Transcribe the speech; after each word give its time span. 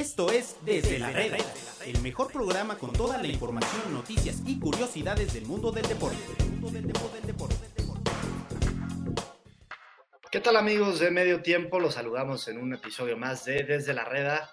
Esto 0.00 0.32
es 0.32 0.56
Desde 0.64 0.98
la 0.98 1.10
Reda, 1.10 1.36
el 1.84 2.00
mejor 2.00 2.32
programa 2.32 2.78
con 2.78 2.90
toda 2.90 3.18
la 3.18 3.26
información, 3.26 3.92
noticias 3.92 4.38
y 4.46 4.58
curiosidades 4.58 5.34
del 5.34 5.44
mundo 5.44 5.70
del 5.72 5.86
deporte. 5.86 6.16
¿Qué 10.30 10.40
tal 10.40 10.56
amigos 10.56 11.00
de 11.00 11.10
Medio 11.10 11.42
Tiempo? 11.42 11.78
Los 11.78 11.92
saludamos 11.96 12.48
en 12.48 12.56
un 12.56 12.72
episodio 12.72 13.18
más 13.18 13.44
de 13.44 13.62
Desde 13.62 13.92
la 13.92 14.06
Reda. 14.06 14.50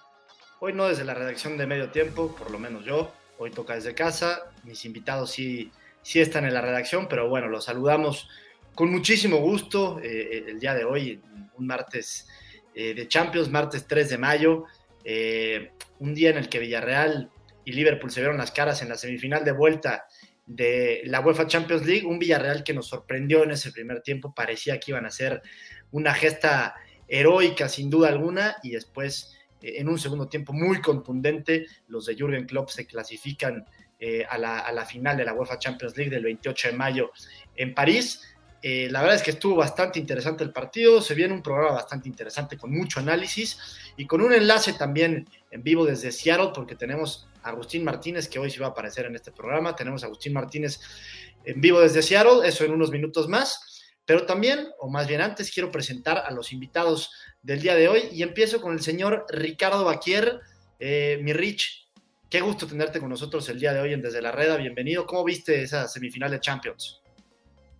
Hoy 0.59 0.73
no 0.73 0.89
desde 0.89 1.05
la 1.05 1.13
redacción 1.13 1.57
de 1.57 1.65
Medio 1.65 1.91
Tiempo, 1.91 2.35
por 2.35 2.51
lo 2.51 2.59
menos 2.59 2.83
yo. 2.83 3.13
Hoy 3.37 3.49
toca 3.51 3.75
desde 3.75 3.95
casa. 3.95 4.51
Mis 4.65 4.83
invitados 4.83 5.31
sí, 5.31 5.71
sí 6.01 6.19
están 6.19 6.43
en 6.43 6.53
la 6.53 6.59
redacción, 6.59 7.07
pero 7.07 7.29
bueno, 7.29 7.47
los 7.47 7.63
saludamos 7.63 8.27
con 8.75 8.91
muchísimo 8.91 9.37
gusto 9.37 10.01
eh, 10.03 10.43
el 10.45 10.59
día 10.59 10.73
de 10.73 10.83
hoy, 10.83 11.21
un 11.57 11.67
martes 11.67 12.27
eh, 12.75 12.93
de 12.93 13.07
Champions, 13.07 13.49
martes 13.49 13.87
3 13.87 14.09
de 14.09 14.17
mayo. 14.17 14.65
Eh, 15.09 15.71
un 15.99 16.13
día 16.13 16.31
en 16.31 16.37
el 16.37 16.49
que 16.49 16.59
Villarreal 16.59 17.31
y 17.63 17.71
Liverpool 17.71 18.11
se 18.11 18.19
vieron 18.19 18.37
las 18.37 18.51
caras 18.51 18.81
en 18.81 18.89
la 18.89 18.97
semifinal 18.97 19.45
de 19.45 19.53
vuelta 19.53 20.05
de 20.45 21.01
la 21.05 21.21
UEFA 21.21 21.47
Champions 21.47 21.85
League, 21.85 22.05
un 22.05 22.19
Villarreal 22.19 22.61
que 22.61 22.73
nos 22.73 22.87
sorprendió 22.87 23.45
en 23.45 23.51
ese 23.51 23.71
primer 23.71 24.01
tiempo, 24.01 24.33
parecía 24.33 24.81
que 24.81 24.91
iban 24.91 25.05
a 25.05 25.09
ser 25.09 25.41
una 25.91 26.13
gesta 26.13 26.75
heroica 27.07 27.69
sin 27.69 27.89
duda 27.89 28.09
alguna 28.09 28.57
y 28.63 28.71
después 28.71 29.37
eh, 29.61 29.75
en 29.77 29.87
un 29.87 29.97
segundo 29.97 30.27
tiempo 30.27 30.51
muy 30.51 30.81
contundente 30.81 31.67
los 31.87 32.05
de 32.05 32.15
Jürgen 32.15 32.45
Klopp 32.45 32.67
se 32.67 32.85
clasifican 32.85 33.65
eh, 33.99 34.25
a, 34.29 34.37
la, 34.37 34.59
a, 34.59 34.73
la, 34.73 34.83
final 34.83 35.15
de 35.15 35.23
la 35.23 35.33
UEFA 35.33 35.57
Champions 35.57 35.95
League 35.95 36.11
del 36.11 36.25
28 36.25 36.71
de 36.71 36.73
mayo 36.75 37.11
en 37.55 37.73
París 37.73 38.35
eh, 38.69 38.89
la 38.91 38.99
verdad 38.99 39.15
es 39.15 39.23
que 39.23 39.31
estuvo 39.31 39.55
bastante 39.55 39.97
interesante 39.97 40.43
el 40.43 40.51
partido, 40.51 41.01
se 41.01 41.13
viene 41.13 41.33
un 41.33 41.41
programa 41.41 41.71
bastante 41.71 42.09
interesante 42.09 42.57
con 42.57 42.69
mucho 42.69 42.99
análisis 42.99 43.57
y 43.95 44.05
con 44.05 44.19
un 44.19 44.33
enlace 44.33 44.73
también 44.73 45.25
en 45.51 45.63
vivo 45.63 45.85
desde 45.85 46.11
Seattle 46.11 46.49
porque 46.53 46.75
tenemos 46.75 47.29
a 47.43 47.51
Agustín 47.51 47.85
Martínez 47.85 48.27
que 48.27 48.39
hoy 48.39 48.51
sí 48.51 48.59
va 48.59 48.67
a 48.67 48.69
aparecer 48.71 49.05
en 49.05 49.15
este 49.15 49.31
programa, 49.31 49.73
tenemos 49.73 50.03
a 50.03 50.07
Agustín 50.07 50.33
Martínez 50.33 50.81
en 51.45 51.61
vivo 51.61 51.79
desde 51.79 52.01
Seattle, 52.01 52.45
eso 52.45 52.65
en 52.65 52.73
unos 52.73 52.91
minutos 52.91 53.29
más, 53.29 53.85
pero 54.03 54.25
también, 54.25 54.67
o 54.79 54.89
más 54.89 55.07
bien 55.07 55.21
antes, 55.21 55.49
quiero 55.49 55.71
presentar 55.71 56.17
a 56.17 56.31
los 56.31 56.51
invitados 56.51 57.11
del 57.41 57.61
día 57.61 57.73
de 57.73 57.87
hoy 57.87 58.09
y 58.11 58.21
empiezo 58.21 58.59
con 58.59 58.73
el 58.73 58.81
señor 58.81 59.27
Ricardo 59.29 59.85
Baquier, 59.85 60.41
eh, 60.77 61.21
mi 61.21 61.31
Rich, 61.31 61.87
qué 62.29 62.41
gusto 62.41 62.67
tenerte 62.67 62.99
con 62.99 63.07
nosotros 63.07 63.47
el 63.47 63.61
día 63.61 63.71
de 63.71 63.79
hoy 63.79 63.93
en 63.93 64.01
Desde 64.01 64.21
la 64.21 64.33
Reda, 64.33 64.57
bienvenido, 64.57 65.05
¿cómo 65.05 65.23
viste 65.23 65.61
esa 65.61 65.87
semifinal 65.87 66.31
de 66.31 66.41
Champions? 66.41 67.01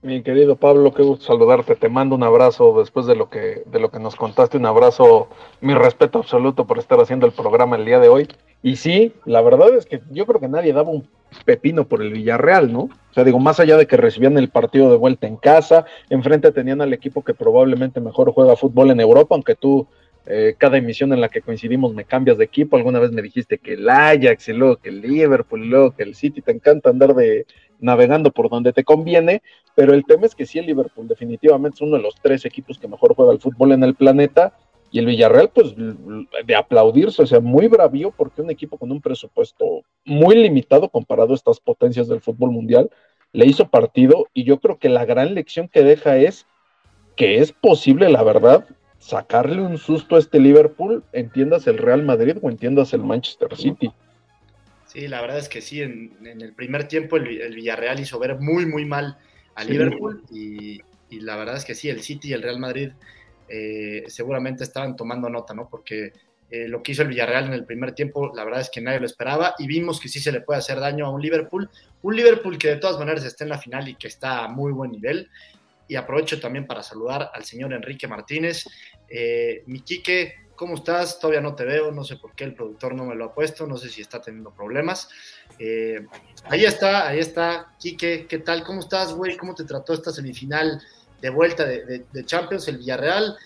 Mi 0.04 0.22
querido 0.22 0.56
Pablo, 0.56 0.94
qué 0.94 1.02
gusto 1.02 1.26
saludarte. 1.26 1.76
Te 1.76 1.90
mando 1.90 2.16
un 2.16 2.22
abrazo 2.22 2.78
después 2.80 3.08
de 3.08 3.16
lo 3.16 3.30
que 3.30 3.64
de 3.66 3.80
lo 3.80 3.90
que 3.90 4.00
nos 4.00 4.16
contaste, 4.16 4.58
un 4.58 4.68
abrazo, 4.68 5.28
mi 5.60 5.74
respeto 5.74 6.20
absoluto 6.20 6.66
por 6.68 6.78
estar 6.78 7.00
haciendo 7.00 7.26
el 7.26 7.32
programa 7.32 7.78
el 7.78 7.86
día 7.86 8.00
de 8.00 8.08
hoy. 8.08 8.28
Y 8.62 8.76
sí, 8.76 9.14
la 9.26 9.42
verdad 9.42 9.74
es 9.76 9.88
que 9.88 10.02
yo 10.12 10.28
creo 10.28 10.40
que 10.40 10.48
nadie 10.48 10.72
daba 10.72 10.92
un 10.92 11.08
pepino 11.46 11.88
por 11.88 12.04
el 12.04 12.14
Villarreal, 12.14 12.72
¿no? 12.72 12.82
O 12.82 13.14
sea, 13.14 13.24
digo, 13.24 13.40
más 13.40 13.60
allá 13.60 13.76
de 13.76 13.88
que 13.88 13.98
recibían 13.98 14.38
el 14.38 14.50
partido 14.50 14.92
de 14.92 14.98
vuelta 14.98 15.26
en 15.26 15.36
casa, 15.36 15.86
enfrente 16.10 16.52
tenían 16.52 16.82
al 16.82 16.94
equipo 16.94 17.24
que 17.24 17.34
probablemente 17.34 18.00
mejor 18.00 18.32
juega 18.34 18.56
fútbol 18.56 18.92
en 18.92 19.00
Europa, 19.00 19.34
aunque 19.34 19.56
tú 19.56 19.88
eh, 20.30 20.56
cada 20.58 20.78
emisión 20.78 21.14
en 21.14 21.22
la 21.22 21.30
que 21.30 21.42
coincidimos 21.42 21.94
me 21.94 22.04
cambias 22.04 22.38
de 22.38 22.44
equipo. 22.44 22.76
Alguna 22.76 23.00
vez 23.00 23.14
me 23.14 23.22
dijiste 23.22 23.60
que 23.60 23.74
el 23.74 23.90
Ajax 23.90 24.50
y 24.50 24.54
luego 24.54 24.76
que 24.76 24.90
el 24.90 25.00
Liverpool 25.00 25.64
y 25.64 25.70
luego 25.70 25.92
que 25.96 26.04
el 26.04 26.16
City. 26.16 26.42
Te 26.42 26.52
encanta 26.52 26.90
andar 26.90 27.16
de 27.16 27.46
navegando 27.80 28.32
por 28.32 28.50
donde 28.50 28.74
te 28.74 28.84
conviene, 28.84 29.42
pero 29.74 29.94
el 29.94 30.04
tema 30.04 30.26
es 30.26 30.36
que 30.36 30.46
sí, 30.46 30.60
el 30.60 30.66
Liverpool 30.66 31.08
definitivamente 31.08 31.76
es 31.76 31.82
uno 31.82 31.96
de 31.96 32.04
los 32.04 32.16
tres 32.22 32.44
equipos 32.44 32.78
que 32.78 32.90
mejor 32.90 33.16
juega 33.16 33.32
el 33.32 33.40
fútbol 33.40 33.72
en 33.72 33.84
el 33.84 33.96
planeta. 33.96 34.54
Y 34.90 35.00
el 35.00 35.06
Villarreal, 35.06 35.50
pues 35.54 35.76
de 35.76 36.56
aplaudirse, 36.56 37.22
o 37.22 37.28
sea, 37.28 37.42
muy 37.42 37.68
bravío 37.68 38.12
porque 38.12 38.42
un 38.42 38.50
equipo 38.50 38.78
con 38.78 38.92
un 38.92 39.02
presupuesto 39.02 39.84
muy 40.06 40.36
limitado 40.36 40.90
comparado 40.90 41.34
a 41.34 41.36
estas 41.36 41.60
potencias 41.60 42.08
del 42.08 42.22
fútbol 42.22 42.52
mundial, 42.52 42.90
le 43.34 43.46
hizo 43.46 43.68
partido 43.68 44.28
y 44.34 44.46
yo 44.46 44.60
creo 44.60 44.78
que 44.78 44.88
la 44.90 45.06
gran 45.06 45.36
lección 45.36 45.68
que 45.68 45.84
deja 45.84 46.18
es 46.18 46.46
que 47.18 47.40
es 47.40 47.52
posible, 47.52 48.10
la 48.10 48.24
verdad, 48.24 48.66
sacarle 49.00 49.62
un 49.62 49.78
susto 49.78 50.16
a 50.16 50.20
este 50.20 50.40
Liverpool, 50.40 51.04
entiendas 51.14 51.68
el 51.68 51.78
Real 51.78 52.04
Madrid 52.04 52.38
o 52.42 52.50
entiendas 52.50 52.94
el 52.94 53.04
Manchester 53.04 53.56
City. 53.56 53.92
Sí, 54.86 55.08
la 55.08 55.22
verdad 55.22 55.38
es 55.38 55.50
que 55.50 55.62
sí, 55.62 55.82
en, 55.82 56.16
el 56.24 56.54
primer 56.54 56.88
tiempo 56.88 57.18
el, 57.18 57.54
Villarreal 57.56 58.00
hizo 58.00 58.20
ver 58.20 58.40
muy, 58.40 58.66
muy 58.66 58.86
mal 58.86 59.18
a 59.56 59.64
Liverpool 59.64 60.24
y, 60.32 60.82
la 61.10 61.36
verdad 61.36 61.58
es 61.58 61.66
que 61.66 61.76
sí, 61.76 61.90
el 61.90 62.02
City 62.02 62.30
y 62.30 62.34
el 62.34 62.42
Real 62.42 62.60
Madrid 62.60 62.92
eh, 63.48 64.04
seguramente 64.08 64.64
estaban 64.64 64.96
tomando 64.96 65.30
nota, 65.30 65.54
¿no? 65.54 65.70
Porque 65.70 66.12
eh, 66.50 66.68
lo 66.68 66.82
que 66.82 66.94
hizo 66.94 67.02
el 67.02 67.10
Villarreal 67.10 67.46
en 67.46 67.54
el 67.54 67.66
primer 67.66 67.94
tiempo, 67.94 68.32
la 68.34 68.46
verdad 68.46 68.62
es 68.62 68.70
que 68.70 68.80
nadie 68.80 69.00
lo 69.00 69.06
esperaba 69.06 69.56
y 69.58 69.68
vimos 69.68 70.00
que 70.00 70.08
sí 70.08 70.20
se 70.20 70.32
le 70.32 70.42
puede 70.42 70.60
hacer 70.60 70.80
daño 70.80 71.06
a 71.06 71.10
un 71.10 71.22
Liverpool, 71.22 71.70
un 72.02 72.16
Liverpool 72.16 72.58
que 72.58 72.70
de 72.70 72.78
todas 72.78 72.98
maneras 72.98 73.26
está 73.26 73.44
en 73.44 73.50
la 73.50 73.58
final 73.58 73.88
y 73.90 73.96
que 73.96 74.08
está 74.08 74.46
a 74.46 74.48
muy 74.48 74.72
buen 74.72 74.92
nivel. 74.92 75.30
Y 75.88 75.96
aprovecho 75.96 76.40
también 76.40 76.68
para 76.68 76.84
saludar 76.84 77.32
al 77.34 77.46
señor 77.46 77.74
Enrique 77.74 78.08
Martínez. 78.08 78.66
Eh, 79.10 79.64
mi 79.68 79.82
Quique, 79.82 80.48
¿cómo 80.58 80.76
estás? 80.76 81.20
Todavía 81.20 81.40
no 81.40 81.56
te 81.56 81.64
veo, 81.64 81.92
no 81.92 82.04
sé 82.04 82.18
por 82.18 82.34
qué 82.36 82.44
el 82.44 82.54
productor 82.54 82.94
no 82.94 83.06
me 83.06 83.16
lo 83.16 83.26
ha 83.26 83.34
puesto, 83.34 83.66
no 83.66 83.78
sé 83.78 83.88
si 83.88 84.02
está 84.02 84.22
teniendo 84.22 84.52
problemas. 84.52 85.10
Eh, 85.60 86.06
ahí 86.50 86.66
está, 86.66 87.08
ahí 87.08 87.20
está, 87.20 87.74
Quique, 87.80 88.26
¿qué 88.28 88.40
tal? 88.40 88.64
¿Cómo 88.64 88.82
estás, 88.82 89.14
güey? 89.14 89.38
¿Cómo 89.38 89.56
te 89.56 89.64
trató 89.64 89.94
esta 89.94 90.12
semifinal 90.12 90.82
de 91.22 91.30
vuelta 91.30 91.64
de, 91.66 92.26
Champions, 92.26 92.68
el 92.68 92.80
Villarreal? 92.80 93.38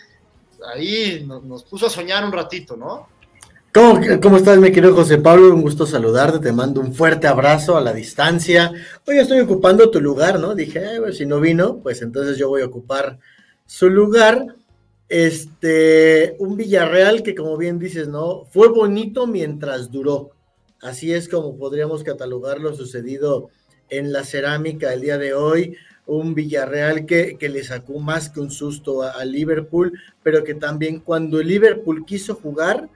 Ahí 0.74 1.26
nos, 1.28 1.64
puso 1.66 1.88
a 1.88 1.90
soñar 1.90 2.26
un 2.26 2.32
ratito, 2.32 2.76
¿no? 2.76 3.10
¿Cómo, 3.74 4.02
¿Cómo, 4.22 4.36
estás, 4.36 4.58
mi 4.58 4.70
querido 4.74 4.94
José 4.94 5.18
Pablo? 5.18 5.54
Un 5.54 5.62
gusto 5.62 5.86
saludarte, 5.86 6.40
te 6.40 6.52
mando 6.52 6.82
un 6.82 6.94
fuerte 6.94 7.28
abrazo 7.28 7.78
a 7.78 7.82
la 7.82 7.94
distancia. 7.94 8.74
Hoy 9.08 9.18
estoy 9.18 9.40
ocupando 9.40 9.90
tu 9.90 10.02
lugar, 10.02 10.42
¿no? 10.42 10.56
Dije, 10.56 10.82
si 11.14 11.26
no 11.26 11.40
vino, 11.40 11.78
pues 11.78 12.02
entonces 12.02 12.38
yo 12.38 12.50
voy 12.50 12.64
a 12.64 12.66
ocupar 12.66 13.18
su 13.66 13.90
lugar. 13.90 14.56
Este, 15.08 16.36
un 16.40 16.58
Villarreal 16.58 17.24
que 17.24 17.34
como 17.34 17.56
bien 17.56 17.80
dices, 17.80 18.10
¿no? 18.10 18.44
Fue 18.52 18.68
bonito 18.68 19.26
mientras 19.26 19.90
duró. 19.90 20.32
Así 20.82 21.14
es 21.14 21.30
como 21.30 21.58
podríamos 21.58 22.04
catalogar 22.04 22.60
lo 22.60 22.76
sucedido 22.76 23.52
en 23.90 24.12
la 24.12 24.26
cerámica 24.26 24.92
el 24.92 25.00
día 25.00 25.18
de 25.18 25.34
hoy. 25.34 25.78
Un 26.06 26.36
Villarreal 26.36 27.06
que, 27.06 27.38
que 27.38 27.48
le 27.48 27.64
sacó 27.64 28.00
más 28.00 28.30
que 28.30 28.42
un 28.42 28.52
susto 28.52 29.04
a, 29.04 29.24
Liverpool, 29.24 29.98
pero 30.24 30.44
que 30.44 30.56
también 30.56 31.00
cuando 31.00 31.40
el 31.40 31.48
Liverpool 31.48 32.04
quiso 32.06 32.36
jugar, 32.36 32.90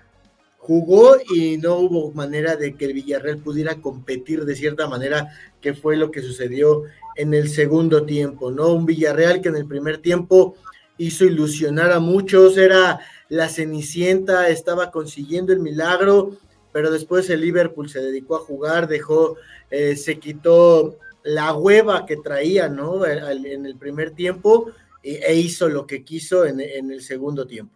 jugó 0.65 1.17
y 1.35 1.57
no 1.57 1.75
hubo 1.75 2.11
manera 2.11 2.55
de 2.55 2.75
que 2.75 2.85
el 2.85 2.93
Villarreal 2.93 3.37
pudiera 3.37 3.75
competir 3.81 4.45
de 4.45 4.55
cierta 4.55 4.87
manera, 4.87 5.29
que 5.61 5.75
fue 5.75 5.95
lo 5.95 6.09
que 6.09 6.23
sucedió 6.23 6.83
en 7.15 7.35
el 7.35 7.49
segundo 7.49 8.03
tiempo, 8.05 8.49
¿no? 8.49 8.73
Un 8.73 8.87
Villarreal 8.87 9.41
que 9.41 9.49
en 9.49 9.57
el 9.57 9.67
primer 9.67 9.99
tiempo 9.99 10.55
hizo 10.97 11.25
ilusionar 11.25 11.91
a 11.91 11.99
muchos, 11.99 12.57
era 12.57 12.99
la 13.29 13.47
Cenicienta, 13.47 14.49
estaba 14.49 14.89
consiguiendo 14.89 15.53
el 15.53 15.59
milagro, 15.59 16.37
pero 16.71 16.89
después 16.89 17.29
el 17.29 17.41
Liverpool 17.41 17.87
se 17.87 18.01
dedicó 18.01 18.35
a 18.35 18.39
jugar, 18.39 18.87
dejó, 18.87 19.37
eh, 19.69 19.95
se 19.95 20.17
quitó 20.17 20.97
la 21.23 21.53
hueva 21.53 22.07
que 22.07 22.17
traía, 22.17 22.69
¿no? 22.69 23.05
En 23.05 23.67
el 23.67 23.75
primer 23.77 24.11
tiempo 24.11 24.71
e 25.03 25.35
hizo 25.35 25.69
lo 25.69 25.85
que 25.85 26.03
quiso 26.03 26.43
en, 26.45 26.59
el 26.59 27.03
segundo 27.03 27.45
tiempo. 27.45 27.74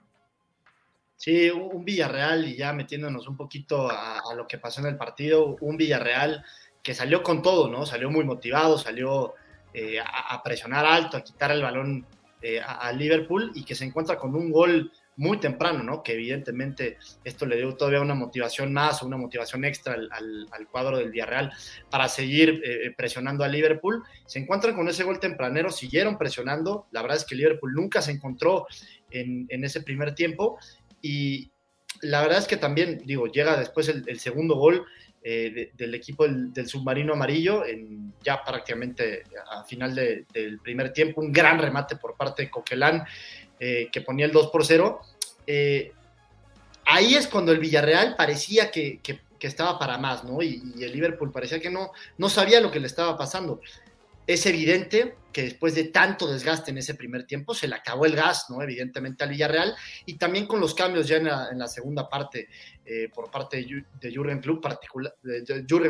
Sí, 1.19 1.49
un 1.49 1.83
Villarreal 1.83 2.47
y 2.47 2.55
ya 2.55 2.71
metiéndonos 2.71 3.27
un 3.27 3.35
poquito 3.35 3.89
a, 3.91 4.33
lo 4.37 4.47
que 4.47 4.57
pasó 4.57 4.79
en 4.79 4.87
el 4.87 4.95
partido, 4.95 5.57
un 5.59 5.75
Villarreal 5.75 6.45
que 6.81 6.93
salió 6.93 7.23
con 7.23 7.41
todo, 7.41 7.69
¿no? 7.69 7.85
Salió 7.85 8.09
muy 8.09 8.23
motivado, 8.23 8.77
salió 8.77 9.33
eh, 9.73 9.99
a, 9.99 10.41
presionar 10.41 10.85
alto, 10.85 11.17
a 11.17 11.23
quitar 11.25 11.51
el 11.51 11.61
balón 11.61 12.05
eh, 12.41 12.61
a, 12.65 12.89
Liverpool 12.93 13.51
y 13.53 13.65
que 13.65 13.75
se 13.75 13.83
encuentra 13.83 14.15
con 14.15 14.33
un 14.33 14.49
gol 14.49 14.93
muy 15.19 15.37
temprano, 15.37 15.83
¿no? 15.83 16.01
Que 16.01 16.13
evidentemente 16.13 16.97
esto 17.25 17.45
le 17.45 17.57
dio 17.57 17.75
todavía 17.75 17.99
una 17.99 18.15
motivación 18.15 18.71
más 18.71 19.03
una 19.03 19.17
motivación 19.17 19.65
extra 19.65 19.93
al, 19.93 20.67
cuadro 20.71 20.97
del 20.97 21.11
Villarreal 21.11 21.51
para 21.91 22.07
seguir 22.07 22.61
eh, 22.63 22.87
eh, 22.87 22.93
presionando 22.95 23.43
a 23.43 23.49
Liverpool. 23.49 24.01
Se 24.25 24.39
encuentran 24.39 24.75
con 24.75 24.87
ese 24.87 25.03
gol 25.03 25.19
tempranero, 25.19 25.69
siguieron 25.71 26.17
presionando. 26.17 26.87
La 26.91 27.01
verdad 27.01 27.17
es 27.17 27.25
que 27.25 27.35
Liverpool 27.35 27.73
nunca 27.73 28.01
se 28.01 28.11
encontró 28.11 28.65
en, 29.11 29.63
ese 29.63 29.81
primer 29.81 30.15
tiempo 30.15 30.57
y 31.01 31.51
la 32.01 32.21
verdad 32.21 32.39
es 32.39 32.47
que 32.47 32.57
también, 32.57 33.01
digo, 33.05 33.27
llega 33.27 33.57
después 33.57 33.89
el 33.89 34.19
segundo 34.19 34.55
gol 34.55 34.85
eh, 35.21 35.71
del 35.75 35.95
equipo 35.95 36.25
del, 36.25 36.67
submarino 36.69 37.11
amarillo, 37.11 37.65
en, 37.65 38.13
ya 38.23 38.41
prácticamente 38.41 39.23
a 39.51 39.65
final 39.65 39.93
del 39.93 40.59
primer 40.63 40.93
tiempo, 40.93 41.19
un 41.19 41.33
gran 41.33 41.59
remate 41.59 41.97
por 41.97 42.15
parte 42.15 42.43
de 42.43 42.49
Coquelán 42.49 43.03
eh, 43.59 43.89
que 43.91 43.99
ponía 43.99 44.27
el 44.27 44.31
2 44.31 44.47
por 44.47 44.65
0. 44.65 45.01
Eh, 45.45 45.91
ahí 46.85 47.15
es 47.15 47.27
cuando 47.27 47.51
el 47.51 47.59
Villarreal 47.59 48.15
parecía 48.15 48.71
que, 48.71 49.01
que, 49.03 49.19
estaba 49.41 49.77
para 49.77 49.97
más, 49.97 50.23
¿no? 50.23 50.41
Y, 50.41 50.61
el 50.81 50.93
Liverpool 50.93 51.33
parecía 51.33 51.59
que 51.59 51.69
no, 51.69 51.91
no 52.17 52.29
sabía 52.29 52.61
lo 52.61 52.71
que 52.71 52.79
le 52.79 52.87
estaba 52.87 53.17
pasando. 53.17 53.59
Es 54.29 54.45
evidente 54.45 55.15
que 55.33 55.41
después 55.41 55.73
de 55.73 55.85
tanto 55.85 56.31
desgaste 56.31 56.69
en 56.69 56.77
ese 56.77 56.93
primer 56.93 57.25
tiempo 57.25 57.55
se 57.55 57.67
le 57.67 57.73
acabó 57.73 58.05
el 58.05 58.15
gas, 58.15 58.45
¿no? 58.51 58.61
Evidentemente 58.61 59.23
al 59.23 59.31
Villarreal 59.31 59.75
y 60.05 60.19
también 60.19 60.45
con 60.45 60.59
los 60.59 60.75
cambios 60.75 61.07
ya 61.07 61.17
en 61.17 61.57
la, 61.57 61.67
segunda 61.67 62.07
parte 62.07 62.47
eh, 62.85 63.09
por 63.11 63.31
parte 63.31 63.57
de, 63.57 64.13
Jurgen 64.13 64.39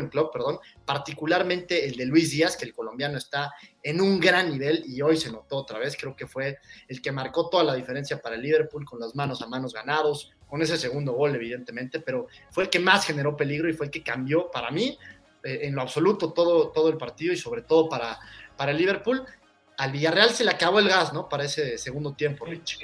Klopp, 0.08 0.32
perdón, 0.32 0.58
particularmente 0.86 1.86
el 1.86 1.96
de 1.96 2.06
Luis 2.06 2.30
Díaz, 2.30 2.56
que 2.56 2.64
el 2.64 2.72
colombiano 2.72 3.18
está 3.18 3.52
en 3.82 4.00
un 4.00 4.18
gran 4.18 4.50
nivel 4.50 4.84
y 4.86 5.02
hoy 5.02 5.18
se 5.18 5.30
notó 5.30 5.56
otra 5.56 5.78
vez, 5.78 5.94
creo 5.94 6.16
que 6.16 6.26
fue 6.26 6.56
el 6.88 7.02
que 7.02 7.12
marcó 7.12 7.50
toda 7.50 7.62
la 7.62 7.74
diferencia 7.74 8.22
para 8.22 8.36
el 8.36 8.42
Liverpool 8.42 8.86
con 8.86 8.98
las 8.98 9.14
manos 9.14 9.42
a 9.42 9.48
manos 9.48 9.74
ganados, 9.74 10.32
con 10.46 10.62
ese 10.62 10.78
segundo 10.78 11.12
gol 11.12 11.34
evidentemente, 11.34 12.00
pero 12.00 12.26
fue 12.50 12.64
el 12.64 12.70
que 12.70 12.80
más 12.80 13.04
generó 13.04 13.36
peligro 13.36 13.68
y 13.68 13.74
fue 13.74 13.86
el 13.86 13.92
que 13.92 14.02
cambió 14.02 14.50
para 14.50 14.70
mí 14.70 14.98
en 15.42 15.74
lo 15.74 15.82
absoluto 15.82 16.32
todo, 16.32 16.68
todo 16.68 16.88
el 16.88 16.96
partido 16.96 17.32
y 17.32 17.36
sobre 17.36 17.62
todo 17.62 17.88
para, 17.88 18.18
para 18.56 18.72
el 18.72 18.78
Liverpool. 18.78 19.22
Al 19.76 19.92
Villarreal 19.92 20.30
se 20.30 20.44
le 20.44 20.50
acabó 20.50 20.78
el 20.78 20.88
gas, 20.88 21.12
¿no? 21.12 21.28
Para 21.28 21.44
ese 21.44 21.78
segundo 21.78 22.12
tiempo, 22.12 22.44
Rich. 22.44 22.78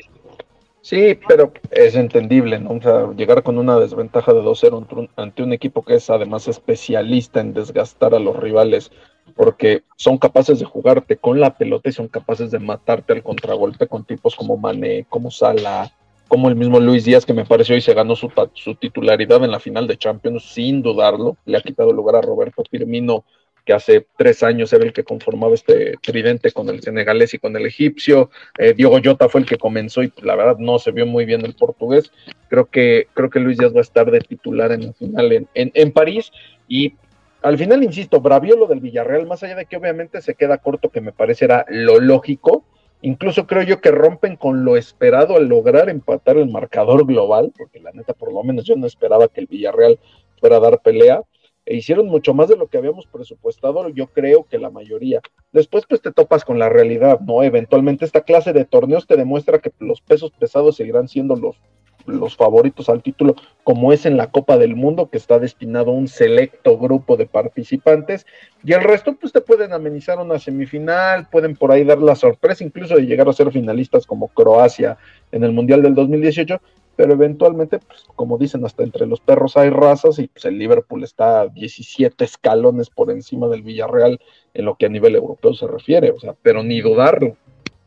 Sí, 0.86 1.18
pero 1.26 1.52
es 1.72 1.96
entendible, 1.96 2.60
¿no? 2.60 2.70
O 2.70 2.80
sea, 2.80 3.10
llegar 3.16 3.42
con 3.42 3.58
una 3.58 3.76
desventaja 3.80 4.32
de 4.32 4.40
2-0 4.40 5.08
ante 5.16 5.42
un 5.42 5.52
equipo 5.52 5.84
que 5.84 5.96
es 5.96 6.08
además 6.10 6.46
especialista 6.46 7.40
en 7.40 7.54
desgastar 7.54 8.14
a 8.14 8.20
los 8.20 8.36
rivales, 8.36 8.92
porque 9.34 9.82
son 9.96 10.16
capaces 10.16 10.60
de 10.60 10.64
jugarte 10.64 11.16
con 11.16 11.40
la 11.40 11.58
pelota 11.58 11.88
y 11.88 11.92
son 11.92 12.06
capaces 12.06 12.52
de 12.52 12.60
matarte 12.60 13.14
al 13.14 13.24
contragolpe 13.24 13.88
con 13.88 14.04
tipos 14.04 14.36
como 14.36 14.56
Mané, 14.56 15.06
como 15.08 15.32
Salah, 15.32 15.90
como 16.28 16.48
el 16.48 16.56
mismo 16.56 16.80
Luis 16.80 17.04
Díaz, 17.04 17.24
que 17.24 17.34
me 17.34 17.44
pareció 17.44 17.76
y 17.76 17.80
se 17.80 17.94
ganó 17.94 18.16
su, 18.16 18.30
titularidad 18.78 19.44
en 19.44 19.50
la 19.50 19.60
final 19.60 19.86
de 19.86 19.96
Champions, 19.96 20.44
sin 20.44 20.82
dudarlo, 20.82 21.36
le 21.44 21.58
ha 21.58 21.62
quitado 21.62 21.92
lugar 21.92 22.16
a 22.16 22.20
Roberto 22.20 22.62
Firmino, 22.70 23.24
que 23.64 23.72
hace 23.72 24.06
tres 24.16 24.42
años 24.42 24.72
era 24.72 24.84
el 24.84 24.92
que 24.92 25.02
conformaba 25.02 25.54
este 25.54 25.96
tridente 26.00 26.52
con 26.52 26.68
el 26.68 26.80
senegalés 26.80 27.34
y 27.34 27.38
con 27.38 27.56
el 27.56 27.66
egipcio. 27.66 28.30
Eh, 28.58 28.74
Diogo 28.74 29.00
Jota 29.02 29.28
fue 29.28 29.40
el 29.40 29.46
que 29.46 29.58
comenzó 29.58 30.04
y 30.04 30.12
la 30.22 30.36
verdad 30.36 30.58
no 30.58 30.78
se 30.78 30.92
vio 30.92 31.04
muy 31.04 31.24
bien 31.24 31.44
el 31.44 31.54
portugués. 31.54 32.12
Creo 32.48 32.66
que, 32.66 33.08
creo 33.12 33.28
que 33.28 33.40
Luis 33.40 33.58
Díaz 33.58 33.74
va 33.74 33.80
a 33.80 33.82
estar 33.82 34.08
de 34.10 34.20
titular 34.20 34.70
en 34.70 34.86
la 34.86 34.92
final 34.92 35.32
en, 35.32 35.48
en, 35.54 35.72
en 35.74 35.92
París 35.92 36.30
y 36.68 36.94
al 37.42 37.58
final, 37.58 37.84
insisto, 37.84 38.20
bravió 38.20 38.56
lo 38.56 38.66
del 38.66 38.80
Villarreal, 38.80 39.26
más 39.26 39.42
allá 39.42 39.54
de 39.54 39.66
que 39.66 39.76
obviamente 39.76 40.20
se 40.20 40.34
queda 40.34 40.58
corto, 40.58 40.90
que 40.90 41.00
me 41.00 41.12
parece 41.12 41.44
era 41.44 41.64
lo 41.68 42.00
lógico, 42.00 42.64
Incluso 43.06 43.46
creo 43.46 43.62
yo 43.62 43.80
que 43.80 43.92
rompen 43.92 44.34
con 44.34 44.64
lo 44.64 44.76
esperado 44.76 45.36
al 45.36 45.46
lograr 45.46 45.88
empatar 45.88 46.38
el 46.38 46.50
marcador 46.50 47.06
global, 47.06 47.52
porque 47.56 47.78
la 47.78 47.92
neta, 47.92 48.14
por 48.14 48.32
lo 48.32 48.42
menos 48.42 48.64
yo 48.64 48.74
no 48.74 48.84
esperaba 48.84 49.28
que 49.28 49.40
el 49.40 49.46
Villarreal 49.46 50.00
fuera 50.40 50.56
a 50.56 50.60
dar 50.60 50.82
pelea. 50.82 51.22
E 51.66 51.76
hicieron 51.76 52.08
mucho 52.08 52.34
más 52.34 52.48
de 52.48 52.56
lo 52.56 52.66
que 52.66 52.78
habíamos 52.78 53.06
presupuestado, 53.06 53.88
yo 53.90 54.08
creo 54.08 54.42
que 54.50 54.58
la 54.58 54.70
mayoría. 54.70 55.20
Después, 55.52 55.84
pues 55.88 56.02
te 56.02 56.10
topas 56.10 56.44
con 56.44 56.58
la 56.58 56.68
realidad, 56.68 57.20
¿no? 57.20 57.44
Eventualmente, 57.44 58.04
esta 58.04 58.22
clase 58.22 58.52
de 58.52 58.64
torneos 58.64 59.06
te 59.06 59.16
demuestra 59.16 59.60
que 59.60 59.70
los 59.78 60.00
pesos 60.00 60.32
pesados 60.32 60.74
seguirán 60.74 61.06
siendo 61.06 61.36
los 61.36 61.60
los 62.06 62.36
favoritos 62.36 62.88
al 62.88 63.02
título, 63.02 63.34
como 63.64 63.92
es 63.92 64.06
en 64.06 64.16
la 64.16 64.30
Copa 64.30 64.58
del 64.58 64.76
Mundo, 64.76 65.10
que 65.10 65.18
está 65.18 65.38
destinado 65.38 65.90
a 65.90 65.94
un 65.94 66.08
selecto 66.08 66.78
grupo 66.78 67.16
de 67.16 67.26
participantes, 67.26 68.26
y 68.64 68.72
el 68.72 68.82
resto, 68.82 69.16
pues 69.16 69.32
te 69.32 69.40
pueden 69.40 69.72
amenizar 69.72 70.18
una 70.18 70.38
semifinal, 70.38 71.28
pueden 71.28 71.56
por 71.56 71.72
ahí 71.72 71.84
dar 71.84 71.98
la 71.98 72.14
sorpresa, 72.14 72.64
incluso 72.64 72.96
de 72.96 73.06
llegar 73.06 73.28
a 73.28 73.32
ser 73.32 73.50
finalistas 73.52 74.06
como 74.06 74.28
Croacia 74.28 74.96
en 75.32 75.44
el 75.44 75.52
Mundial 75.52 75.82
del 75.82 75.94
2018, 75.94 76.60
pero 76.96 77.12
eventualmente, 77.12 77.78
pues 77.78 78.04
como 78.14 78.38
dicen, 78.38 78.64
hasta 78.64 78.82
entre 78.82 79.06
los 79.06 79.20
perros 79.20 79.56
hay 79.56 79.70
razas, 79.70 80.18
y 80.18 80.28
pues 80.28 80.44
el 80.46 80.58
Liverpool 80.58 81.04
está 81.04 81.46
17 81.46 82.24
escalones 82.24 82.88
por 82.88 83.10
encima 83.10 83.48
del 83.48 83.62
Villarreal 83.62 84.18
en 84.54 84.64
lo 84.64 84.76
que 84.76 84.86
a 84.86 84.88
nivel 84.88 85.14
europeo 85.14 85.54
se 85.54 85.66
refiere, 85.66 86.10
o 86.10 86.18
sea, 86.18 86.34
pero 86.40 86.62
ni 86.62 86.80
dudarlo. 86.80 87.36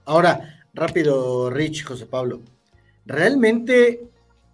Ahora, 0.06 0.64
rápido, 0.74 1.50
Rich, 1.50 1.86
José 1.86 2.06
Pablo 2.06 2.42
realmente 3.10 4.04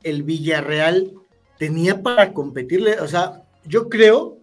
el 0.04 0.24
Villarreal 0.24 1.12
tenía 1.60 2.02
para 2.02 2.34
competirle, 2.34 3.00
o 3.00 3.08
sea, 3.08 3.44
yo 3.66 3.90
creo, 3.90 4.38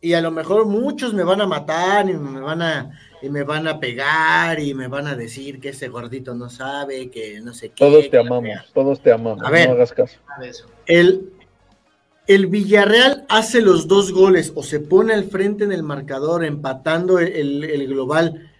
y 0.00 0.12
a 0.12 0.20
lo 0.20 0.30
mejor 0.30 0.66
muchos 0.66 1.14
me 1.14 1.24
van 1.24 1.40
a 1.40 1.46
matar 1.46 2.08
y 2.08 2.14
me 2.14 2.40
van 2.40 2.62
a, 2.62 2.90
y 3.22 3.30
me 3.30 3.42
van 3.42 3.66
a 3.66 3.80
pegar 3.80 4.60
y 4.60 4.74
me 4.74 4.88
van 4.88 5.06
a 5.06 5.16
decir 5.16 5.58
que 5.58 5.70
ese 5.70 5.88
gordito 5.88 6.34
no 6.34 6.50
sabe, 6.50 7.10
que 7.10 7.40
no 7.40 7.54
sé 7.54 7.70
qué. 7.70 7.84
Todos 7.84 8.10
te 8.10 8.18
amamos, 8.18 8.72
todos 8.74 9.00
te 9.00 9.10
amamos, 9.10 9.44
a 9.44 9.50
ver, 9.50 9.68
no 9.68 9.74
hagas 9.74 9.92
caso. 9.92 10.18
El, 10.84 11.32
el 12.26 12.46
Villarreal 12.46 13.24
hace 13.28 13.62
los 13.62 13.88
dos 13.88 14.12
goles 14.12 14.52
o 14.54 14.62
se 14.62 14.80
pone 14.80 15.14
al 15.14 15.24
frente 15.24 15.64
en 15.64 15.72
el 15.72 15.82
marcador 15.82 16.44
empatando 16.44 17.18
el, 17.18 17.64
el 17.64 17.86
global 17.88 18.50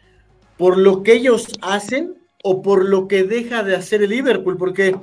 por 0.56 0.78
lo 0.78 1.02
que 1.02 1.12
ellos 1.12 1.48
hacen 1.60 2.16
o 2.42 2.62
por 2.62 2.84
lo 2.84 3.08
que 3.08 3.24
deja 3.24 3.62
de 3.62 3.76
hacer 3.76 4.02
el 4.02 4.10
Liverpool, 4.10 4.56
porque, 4.56 4.96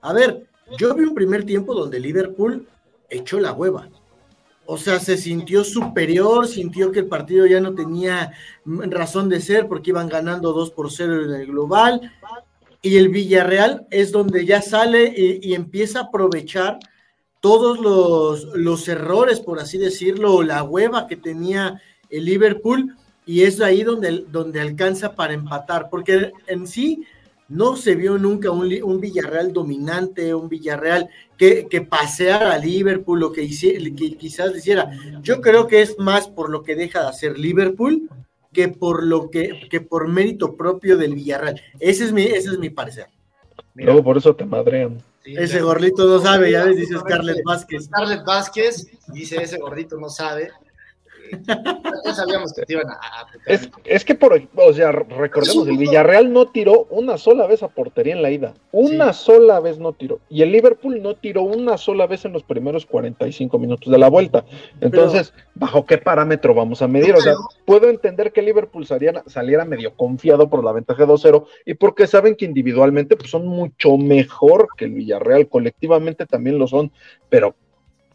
a 0.00 0.12
ver, 0.12 0.46
yo 0.78 0.94
vi 0.94 1.04
un 1.04 1.14
primer 1.14 1.44
tiempo 1.44 1.74
donde 1.74 2.00
Liverpool 2.00 2.66
echó 3.08 3.40
la 3.40 3.52
hueva. 3.52 3.88
O 4.64 4.76
sea, 4.76 4.98
se 4.98 5.16
sintió 5.16 5.62
superior, 5.62 6.48
sintió 6.48 6.90
que 6.90 7.00
el 7.00 7.06
partido 7.06 7.46
ya 7.46 7.60
no 7.60 7.74
tenía 7.74 8.32
razón 8.64 9.28
de 9.28 9.40
ser 9.40 9.68
porque 9.68 9.90
iban 9.90 10.08
ganando 10.08 10.52
2 10.52 10.72
por 10.72 10.90
0 10.90 11.24
en 11.24 11.40
el 11.40 11.46
global. 11.46 12.12
Y 12.82 12.96
el 12.96 13.08
Villarreal 13.08 13.86
es 13.90 14.10
donde 14.10 14.44
ya 14.44 14.60
sale 14.60 15.12
y, 15.16 15.54
empieza 15.54 16.00
a 16.00 16.02
aprovechar 16.04 16.78
todos 17.40 17.78
los, 17.78 18.44
los 18.56 18.88
errores, 18.88 19.40
por 19.40 19.60
así 19.60 19.78
decirlo, 19.78 20.42
la 20.42 20.64
hueva 20.64 21.06
que 21.06 21.16
tenía 21.16 21.80
el 22.10 22.24
Liverpool 22.24 22.96
y 23.26 23.42
es 23.42 23.60
ahí 23.60 23.82
donde, 23.82 24.24
donde 24.30 24.60
alcanza 24.60 25.14
para 25.14 25.34
empatar, 25.34 25.90
porque 25.90 26.30
en 26.46 26.66
sí 26.66 27.04
no 27.48 27.76
se 27.76 27.96
vio 27.96 28.18
nunca 28.18 28.50
un, 28.50 28.72
un 28.82 29.00
Villarreal 29.00 29.52
dominante, 29.52 30.34
un 30.34 30.48
Villarreal 30.48 31.08
que, 31.36 31.66
que 31.68 31.80
paseara 31.80 32.54
a 32.54 32.58
Liverpool 32.58 33.22
o 33.24 33.32
que, 33.32 33.48
que 33.48 34.16
quizás 34.16 34.56
hiciera. 34.56 34.90
Yo 35.22 35.40
creo 35.40 35.66
que 35.66 35.82
es 35.82 35.98
más 35.98 36.28
por 36.28 36.50
lo 36.50 36.62
que 36.62 36.76
deja 36.76 37.02
de 37.02 37.08
hacer 37.08 37.38
Liverpool 37.38 38.08
que 38.52 38.68
por 38.68 39.04
lo 39.04 39.28
que, 39.28 39.68
que 39.70 39.80
por 39.80 40.08
mérito 40.08 40.56
propio 40.56 40.96
del 40.96 41.14
Villarreal. 41.14 41.60
Ese 41.78 42.04
es 42.04 42.12
mi, 42.12 42.22
ese 42.22 42.50
es 42.50 42.58
mi 42.58 42.70
parecer. 42.70 43.08
Luego 43.74 44.02
por 44.02 44.16
eso 44.16 44.34
te 44.34 44.44
madrean. 44.44 45.02
ese 45.24 45.60
gordito 45.60 46.06
no 46.06 46.20
sabe, 46.20 46.52
ya 46.52 46.64
ves, 46.64 46.76
dice 46.76 46.96
Scarlett 46.98 47.44
Vázquez. 47.44 47.84
Scarlett 47.84 48.24
Vázquez 48.24 48.86
dice 49.08 49.42
ese 49.42 49.58
gordito 49.58 49.98
no 49.98 50.08
sabe 50.08 50.50
sabíamos 52.14 52.52
que 52.52 52.62
te 52.62 52.72
iban 52.72 52.88
a, 52.88 53.26
es, 53.84 54.04
que, 54.04 54.14
por, 54.14 54.40
o 54.54 54.72
sea, 54.72 54.92
recordemos, 54.92 55.68
el 55.68 55.76
Villarreal 55.76 56.32
no 56.32 56.46
tiró 56.46 56.86
una 56.90 57.18
sola 57.18 57.46
vez 57.46 57.62
a 57.62 57.68
portería 57.68 58.14
en 58.14 58.22
la 58.22 58.30
ida. 58.30 58.54
Una 58.72 59.12
sola 59.12 59.60
vez 59.60 59.78
no 59.78 59.92
tiró. 59.92 60.20
Y 60.28 60.42
el 60.42 60.52
Liverpool 60.52 61.02
no 61.02 61.14
tiró 61.14 61.42
una 61.42 61.78
sola 61.78 62.06
vez 62.06 62.24
en 62.24 62.32
los 62.32 62.42
primeros 62.42 62.86
45 62.86 63.58
minutos 63.58 63.92
de 63.92 63.98
la 63.98 64.08
vuelta. 64.08 64.44
Entonces, 64.80 65.32
¿bajo 65.54 65.86
qué 65.86 65.98
parámetro 65.98 66.54
vamos 66.54 66.82
a 66.82 66.88
medir? 66.88 67.14
O 67.14 67.20
sea, 67.20 67.34
puedo 67.64 67.88
entender 67.88 68.32
que 68.32 68.40
el 68.40 68.46
Liverpool 68.46 68.86
saliera, 68.86 69.22
saliera 69.26 69.64
medio 69.64 69.94
confiado 69.94 70.48
por 70.48 70.64
la 70.64 70.72
ventaja 70.72 71.06
2-0 71.06 71.46
y 71.64 71.74
porque 71.74 72.06
saben 72.06 72.36
que 72.36 72.44
individualmente 72.44 73.16
pues, 73.16 73.30
son 73.30 73.46
mucho 73.46 73.96
mejor 73.96 74.68
que 74.76 74.86
el 74.86 74.92
Villarreal. 74.92 75.48
Colectivamente 75.48 76.26
también 76.26 76.58
lo 76.58 76.66
son, 76.66 76.90
pero 77.28 77.54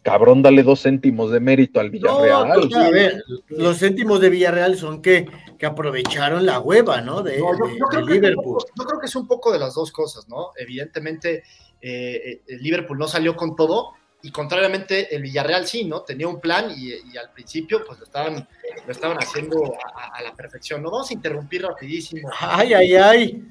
cabrón, 0.02 0.42
dale 0.42 0.62
dos 0.62 0.82
céntimos 0.82 1.30
de 1.30 1.40
mérito 1.40 1.80
al 1.80 1.90
Villarreal. 1.90 2.52
Pues, 2.54 2.74
a 2.74 2.90
ver, 2.90 3.22
los 3.48 3.78
céntimos 3.78 4.20
de 4.20 4.30
Villarreal 4.30 4.76
son 4.76 5.00
que, 5.00 5.26
que 5.58 5.66
aprovecharon 5.66 6.44
la 6.44 6.60
hueva, 6.60 7.00
¿no? 7.00 7.22
De, 7.22 7.38
yo, 7.38 7.46
creo 7.88 8.06
Liverpool. 8.06 8.58
Que, 8.64 8.72
yo 8.76 8.84
creo 8.84 9.00
que 9.00 9.06
es 9.06 9.16
un 9.16 9.26
poco 9.26 9.52
de 9.52 9.58
las 9.58 9.74
dos 9.74 9.92
cosas, 9.92 10.28
¿no? 10.28 10.50
Evidentemente, 10.56 11.44
eh, 11.80 12.42
el 12.46 12.62
Liverpool 12.62 12.98
no 12.98 13.08
salió 13.08 13.36
con 13.36 13.56
todo. 13.56 13.94
Y 14.24 14.30
contrariamente, 14.30 15.14
el 15.14 15.22
Villarreal 15.22 15.66
sí, 15.66 15.84
¿no? 15.84 16.02
Tenía 16.02 16.28
un 16.28 16.40
plan 16.40 16.70
y, 16.76 17.16
al 17.16 17.32
principio, 17.32 17.84
pues 17.84 17.98
lo 17.98 18.04
estaban, 18.04 18.48
lo 18.86 18.92
estaban 18.92 19.18
haciendo 19.18 19.74
a, 19.94 20.22
la 20.22 20.32
perfección. 20.34 20.80
No 20.80 20.92
vamos 20.92 21.10
a 21.10 21.14
interrumpir 21.14 21.62
rapidísimo. 21.62 22.30
Ay, 22.38 22.72
ay, 22.72 22.94
ay. 22.94 23.44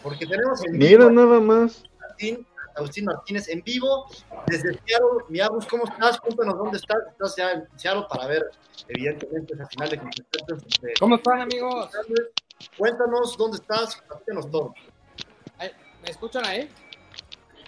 porque 0.00 0.26
tenemos 0.26 0.62
Mira 0.70 1.10
nada 1.10 1.40
más. 1.40 1.82
Agustín 2.76 3.04
Martínez 3.04 3.48
en 3.48 3.62
vivo 3.62 4.06
desde 4.46 4.74
Seattle. 4.84 5.24
Mi 5.28 5.40
Agus, 5.40 5.66
¿cómo 5.66 5.84
estás? 5.84 6.20
Cuéntanos 6.20 6.58
dónde 6.58 6.78
estás. 6.78 6.98
Estás 7.10 7.36
ya 7.36 7.52
en 7.52 7.68
Seattle 7.76 8.06
para 8.08 8.26
ver, 8.26 8.50
evidentemente, 8.88 9.54
esa 9.54 9.66
final 9.66 9.88
de 9.90 9.98
competencias. 9.98 10.94
¿Cómo 10.98 11.16
están, 11.16 11.40
amigos? 11.40 11.90
Cuéntanos 12.76 13.36
dónde 13.36 13.56
estás, 13.58 13.96
platícanos 14.06 14.50
todo. 14.50 14.74
¿Me 16.04 16.10
escuchan 16.10 16.44
ahí? 16.44 16.68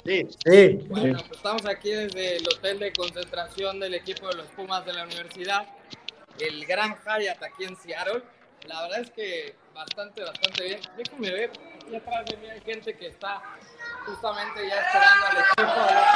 Sí. 0.04 0.28
sí. 0.44 0.78
Bueno, 0.88 1.18
pues 1.18 1.32
estamos 1.32 1.64
aquí 1.66 1.90
desde 1.90 2.36
el 2.36 2.46
hotel 2.46 2.78
de 2.78 2.92
concentración 2.92 3.80
del 3.80 3.94
equipo 3.94 4.28
de 4.28 4.36
los 4.36 4.46
Pumas 4.48 4.84
de 4.84 4.92
la 4.92 5.04
universidad, 5.04 5.66
el 6.38 6.64
Gran 6.66 6.94
Hyatt 6.96 7.42
aquí 7.42 7.64
en 7.64 7.76
Seattle. 7.76 8.22
La 8.66 8.82
verdad 8.82 9.00
es 9.00 9.10
que 9.10 9.54
bastante, 9.74 10.22
bastante 10.22 10.64
bien. 10.64 10.80
Déjenme 10.96 11.30
ver, 11.30 11.50
aquí 11.86 11.96
atrás 11.96 12.24
de 12.26 12.36
mí 12.38 12.48
hay 12.48 12.60
gente 12.60 12.96
que 12.96 13.06
está 13.06 13.40
justamente 14.06 14.68
ya 14.68 14.80
esperando 14.80 15.26
al 15.26 15.36
equipo 15.38 15.86
de 15.86 15.94
los 15.94 16.06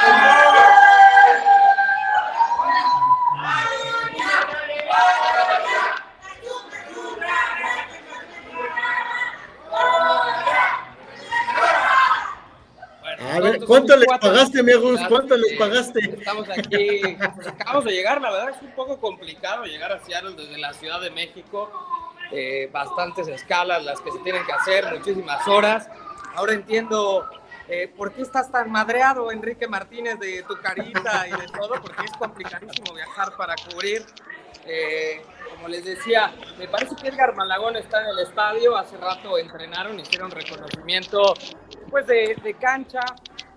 A 13.23 13.65
¿cuánto 13.65 13.95
les 13.95 14.07
pagaste, 14.19 14.63
mi 14.63 14.71
Agus? 14.73 14.99
¿Cuánto 15.07 15.37
les 15.37 15.53
pagaste? 15.57 15.99
Estamos 15.99 16.49
aquí, 16.49 17.01
pues, 17.35 17.47
acabamos 17.47 17.85
de 17.85 17.91
llegar, 17.91 18.19
la 18.19 18.31
verdad 18.31 18.49
es 18.49 18.61
un 18.61 18.71
poco 18.71 18.99
complicado 18.99 19.63
llegar 19.63 19.91
a 19.91 20.03
Seattle 20.03 20.33
desde 20.35 20.57
la 20.57 20.73
Ciudad 20.73 20.99
de 20.99 21.11
México. 21.11 21.71
Eh, 22.31 22.69
bastantes 22.71 23.27
escalas 23.27 23.83
las 23.83 23.99
que 23.99 24.11
se 24.11 24.19
tienen 24.19 24.45
que 24.45 24.53
hacer, 24.53 24.85
muchísimas 24.93 25.45
horas. 25.47 25.89
Ahora 26.33 26.53
entiendo 26.53 27.29
eh, 27.67 27.87
por 27.95 28.13
qué 28.13 28.21
estás 28.21 28.51
tan 28.51 28.71
madreado, 28.71 29.31
Enrique 29.31 29.67
Martínez, 29.67 30.19
de 30.19 30.43
tu 30.43 30.57
carita 30.59 31.27
y 31.27 31.31
de 31.31 31.47
todo, 31.47 31.81
porque 31.81 32.05
es 32.05 32.11
complicadísimo 32.13 32.93
viajar 32.93 33.35
para 33.37 33.55
cubrir. 33.55 34.05
Eh, 34.65 35.21
como 35.49 35.67
les 35.67 35.83
decía, 35.83 36.33
me 36.57 36.67
parece 36.67 36.95
que 36.95 37.09
Edgar 37.09 37.35
Malagón 37.35 37.75
está 37.75 38.01
en 38.01 38.07
el 38.09 38.19
estadio. 38.19 38.77
Hace 38.77 38.97
rato 38.97 39.37
entrenaron, 39.37 39.99
hicieron 39.99 40.31
reconocimiento 40.31 41.33
pues 41.89 42.07
de, 42.07 42.35
de 42.41 42.53
cancha, 42.55 43.01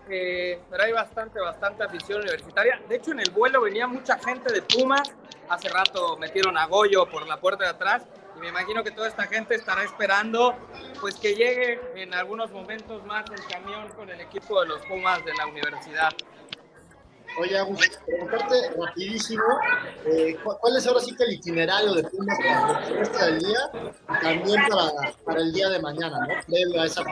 eh, 0.09 0.61
pero 0.71 0.83
hay 0.83 0.93
bastante, 0.93 1.40
bastante 1.40 1.85
afición 1.85 2.21
universitaria. 2.21 2.81
De 2.88 2.97
hecho, 2.97 3.12
en 3.12 3.21
el 3.21 3.31
vuelo 3.31 3.62
venía 3.62 3.87
mucha 3.87 4.19
gente 4.19 4.52
de 4.52 4.62
Pumas. 4.62 5.12
Hace 5.49 5.69
rato 5.69 6.16
metieron 6.16 6.57
a 6.59 6.66
Goyo 6.66 7.07
por 7.07 7.26
la 7.26 7.40
puerta 7.40 7.64
de 7.64 7.71
atrás 7.71 8.02
y 8.37 8.41
me 8.41 8.49
imagino 8.49 8.83
que 8.83 8.91
toda 8.91 9.09
esta 9.09 9.25
gente 9.25 9.55
estará 9.55 9.85
esperando 9.85 10.55
pues 11.00 11.17
que 11.17 11.35
llegue 11.35 11.81
en 11.97 12.14
algunos 12.14 12.50
momentos 12.50 13.05
más 13.05 13.25
el 13.31 13.45
camión 13.47 13.88
con 13.91 14.11
el 14.11 14.21
equipo 14.21 14.61
de 14.61 14.69
los 14.69 14.81
Pumas 14.87 15.25
de 15.25 15.35
la 15.35 15.47
universidad. 15.47 16.11
Oye, 17.37 17.59
Agus, 17.59 17.81
preguntarte 18.07 18.71
rapidísimo, 18.79 19.43
eh, 20.07 20.37
¿cuál 20.45 20.76
es 20.76 20.87
ahora 20.87 21.00
sí 21.00 21.17
que 21.17 21.25
el 21.25 21.33
itinerario 21.33 21.95
de 21.95 22.05
Pumas 22.05 22.38
para 22.38 22.87
el 22.87 22.97
resto 22.99 23.19
del 23.25 23.38
día 23.41 23.59
y 23.75 24.23
también 24.23 24.62
para, 24.69 25.12
para 25.25 25.41
el 25.41 25.53
día 25.53 25.69
de 25.69 25.81
mañana, 25.81 26.17
¿no? 26.21 26.35
Previo 26.47 26.81
a 26.81 26.87
esa 26.87 27.03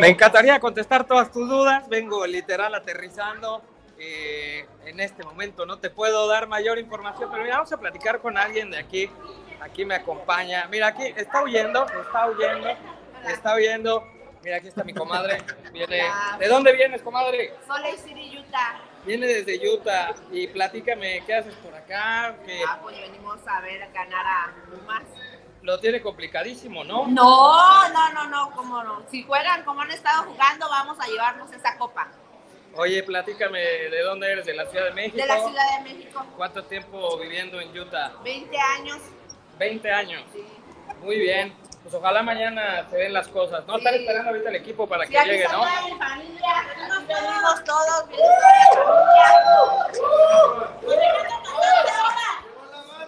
Me 0.00 0.08
encantaría 0.08 0.58
contestar 0.58 1.06
todas 1.06 1.30
tus 1.30 1.48
dudas, 1.48 1.88
vengo 1.88 2.26
literal 2.26 2.74
aterrizando. 2.74 3.62
Eh, 4.00 4.66
en 4.98 5.04
este 5.04 5.22
momento 5.22 5.64
no 5.64 5.78
te 5.78 5.90
puedo 5.90 6.26
dar 6.26 6.48
mayor 6.48 6.76
información, 6.76 7.30
pero 7.30 7.44
mira, 7.44 7.54
vamos 7.54 7.72
a 7.72 7.76
platicar 7.76 8.20
con 8.20 8.36
alguien 8.36 8.68
de 8.72 8.78
aquí. 8.78 9.08
Aquí 9.60 9.84
me 9.84 9.94
acompaña. 9.94 10.66
Mira, 10.68 10.88
aquí 10.88 11.04
está 11.16 11.44
huyendo, 11.44 11.86
está 11.86 12.28
huyendo, 12.28 12.68
está 13.28 13.54
huyendo. 13.54 14.04
Mira, 14.42 14.56
aquí 14.56 14.66
está 14.66 14.82
mi 14.82 14.92
comadre. 14.92 15.38
Viene. 15.72 16.02
¿De 16.40 16.48
dónde 16.48 16.72
vienes, 16.72 17.00
comadre? 17.02 17.54
Lake 17.68 17.98
City, 17.98 18.38
Utah. 18.40 18.80
Viene 19.04 19.28
desde 19.28 19.68
Utah. 19.72 20.14
Y 20.32 20.48
platícame, 20.48 21.22
¿qué 21.24 21.34
haces 21.34 21.54
por 21.54 21.72
acá? 21.76 22.34
¿Qué 22.44 22.60
Ah, 22.66 22.80
pues 22.82 22.98
venimos 22.98 23.38
a 23.46 23.60
ver 23.60 23.88
ganar 23.92 24.26
a 24.26 24.52
Pumas. 24.68 25.04
lo 25.62 25.78
tiene 25.78 26.02
complicadísimo, 26.02 26.82
¿no? 26.82 27.06
No, 27.06 27.88
no, 27.90 28.12
no, 28.14 28.24
no, 28.26 28.50
cómo 28.50 28.82
no. 28.82 29.04
Si 29.08 29.22
juegan 29.22 29.62
como 29.64 29.82
han 29.82 29.92
estado 29.92 30.24
jugando, 30.24 30.68
vamos 30.68 30.98
a 30.98 31.06
llevarnos 31.06 31.52
esa 31.52 31.76
copa. 31.78 32.08
Oye, 32.80 33.02
platícame, 33.02 33.58
¿de 33.58 34.02
dónde 34.02 34.30
eres? 34.30 34.46
¿De 34.46 34.54
la 34.54 34.64
Ciudad 34.66 34.84
de 34.84 34.92
México? 34.92 35.16
De 35.16 35.26
la 35.26 35.36
Ciudad 35.40 35.78
de 35.78 35.82
México. 35.94 36.24
¿Cuánto 36.36 36.62
tiempo 36.64 37.18
viviendo 37.18 37.60
en 37.60 37.76
Utah? 37.76 38.12
20 38.22 38.56
años. 38.78 38.98
20 39.58 39.90
años. 39.92 40.22
Sí. 40.32 40.44
Muy 41.02 41.18
bien. 41.18 41.52
Pues 41.82 41.92
ojalá 41.94 42.22
mañana 42.22 42.86
se 42.88 42.96
den 42.98 43.12
las 43.12 43.26
cosas. 43.26 43.66
No 43.66 43.74
Sí. 43.74 43.78
están 43.80 43.94
esperando 43.96 44.30
ahorita 44.30 44.48
el 44.50 44.54
equipo 44.56 44.86
para 44.86 45.06
Sí, 45.06 45.10
que 45.10 45.18
aquí 45.18 45.28
llegue, 45.30 45.44
¿no? 45.44 45.50
toda 45.58 45.82
mi 45.82 45.94
familia. 45.98 46.66
Nos 46.88 47.06
venimos 47.08 47.64
todos. 47.64 48.08
viene 48.08 48.24
toda 48.24 49.02
mi 50.86 50.86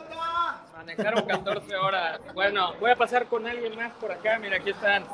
familia. 0.08 0.30
Manejaron 0.76 1.22
14 1.26 1.76
horas. 1.76 2.20
Bueno, 2.34 2.74
voy 2.80 2.90
a 2.90 2.96
pasar 2.96 3.26
con 3.26 3.46
alguien 3.46 3.76
más 3.76 3.92
por 4.00 4.10
acá. 4.10 4.36
Mira, 4.40 4.56
aquí 4.56 4.70
están 4.70 5.04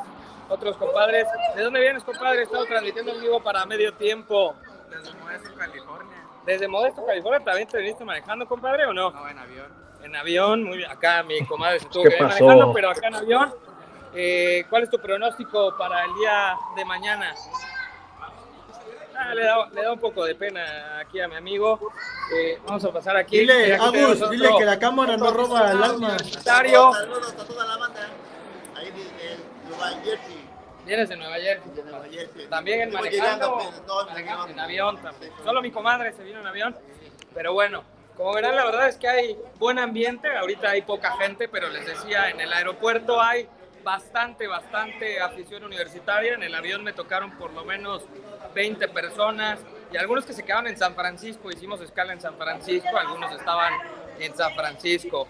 otros 0.49 0.77
compadres. 0.77 1.27
¿De 1.55 1.63
dónde 1.63 1.81
vienes, 1.81 2.05
compadre? 2.05 2.43
Estamos 2.43 2.67
transmitiendo 2.67 3.13
en 3.13 3.21
vivo 3.21 3.43
para 3.43 3.65
medio 3.67 3.93
tiempo. 3.95 4.55
Desde 4.91 5.15
Modesto, 5.15 5.55
California. 5.55 6.17
Desde 6.45 6.69
Modesto, 6.69 7.07
California, 7.07 7.45
¿también 7.45 7.69
te 7.69 7.79
viniste 7.79 8.05
manejando, 8.05 8.47
compadre, 8.47 8.87
o 8.87 8.93
no? 8.93 9.11
No, 9.11 9.29
en 9.29 9.39
avión. 9.39 9.73
En 10.03 10.17
avión, 10.17 10.63
muy 10.63 10.79
bien. 10.79 10.91
Acá 10.91 11.23
mi 11.23 11.45
comadre 11.47 11.81
se 11.81 11.87
tuvo 11.87 12.05
¿Qué 12.05 12.11
que 12.11 12.23
manejando, 12.23 12.73
pero 12.73 12.91
acá 12.91 13.09
en 13.09 13.15
avión. 13.17 13.55
Eh, 14.15 14.65
¿Cuál 14.71 14.85
es 14.85 14.91
tu 14.91 14.99
pronóstico 14.99 15.77
para 15.77 16.05
el 16.05 16.15
día 16.15 16.57
de 16.77 16.85
mañana? 16.85 17.35
Ah, 19.19 19.35
le, 19.35 19.45
da, 19.45 19.67
le 19.71 19.83
da 19.83 19.93
un 19.93 19.99
poco 19.99 20.25
de 20.25 20.35
pena 20.35 20.99
aquí 21.01 21.21
a 21.21 21.27
mi 21.27 21.37
amigo. 21.37 21.81
Eh, 22.35 22.61
vamos 22.67 22.85
a 22.85 22.93
pasar 22.93 23.17
aquí. 23.17 23.41
Dile, 23.41 23.75
Agus, 23.75 24.31
dile 24.31 24.51
que 24.59 24.65
la 24.65 24.79
cámara 24.79 25.17
no 25.17 25.31
roba 25.31 25.71
el 25.71 25.83
alma. 25.83 26.19
Saludos 26.19 27.35
a 27.39 27.45
toda 27.45 27.67
la 27.67 27.77
banda. 27.79 28.09
Ahí 28.77 28.91
de 28.91 29.69
Nueva 29.69 29.89
Jersey. 30.05 30.49
Vienes 30.85 31.09
de 31.09 31.17
Nueva 31.17 31.37
Jersey. 31.37 31.73
De 31.73 31.83
Nueva 31.83 32.05
Jersey. 32.11 32.47
También 32.47 32.81
en 32.83 32.93
manejando. 32.93 33.59
llegando, 33.59 34.09
en 34.11 34.29
avión. 34.29 34.51
en 34.51 34.61
avión 34.61 35.03
también. 35.03 35.33
Solo 35.43 35.63
mi 35.63 35.71
comadre 35.71 36.13
se 36.13 36.23
vino 36.23 36.41
en 36.41 36.47
avión. 36.47 36.77
Pero 37.35 37.55
bueno, 37.55 37.85
como 38.17 38.35
verán, 38.35 38.55
la 38.55 38.65
verdad 38.65 38.89
es 38.89 38.97
que 38.97 39.09
hay 39.09 39.39
buen 39.59 39.79
ambiente. 39.79 40.29
Ahorita 40.37 40.71
hay 40.71 40.83
poca 40.83 41.17
gente, 41.17 41.49
pero 41.49 41.69
les 41.69 41.87
decía, 41.87 42.29
en 42.29 42.41
el 42.41 42.53
aeropuerto 42.53 43.21
hay 43.21 43.49
bastante, 43.83 44.47
bastante 44.47 45.21
afición 45.21 45.65
universitaria. 45.65 46.35
En 46.35 46.43
el 46.43 46.55
avión 46.55 46.85
me 46.85 46.93
tocaron 46.93 47.31
por 47.39 47.53
lo 47.53 47.65
menos 47.65 48.03
20 48.55 48.89
personas 48.89 49.59
y 49.93 49.97
algunos 49.97 50.27
que 50.27 50.35
se 50.35 50.45
quedaban 50.45 50.67
en 50.67 50.77
San 50.77 50.95
Francisco. 50.95 51.51
Hicimos 51.51 51.81
escala 51.81 52.13
en 52.13 52.21
San 52.21 52.37
Francisco, 52.37 52.97
algunos 52.97 53.33
estaban 53.33 53.73
en 54.19 54.37
San 54.37 54.55
Francisco. 54.55 55.29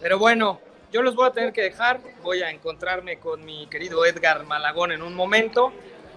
Pero 0.00 0.18
bueno, 0.18 0.60
yo 0.92 1.02
los 1.02 1.14
voy 1.14 1.28
a 1.28 1.32
tener 1.32 1.52
que 1.52 1.62
dejar. 1.62 2.00
Voy 2.22 2.42
a 2.42 2.50
encontrarme 2.50 3.18
con 3.18 3.44
mi 3.44 3.66
querido 3.66 4.04
Edgar 4.04 4.44
Malagón 4.44 4.92
en 4.92 5.02
un 5.02 5.14
momento. 5.14 5.72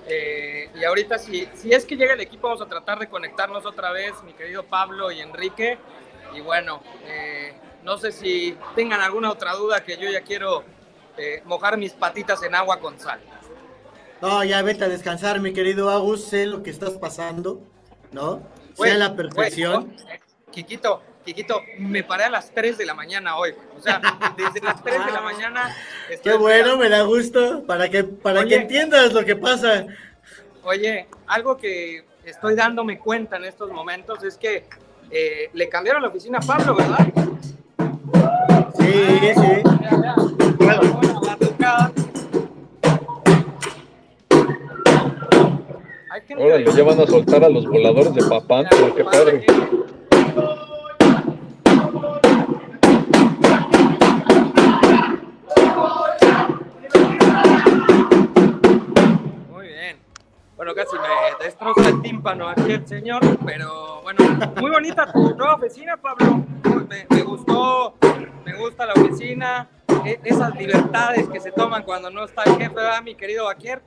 Eh, 0.07 0.69
y 0.75 0.83
ahorita, 0.83 1.17
si, 1.17 1.47
si 1.53 1.71
es 1.71 1.85
que 1.85 1.95
llega 1.95 2.13
el 2.13 2.21
equipo, 2.21 2.47
vamos 2.47 2.61
a 2.61 2.67
tratar 2.67 2.99
de 2.99 3.07
conectarnos 3.07 3.65
otra 3.65 3.91
vez, 3.91 4.13
mi 4.23 4.33
querido 4.33 4.63
Pablo 4.63 5.11
y 5.11 5.21
Enrique. 5.21 5.77
Y 6.35 6.41
bueno, 6.41 6.81
eh, 7.05 7.53
no 7.83 7.97
sé 7.97 8.11
si 8.11 8.57
tengan 8.75 9.01
alguna 9.01 9.31
otra 9.31 9.53
duda 9.53 9.83
que 9.83 9.97
yo 9.97 10.09
ya 10.09 10.21
quiero 10.21 10.63
eh, 11.17 11.41
mojar 11.45 11.77
mis 11.77 11.93
patitas 11.93 12.41
en 12.43 12.55
agua 12.55 12.79
con 12.79 12.99
sal. 12.99 13.19
No, 14.21 14.43
ya 14.43 14.61
vete 14.61 14.85
a 14.85 14.89
descansar, 14.89 15.39
mi 15.41 15.53
querido 15.53 15.89
Agus. 15.89 16.25
Sé 16.25 16.45
lo 16.45 16.63
que 16.63 16.69
estás 16.69 16.91
pasando, 16.93 17.61
¿no? 18.11 18.37
Sé 18.69 18.77
Güey, 18.77 18.91
a 18.91 18.97
la 18.97 19.15
perfección. 19.15 19.95
oh, 19.97 20.51
Quiquito, 20.51 21.01
Quiquito, 21.25 21.61
me 21.79 22.03
paré 22.03 22.25
a 22.25 22.29
las 22.29 22.51
3 22.51 22.77
de 22.77 22.85
la 22.85 22.93
mañana 22.93 23.37
hoy. 23.37 23.53
O 23.77 23.81
sea, 23.81 24.01
desde 24.37 24.59
las 24.65 24.83
3 24.83 25.05
de 25.05 25.11
la 25.11 25.21
mañana. 25.21 25.75
estoy 26.09 26.33
Qué 26.33 26.37
bueno, 26.37 26.77
me 26.77 26.89
da 26.89 27.03
gusto 27.03 27.63
para 27.65 27.89
que 27.89 28.03
para 28.03 28.41
Oye. 28.41 28.49
que 28.49 28.55
entiendas 28.55 29.13
lo 29.13 29.23
que 29.23 29.35
pasa. 29.35 29.85
Oye, 30.63 31.07
algo 31.27 31.57
que 31.57 32.05
estoy 32.25 32.55
dándome 32.55 32.99
cuenta 32.99 33.37
en 33.37 33.45
estos 33.45 33.71
momentos 33.71 34.23
es 34.23 34.37
que 34.37 34.65
eh, 35.11 35.49
le 35.53 35.69
cambiaron 35.69 36.01
la 36.01 36.09
oficina 36.09 36.39
a 36.39 36.41
Pablo, 36.41 36.75
¿verdad? 36.75 37.07
Sí, 38.77 38.93
sí. 39.35 39.63
Mira, 39.79 39.97
mira. 39.97 40.15
Bueno, 40.57 40.93
bueno, 40.93 41.21
la 41.25 41.35
tocada. 41.37 41.91
Hay 46.09 46.21
gente- 46.27 46.43
Órale, 46.43 46.65
ya 46.73 46.83
van 46.83 46.99
a 47.01 47.07
soltar 47.07 47.43
a 47.43 47.49
los 47.49 47.65
voladores 47.65 48.13
de 48.13 48.23
papá. 48.23 48.63
Qué 48.95 49.03
padre. 49.03 49.45
Casi 60.93 60.99
me 61.39 61.43
destroza 61.45 61.89
el 61.89 62.01
tímpano 62.01 62.47
aquí 62.49 62.71
el 62.71 62.87
señor, 62.87 63.21
pero 63.45 64.01
bueno, 64.03 64.19
muy 64.59 64.69
bonita 64.69 65.11
tu 65.11 65.35
nueva 65.35 65.55
oficina, 65.55 65.97
Pablo. 65.97 66.43
Me, 66.87 67.05
me 67.09 67.21
gustó, 67.23 67.95
me 68.45 68.53
gusta 68.55 68.85
la 68.85 68.93
oficina, 68.93 69.67
e- 70.05 70.19
esas 70.23 70.53
libertades 70.55 71.27
que 71.29 71.39
se 71.39 71.51
toman 71.51 71.83
cuando 71.83 72.11
no 72.11 72.25
está 72.25 72.43
el 72.43 72.57
jefe, 72.57 72.75
¿verdad, 72.75 73.01
mi 73.01 73.15
querido 73.15 73.45
Baquier? 73.45 73.81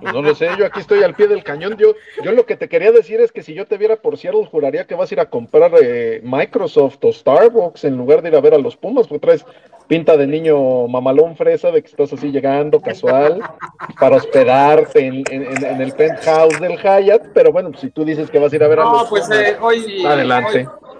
Pues 0.00 0.12
no 0.14 0.22
lo 0.22 0.34
sé, 0.34 0.48
yo 0.58 0.64
aquí 0.66 0.80
estoy 0.80 1.02
al 1.02 1.14
pie 1.14 1.26
del 1.28 1.44
cañón. 1.44 1.76
Yo, 1.76 1.94
yo 2.24 2.32
lo 2.32 2.46
que 2.46 2.56
te 2.56 2.68
quería 2.68 2.90
decir 2.92 3.20
es 3.20 3.32
que 3.32 3.42
si 3.42 3.54
yo 3.54 3.66
te 3.66 3.76
viera 3.76 3.96
por 3.96 4.16
Seattle, 4.16 4.46
juraría 4.46 4.86
que 4.86 4.94
vas 4.94 5.10
a 5.10 5.14
ir 5.14 5.20
a 5.20 5.28
comprar 5.30 5.72
eh, 5.82 6.20
Microsoft 6.24 6.98
o 7.04 7.12
Starbucks 7.12 7.84
en 7.84 7.96
lugar 7.96 8.22
de 8.22 8.28
ir 8.30 8.36
a 8.36 8.40
ver 8.40 8.54
a 8.54 8.58
los 8.58 8.76
Pumas, 8.76 9.06
porque 9.06 9.26
traes 9.26 9.44
pinta 9.88 10.16
de 10.16 10.26
niño 10.26 10.86
mamalón 10.88 11.36
fresa, 11.36 11.70
de 11.70 11.82
que 11.82 11.88
estás 11.88 12.12
así 12.12 12.30
llegando 12.30 12.80
casual 12.80 13.42
para 13.98 14.16
hospedarte 14.16 15.00
en, 15.00 15.24
en- 15.30 15.42
en- 15.46 15.64
en 15.64 15.80
el 15.80 15.92
penthouse 15.92 16.60
del 16.60 16.78
Hyatt. 16.78 17.26
Pero 17.34 17.52
bueno, 17.52 17.72
si 17.76 17.90
tú 17.90 18.04
dices 18.04 18.30
que 18.30 18.38
vas 18.38 18.52
a 18.52 18.56
ir 18.56 18.62
a 18.62 18.68
ver 18.68 18.80
a 18.80 18.84
los 18.84 19.08
pues 19.08 19.24
Pumas, 19.24 19.38
eh, 19.40 19.56
hoy, 19.60 20.06
adelante. 20.06 20.68
hoy, 20.82 20.96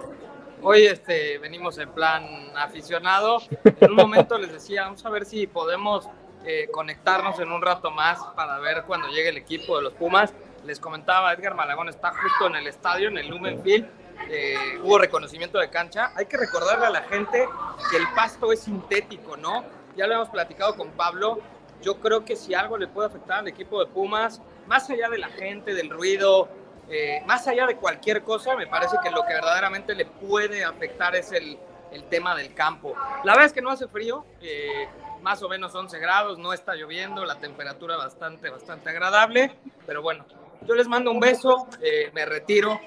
hoy, 0.61 0.85
este, 0.85 1.37
venimos 1.39 1.77
en 1.77 1.89
plan 1.89 2.23
aficionado. 2.55 3.39
En 3.79 3.89
un 3.91 3.95
momento 3.95 4.37
les 4.37 4.51
decía, 4.51 4.83
vamos 4.83 5.05
a 5.05 5.09
ver 5.09 5.25
si 5.25 5.47
podemos 5.47 6.07
eh, 6.45 6.67
conectarnos 6.71 7.39
en 7.39 7.51
un 7.51 7.61
rato 7.61 7.91
más 7.91 8.19
para 8.35 8.59
ver 8.59 8.83
cuando 8.83 9.07
llegue 9.07 9.29
el 9.29 9.37
equipo 9.37 9.77
de 9.77 9.83
los 9.83 9.93
Pumas. 9.93 10.33
Les 10.65 10.79
comentaba, 10.79 11.33
Edgar 11.33 11.55
Malagón 11.55 11.89
está 11.89 12.11
justo 12.11 12.47
en 12.47 12.55
el 12.55 12.67
estadio, 12.67 13.09
en 13.09 13.17
el 13.17 13.27
Lumen 13.27 13.61
Field. 13.63 13.87
Eh, 14.29 14.79
hubo 14.83 14.97
reconocimiento 14.97 15.57
de 15.59 15.69
cancha. 15.69 16.11
Hay 16.15 16.25
que 16.25 16.37
recordarle 16.37 16.85
a 16.85 16.89
la 16.89 17.01
gente 17.03 17.47
que 17.89 17.97
el 17.97 18.07
pasto 18.15 18.51
es 18.51 18.61
sintético, 18.61 19.37
¿no? 19.37 19.63
Ya 19.95 20.07
lo 20.07 20.13
hemos 20.13 20.29
platicado 20.29 20.75
con 20.75 20.91
Pablo. 20.91 21.39
yo 21.81 21.99
creo 21.99 22.23
que 22.23 22.35
si 22.35 22.53
algo 22.53 22.77
le 22.77 22.87
puede 22.87 23.07
afectar 23.07 23.39
al 23.39 23.47
equipo 23.47 23.83
de 23.83 23.91
Pumas, 23.91 24.39
más 24.67 24.87
allá 24.91 25.09
de 25.09 25.17
la 25.17 25.29
gente, 25.29 25.73
del 25.73 25.89
ruido, 25.89 26.47
eh, 26.89 27.23
más 27.25 27.47
allá 27.47 27.65
de 27.65 27.75
cualquier 27.75 28.21
cosa, 28.21 28.55
me 28.55 28.67
parece 28.67 28.97
que 29.01 29.09
lo 29.09 29.23
que 29.25 29.33
verdaderamente 29.33 29.95
le 29.95 30.05
puede 30.05 30.63
afectar 30.63 31.15
es 31.15 31.31
el, 31.31 31.57
el 31.91 32.03
tema 32.05 32.35
del 32.35 32.53
campo. 32.53 32.93
La 33.23 33.33
verdad 33.33 33.45
es 33.45 33.53
que 33.53 33.61
no 33.61 33.69
hace 33.69 33.87
frío, 33.87 34.25
eh, 34.41 34.87
más 35.21 35.41
o 35.43 35.49
menos 35.49 35.73
11 35.75 35.99
grados, 35.99 36.37
no 36.37 36.53
está 36.53 36.75
lloviendo, 36.75 37.25
la 37.25 37.35
temperatura 37.39 37.97
bastante, 37.97 38.49
bastante 38.49 38.89
agradable, 38.89 39.51
pero 39.85 40.01
bueno, 40.01 40.25
yo 40.67 40.75
les 40.75 40.87
mando 40.87 41.11
un 41.11 41.19
beso, 41.19 41.67
eh, 41.81 42.09
me 42.13 42.25
retiro. 42.25 42.79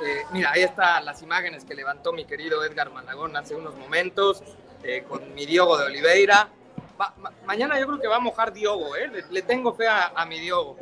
Eh, 0.00 0.22
mira, 0.32 0.52
ahí 0.52 0.62
están 0.62 1.04
las 1.04 1.22
imágenes 1.22 1.64
que 1.64 1.74
levantó 1.74 2.12
mi 2.12 2.24
querido 2.24 2.64
Edgar 2.64 2.90
Malagón 2.90 3.36
hace 3.36 3.54
unos 3.56 3.74
momentos, 3.76 4.42
eh, 4.82 5.04
con 5.08 5.34
mi 5.34 5.44
Diogo 5.44 5.76
de 5.76 5.86
Oliveira. 5.86 6.48
Va- 7.00 7.14
ma- 7.18 7.32
mañana 7.44 7.78
yo 7.80 7.86
creo 7.86 7.98
que 8.00 8.08
va 8.08 8.16
a 8.16 8.20
mojar 8.20 8.52
Diogo, 8.52 8.94
¿eh? 8.96 9.08
le, 9.08 9.22
le 9.30 9.42
tengo 9.42 9.72
fe 9.74 9.86
a, 9.88 10.12
a 10.14 10.24
mi 10.24 10.38
Diogo. 10.38 10.76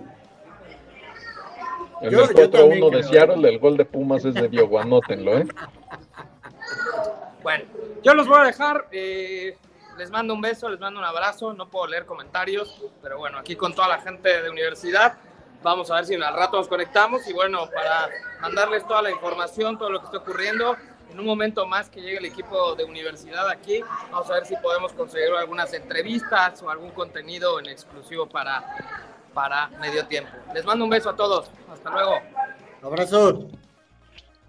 El 2.02 2.10
yo 2.10 2.26
también 2.50 2.80
4-1 2.82 2.90
de. 2.96 3.02
Seattle, 3.04 3.48
el 3.48 3.58
gol 3.58 3.76
de 3.78 3.84
Pumas 3.86 4.22
es 4.24 4.34
de 4.34 4.48
Diogo, 4.48 4.78
anótenlo, 4.78 5.38
¿eh? 5.38 5.46
Bueno, 7.42 7.64
yo 8.02 8.14
los 8.14 8.26
voy 8.26 8.40
a 8.40 8.44
dejar. 8.44 8.86
eh, 8.92 9.56
les 9.96 10.10
mando 10.10 10.34
un 10.34 10.40
beso, 10.40 10.68
les 10.68 10.80
mando 10.80 11.00
un 11.00 11.06
abrazo. 11.06 11.52
No 11.52 11.68
puedo 11.68 11.86
leer 11.86 12.06
comentarios, 12.06 12.82
pero 13.02 13.18
bueno, 13.18 13.38
aquí 13.38 13.56
con 13.56 13.74
toda 13.74 13.88
la 13.88 13.98
gente 14.00 14.42
de 14.42 14.50
universidad. 14.50 15.18
Vamos 15.62 15.90
a 15.90 15.96
ver 15.96 16.06
si 16.06 16.14
al 16.14 16.34
rato 16.34 16.58
nos 16.58 16.68
conectamos 16.68 17.26
y 17.26 17.32
bueno, 17.32 17.68
para 17.70 18.08
mandarles 18.40 18.86
toda 18.86 19.02
la 19.02 19.10
información, 19.10 19.78
todo 19.78 19.90
lo 19.90 20.00
que 20.00 20.06
está 20.06 20.18
ocurriendo. 20.18 20.76
En 21.10 21.20
un 21.20 21.26
momento 21.26 21.66
más 21.66 21.88
que 21.88 22.00
llegue 22.00 22.18
el 22.18 22.26
equipo 22.26 22.74
de 22.74 22.84
universidad 22.84 23.48
aquí, 23.48 23.80
vamos 24.10 24.28
a 24.30 24.34
ver 24.34 24.46
si 24.46 24.56
podemos 24.56 24.92
conseguir 24.92 25.32
algunas 25.32 25.72
entrevistas 25.72 26.62
o 26.62 26.68
algún 26.68 26.90
contenido 26.90 27.58
en 27.58 27.66
exclusivo 27.66 28.28
para, 28.28 28.62
para 29.32 29.68
medio 29.80 30.06
tiempo. 30.06 30.30
Les 30.52 30.64
mando 30.64 30.84
un 30.84 30.90
beso 30.90 31.10
a 31.10 31.16
todos. 31.16 31.50
Hasta 31.72 31.90
luego. 31.90 32.20
Abrazo. 32.82 33.48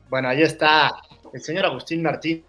Bueno, 0.09 0.29
ahí 0.29 0.41
está 0.41 0.91
el 1.33 1.41
señor 1.41 1.65
Agustín 1.65 2.03
Martín. 2.03 2.45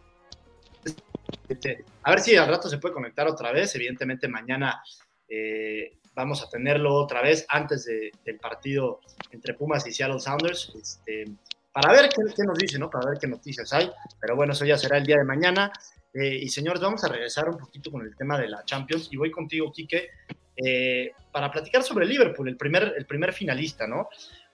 Este, 1.48 1.84
A 2.02 2.10
ver 2.10 2.20
si 2.20 2.36
al 2.36 2.48
rato 2.48 2.68
se 2.68 2.78
puede 2.78 2.94
conectar 2.94 3.26
otra 3.26 3.52
vez. 3.52 3.74
Evidentemente 3.74 4.28
mañana 4.28 4.82
eh, 5.28 5.98
vamos 6.14 6.42
a 6.42 6.48
tenerlo 6.48 6.94
otra 6.94 7.22
vez 7.22 7.46
antes 7.48 7.84
de- 7.84 8.10
del 8.24 8.38
partido 8.38 9.00
entre 9.30 9.54
Pumas 9.54 9.86
y 9.86 9.92
Seattle 9.92 10.20
Sounders. 10.20 10.72
Este, 10.80 11.24
para 11.72 11.92
ver 11.92 12.08
qué, 12.08 12.22
qué 12.34 12.42
nos 12.44 12.58
dice, 12.58 12.78
¿no? 12.78 12.90
Para 12.90 13.10
ver 13.10 13.18
qué 13.20 13.26
noticias 13.26 13.72
hay. 13.72 13.90
Pero 14.20 14.36
bueno, 14.36 14.52
eso 14.52 14.64
ya 14.64 14.76
será 14.78 14.98
el 14.98 15.04
día 15.06 15.16
de 15.18 15.24
mañana. 15.24 15.70
Eh, 16.14 16.36
y 16.42 16.48
señores, 16.48 16.80
vamos 16.80 17.04
a 17.04 17.08
regresar 17.08 17.48
un 17.48 17.58
poquito 17.58 17.90
con 17.90 18.02
el 18.02 18.16
tema 18.16 18.38
de 18.38 18.48
la 18.48 18.64
Champions. 18.64 19.08
Y 19.12 19.16
voy 19.16 19.30
contigo, 19.30 19.70
Quique, 19.70 20.08
eh, 20.56 21.12
para 21.30 21.52
platicar 21.52 21.82
sobre 21.84 22.06
Liverpool, 22.06 22.48
el 22.48 22.56
primer, 22.56 22.94
el 22.96 23.06
primer 23.06 23.32
finalista, 23.32 23.86
¿no? 23.86 24.08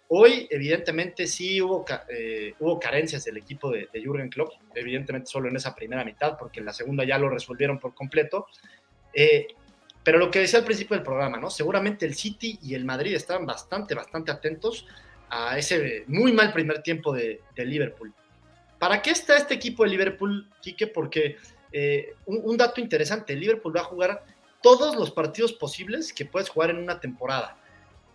Hoy, 0.09 0.47
evidentemente, 0.51 1.27
sí 1.27 1.61
hubo, 1.63 1.85
eh, 2.09 2.55
hubo 2.61 2.79
carencias 2.79 3.25
del 3.25 3.39
equipo 3.39 3.71
de, 3.71 3.89
Jürgen 3.95 4.29
Klopp, 4.29 4.53
evidentemente 4.75 5.31
solo 5.31 5.49
en 5.49 5.57
esa 5.57 5.75
primera 5.75 6.05
mitad, 6.05 6.37
porque 6.39 6.61
en 6.61 6.67
la 6.67 6.73
segunda 6.73 7.05
ya 7.05 7.19
lo 7.19 7.31
resolvieron 7.31 7.79
por 7.79 7.95
completo. 7.95 8.47
Eh, 9.15 9.47
pero 10.03 10.19
lo 10.19 10.31
que 10.31 10.41
decía 10.41 10.59
al 10.59 10.65
principio 10.67 10.97
del 10.97 11.05
programa, 11.05 11.39
¿no? 11.39 11.49
Seguramente 11.49 12.05
el 12.05 12.15
City 12.15 12.59
y 12.63 12.75
el 12.75 12.85
Madrid 12.85 13.15
estaban 13.15 13.47
bastante, 13.47 13.95
bastante 13.95 14.31
atentos 14.31 14.87
a 15.31 15.57
ese 15.57 16.05
muy 16.07 16.33
mal 16.33 16.53
primer 16.53 16.83
tiempo 16.83 17.15
de, 17.15 17.41
Liverpool. 17.57 18.13
¿Para 18.79 19.01
qué 19.01 19.11
está 19.11 19.39
este 19.39 19.55
equipo 19.55 19.85
de 19.85 19.91
Liverpool, 19.91 20.51
Quique? 20.61 20.87
Porque 20.87 21.39
eh, 21.73 22.13
un, 22.27 22.43
un 22.45 22.57
dato 22.59 22.83
interesante, 22.83 23.35
Liverpool 23.35 23.75
va 23.75 23.81
a 23.81 23.85
jugar 23.85 24.25
todos 24.63 24.95
los 24.97 25.11
partidos 25.11 25.55
posibles 25.55 26.13
que 26.13 26.27
puedes 26.27 26.51
jugar 26.51 26.69
en 26.69 26.77
una 26.77 27.01
temporada 27.01 27.57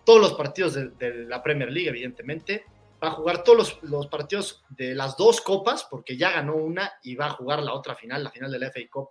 todos 0.10 0.22
los 0.22 0.34
partidos 0.34 0.74
de, 0.74 1.26
la 1.28 1.44
Premier 1.44 1.72
League, 1.72 1.88
evidentemente. 1.88 2.66
Va 3.02 3.10
a 3.10 3.12
jugar 3.12 3.44
todos 3.44 3.78
los, 3.84 4.08
partidos 4.08 4.64
de 4.70 4.96
las 4.96 5.16
dos 5.16 5.40
copas, 5.40 5.86
porque 5.88 6.18
ya 6.18 6.32
ganó 6.32 6.56
una 6.56 6.94
y 7.04 7.14
va 7.14 7.28
a 7.28 7.30
jugar 7.30 7.62
la 7.62 7.76
otra 7.76 7.94
final, 7.94 8.24
la 8.24 8.32
final 8.32 8.52
de 8.52 8.58
la 8.58 8.72
FA 8.72 8.80
Cup 8.90 9.10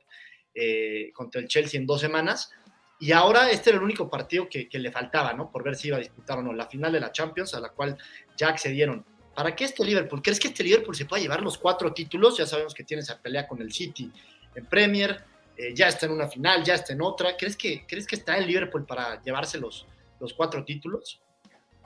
eh, 0.53 1.13
contra 1.15 1.41
el 1.41 1.47
Chelsea 1.47 1.79
en 1.79 1.87
dos 1.87 2.01
semanas. 2.01 2.51
Y 2.99 3.13
ahora 3.13 3.49
este 3.49 3.71
era 3.71 3.79
el 3.79 3.85
único 3.85 4.11
partido 4.11 4.49
que, 4.49 4.69
le 4.73 4.91
faltaba, 4.91 5.33
¿no? 5.35 5.53
Por 5.53 5.63
ver 5.63 5.77
si 5.77 5.87
iba 5.87 5.99
a 5.99 6.01
disputar 6.01 6.39
o 6.39 6.43
no. 6.43 6.53
La 6.53 6.67
final 6.67 6.91
de 6.91 6.99
la 6.99 7.13
Champions, 7.13 7.55
a 7.55 7.61
la 7.61 7.69
cual 7.69 7.97
ya 8.37 8.49
accedieron. 8.49 9.05
¿Para 9.37 9.55
qué 9.55 9.67
este 9.67 9.85
Liverpool? 9.85 10.21
¿Crees 10.21 10.41
que 10.41 10.49
este 10.49 10.65
Liverpool 10.65 10.97
se 10.97 11.05
pueda 11.05 11.23
llevar 11.23 11.43
los 11.43 11.59
cuatro 11.59 11.93
títulos? 11.93 12.39
Ya 12.39 12.47
sabemos 12.47 12.75
que 12.75 12.83
tiene 12.83 13.05
esa 13.05 13.23
pelea 13.23 13.47
con 13.47 13.63
el 13.63 13.73
City 13.73 14.11
en 14.53 14.67
Premier, 14.67 15.23
eh, 15.57 15.73
ya 15.73 15.87
está 15.87 16.07
en 16.07 16.13
una 16.13 16.27
final, 16.27 16.65
ya 16.65 16.75
está 16.75 16.93
en 16.93 17.03
otra. 17.03 17.37
¿Crees 17.37 17.57
que, 17.57 17.87
¿crees 17.87 18.05
que 18.05 18.17
está 18.17 18.37
el 18.37 18.49
Liverpool 18.49 18.85
para 18.85 19.23
llevarse 19.23 19.59
los, 20.21 20.35
cuatro 20.35 20.65
títulos? 20.65 21.21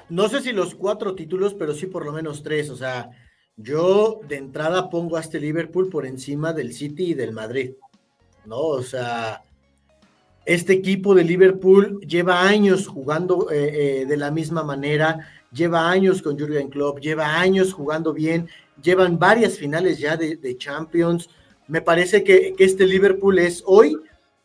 No 0.08 0.28
sé 0.28 0.40
si 0.40 0.52
los 0.52 0.74
cuatro 0.74 1.14
títulos, 1.14 1.54
pero 1.54 1.74
sí 1.74 1.86
por 1.86 2.04
lo 2.04 2.12
menos 2.12 2.42
tres. 2.42 2.70
O 2.70 2.76
sea, 2.76 3.10
yo 3.56 4.20
de 4.28 4.36
entrada 4.36 4.90
pongo 4.90 5.16
a 5.16 5.20
este 5.20 5.40
Liverpool 5.40 5.88
por 5.88 6.06
encima 6.06 6.52
del 6.52 6.72
City 6.72 7.10
y 7.10 7.14
del 7.14 7.32
Madrid. 7.32 7.72
¿No? 8.44 8.58
O 8.58 8.82
sea, 8.82 9.44
este 10.44 10.72
equipo 10.72 11.14
de 11.14 11.24
Liverpool 11.24 12.00
lleva 12.00 12.42
años 12.42 12.88
jugando 12.88 13.50
eh, 13.50 14.00
eh, 14.00 14.06
de 14.06 14.16
la 14.16 14.30
misma 14.30 14.64
manera, 14.64 15.28
lleva 15.52 15.88
años 15.88 16.20
con 16.20 16.38
Jurgen 16.38 16.68
Klopp, 16.68 16.98
lleva 16.98 17.38
años 17.38 17.72
jugando 17.72 18.12
bien, 18.12 18.48
llevan 18.82 19.18
varias 19.18 19.56
finales 19.56 19.98
ya 19.98 20.16
de, 20.16 20.36
de 20.36 20.56
Champions. 20.56 21.28
Me 21.68 21.80
parece 21.80 22.24
que, 22.24 22.54
que 22.54 22.64
este 22.64 22.86
Liverpool 22.86 23.38
es 23.38 23.62
hoy 23.66 23.96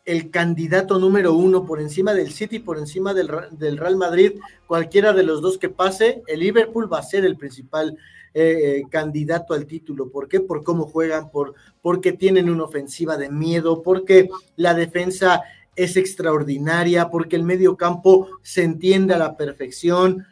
el 0.08 0.30
candidato 0.30 0.98
número 0.98 1.34
uno 1.34 1.66
por 1.66 1.82
encima 1.82 2.14
del 2.14 2.32
City, 2.32 2.60
por 2.60 2.78
encima 2.78 3.12
del, 3.12 3.30
del 3.50 3.76
Real 3.76 3.96
Madrid, 3.98 4.32
cualquiera 4.66 5.12
de 5.12 5.22
los 5.22 5.42
dos 5.42 5.58
que 5.58 5.68
pase, 5.68 6.22
el 6.26 6.40
Liverpool 6.40 6.90
va 6.90 7.00
a 7.00 7.02
ser 7.02 7.26
el 7.26 7.36
principal 7.36 7.94
eh, 8.32 8.78
eh, 8.80 8.82
candidato 8.88 9.52
al 9.52 9.66
título. 9.66 10.08
¿Por 10.10 10.26
qué? 10.26 10.40
Por 10.40 10.64
cómo 10.64 10.86
juegan, 10.86 11.30
por 11.30 11.54
porque 11.82 12.12
tienen 12.12 12.48
una 12.48 12.64
ofensiva 12.64 13.18
de 13.18 13.28
miedo, 13.28 13.82
porque 13.82 14.30
la 14.56 14.72
defensa 14.72 15.42
es 15.76 15.98
extraordinaria, 15.98 17.10
porque 17.10 17.36
el 17.36 17.42
medio 17.42 17.76
campo 17.76 18.28
se 18.40 18.62
entiende 18.62 19.12
a 19.12 19.18
la 19.18 19.36
perfección 19.36 20.26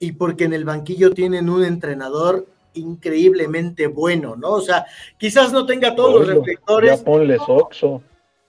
y 0.00 0.10
porque 0.12 0.42
en 0.42 0.54
el 0.54 0.64
banquillo 0.64 1.12
tienen 1.12 1.48
un 1.48 1.62
entrenador 1.62 2.48
increíblemente 2.74 3.86
bueno, 3.86 4.34
¿no? 4.34 4.50
O 4.50 4.60
sea, 4.60 4.86
quizás 5.18 5.52
no 5.52 5.66
tenga 5.66 5.94
todos 5.94 6.20
los 6.20 6.34
reflectores. 6.34 6.98
Ya 6.98 7.04
ponles 7.04 7.40
Oxo. 7.46 8.02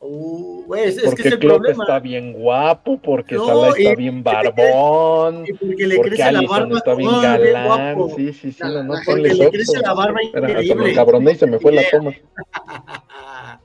Uh, 0.04 0.64
güey, 0.66 0.86
es, 0.86 0.98
es 0.98 1.04
porque 1.06 1.22
que 1.22 1.28
es 1.30 1.34
el 1.36 1.40
Klopp 1.40 1.58
problema. 1.60 1.84
está 1.84 2.00
bien 2.00 2.34
guapo, 2.34 3.00
porque 3.00 3.36
No, 3.36 3.46
Salah 3.46 3.70
está 3.70 3.82
y- 3.94 3.96
bien 3.96 4.24
barbón, 4.24 5.46
Y 5.48 5.54
porque 5.54 5.86
le 5.88 5.96
porque 5.98 6.10
crece 6.10 6.32
la 6.32 6.40
Allison 6.40 6.58
barba. 6.60 6.78
está 6.78 6.96
bien 6.96 7.10
oh, 7.12 7.22
galán. 7.22 7.96
guapo. 7.96 8.16
Sí, 8.16 8.34
sí, 8.34 8.52
sí, 8.52 8.58
La- 8.64 8.70
no, 8.70 8.84
no, 8.84 8.94
la 8.96 9.02
gente 9.04 9.34
le 9.36 9.50
crece 9.52 9.80
la 9.80 9.94
barba 9.94 10.24
increíble. 10.24 10.90
encabroné 10.92 11.32
y 11.34 11.36
se 11.36 11.46
me 11.46 11.60
fue 11.60 11.72
la 11.72 11.84
toma. 11.92 12.12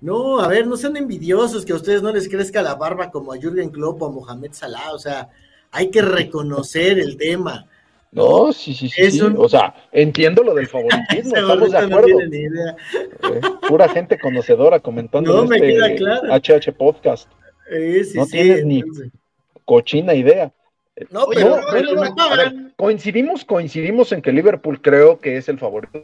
No, 0.00 0.38
a 0.40 0.48
ver, 0.48 0.66
no 0.66 0.76
sean 0.76 0.96
envidiosos 0.98 1.64
que 1.64 1.72
a 1.72 1.76
ustedes 1.76 2.02
no 2.02 2.12
les 2.12 2.28
crezca 2.28 2.60
la 2.60 2.74
barba 2.74 3.10
como 3.10 3.32
a 3.32 3.38
Jürgen 3.38 3.70
Klopp 3.70 4.02
o 4.02 4.06
a 4.06 4.10
Mohamed 4.10 4.52
Salah, 4.52 4.92
o 4.92 4.98
sea, 4.98 5.30
hay 5.70 5.90
que 5.90 6.02
reconocer 6.02 6.98
el 6.98 7.16
tema. 7.16 7.66
No, 8.14 8.52
sí, 8.52 8.72
sí, 8.74 8.88
sí, 8.88 9.10
sí. 9.10 9.20
un- 9.20 9.34
O 9.38 9.48
sea, 9.48 9.74
entiendo 9.92 10.42
lo 10.42 10.54
del 10.54 10.66
favoritismo, 10.68 11.36
estamos 11.36 11.72
de 11.72 11.80
no 11.88 11.96
acuerdo. 11.98 12.06
tiene 12.06 12.26
ni 12.28 12.36
idea. 12.38 12.76
Eh, 13.34 13.40
Pura 13.68 13.88
gente 13.88 14.18
conocedora 14.18 14.78
comentando 14.80 15.32
No, 15.34 15.42
en 15.42 15.48
me 15.48 15.56
este 15.56 15.68
queda 15.74 15.94
claro. 15.96 16.28
HH 16.34 16.72
Podcast. 16.76 17.28
Eh, 17.70 18.04
sí, 18.04 18.16
No 18.18 18.24
sí, 18.26 18.32
tienes 18.32 18.64
ni-. 18.64 18.82
Cochina 19.64 20.14
idea. 20.14 20.52
No, 21.10 21.26
pero, 21.26 21.56
no, 21.56 21.56
no, 21.56 22.14
no, 22.14 22.36
ver. 22.36 22.52
Coincidimos, 22.76 23.44
coincidimos 23.44 24.12
en 24.12 24.22
que 24.22 24.30
Liverpool 24.30 24.80
creo 24.80 25.18
que 25.18 25.36
es 25.38 25.48
el 25.48 25.58
favorito 25.58 26.00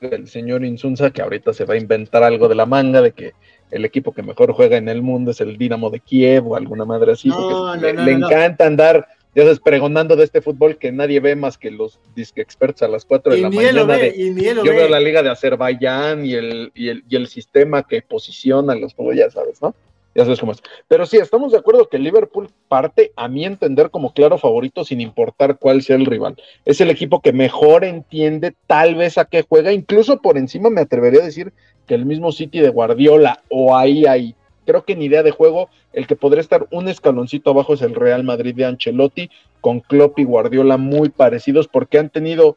del 0.00 0.28
señor 0.28 0.64
Insunza, 0.64 1.10
que 1.10 1.22
ahorita 1.22 1.52
se 1.52 1.64
va 1.64 1.74
a 1.74 1.78
inventar 1.78 2.22
algo 2.22 2.46
de 2.48 2.54
la 2.54 2.64
manga 2.66 3.02
de 3.02 3.10
que 3.12 3.32
el 3.72 3.84
equipo 3.84 4.12
que 4.12 4.22
mejor 4.22 4.52
juega 4.52 4.76
en 4.76 4.88
el 4.88 5.02
mundo 5.02 5.32
es 5.32 5.40
el 5.40 5.58
Dinamo 5.58 5.90
de 5.90 5.98
Kiev 5.98 6.46
o 6.46 6.54
alguna 6.54 6.84
madre 6.84 7.12
así, 7.12 7.28
No, 7.30 7.36
porque 7.36 7.54
no, 7.54 7.74
le, 7.76 7.92
no, 7.94 8.04
le 8.04 8.18
no. 8.18 8.26
encanta 8.28 8.66
andar, 8.66 9.08
ya 9.34 9.44
sabes, 9.44 9.60
pregonando 9.60 10.16
de 10.16 10.24
este 10.24 10.42
fútbol 10.42 10.76
que 10.76 10.92
nadie 10.92 11.20
ve 11.20 11.36
más 11.36 11.56
que 11.56 11.70
los 11.70 11.98
disque 12.14 12.42
expertos 12.42 12.82
a 12.82 12.88
las 12.88 13.04
4 13.04 13.32
de 13.32 13.38
Y 13.38 13.42
la 13.42 13.50
mañana 13.50 13.84
ve, 13.84 13.96
de 13.98 14.14
y 14.16 14.44
yo 14.44 14.62
veo 14.62 14.84
ve. 14.84 14.88
la 14.90 15.00
liga 15.00 15.22
de 15.22 15.30
Azerbaiyán 15.30 16.26
y 16.26 16.34
el, 16.34 16.70
y 16.74 16.88
el, 16.88 17.04
y 17.08 17.16
el 17.16 17.28
sistema 17.28 17.82
que 17.82 18.02
posiciona 18.02 18.74
los 18.74 18.94
juegos, 18.94 19.16
ya 19.16 19.30
sabes, 19.30 19.62
¿no? 19.62 19.74
Ya 20.14 20.24
sabes 20.24 20.40
cómo 20.40 20.52
es. 20.52 20.62
Pero 20.88 21.06
sí, 21.06 21.16
estamos 21.16 21.52
de 21.52 21.58
acuerdo 21.58 21.88
que 21.88 21.98
Liverpool 21.98 22.50
parte, 22.68 23.12
a 23.16 23.28
mi 23.28 23.46
entender, 23.46 23.90
como 23.90 24.12
claro 24.12 24.36
favorito, 24.36 24.84
sin 24.84 25.00
importar 25.00 25.56
cuál 25.58 25.82
sea 25.82 25.96
el 25.96 26.04
rival. 26.04 26.36
Es 26.66 26.82
el 26.82 26.90
equipo 26.90 27.22
que 27.22 27.32
mejor 27.32 27.84
entiende 27.84 28.54
tal 28.66 28.94
vez 28.94 29.16
a 29.16 29.24
qué 29.24 29.42
juega, 29.48 29.72
incluso 29.72 30.20
por 30.20 30.36
encima 30.36 30.68
me 30.68 30.82
atrevería 30.82 31.22
a 31.22 31.24
decir 31.24 31.54
que 31.86 31.94
el 31.94 32.04
mismo 32.04 32.30
City 32.30 32.60
de 32.60 32.68
Guardiola 32.68 33.42
o 33.48 33.74
ahí, 33.74 34.04
ahí. 34.04 34.34
Creo 34.64 34.84
que 34.84 34.92
en 34.92 35.02
idea 35.02 35.22
de 35.22 35.30
juego, 35.30 35.68
el 35.92 36.06
que 36.06 36.16
podría 36.16 36.40
estar 36.40 36.66
un 36.70 36.88
escaloncito 36.88 37.50
abajo 37.50 37.74
es 37.74 37.82
el 37.82 37.94
Real 37.94 38.24
Madrid 38.24 38.54
de 38.54 38.64
Ancelotti, 38.64 39.30
con 39.60 39.80
Klopp 39.80 40.18
y 40.18 40.24
Guardiola 40.24 40.76
muy 40.76 41.08
parecidos, 41.08 41.68
porque 41.68 41.98
han 41.98 42.10
tenido 42.10 42.56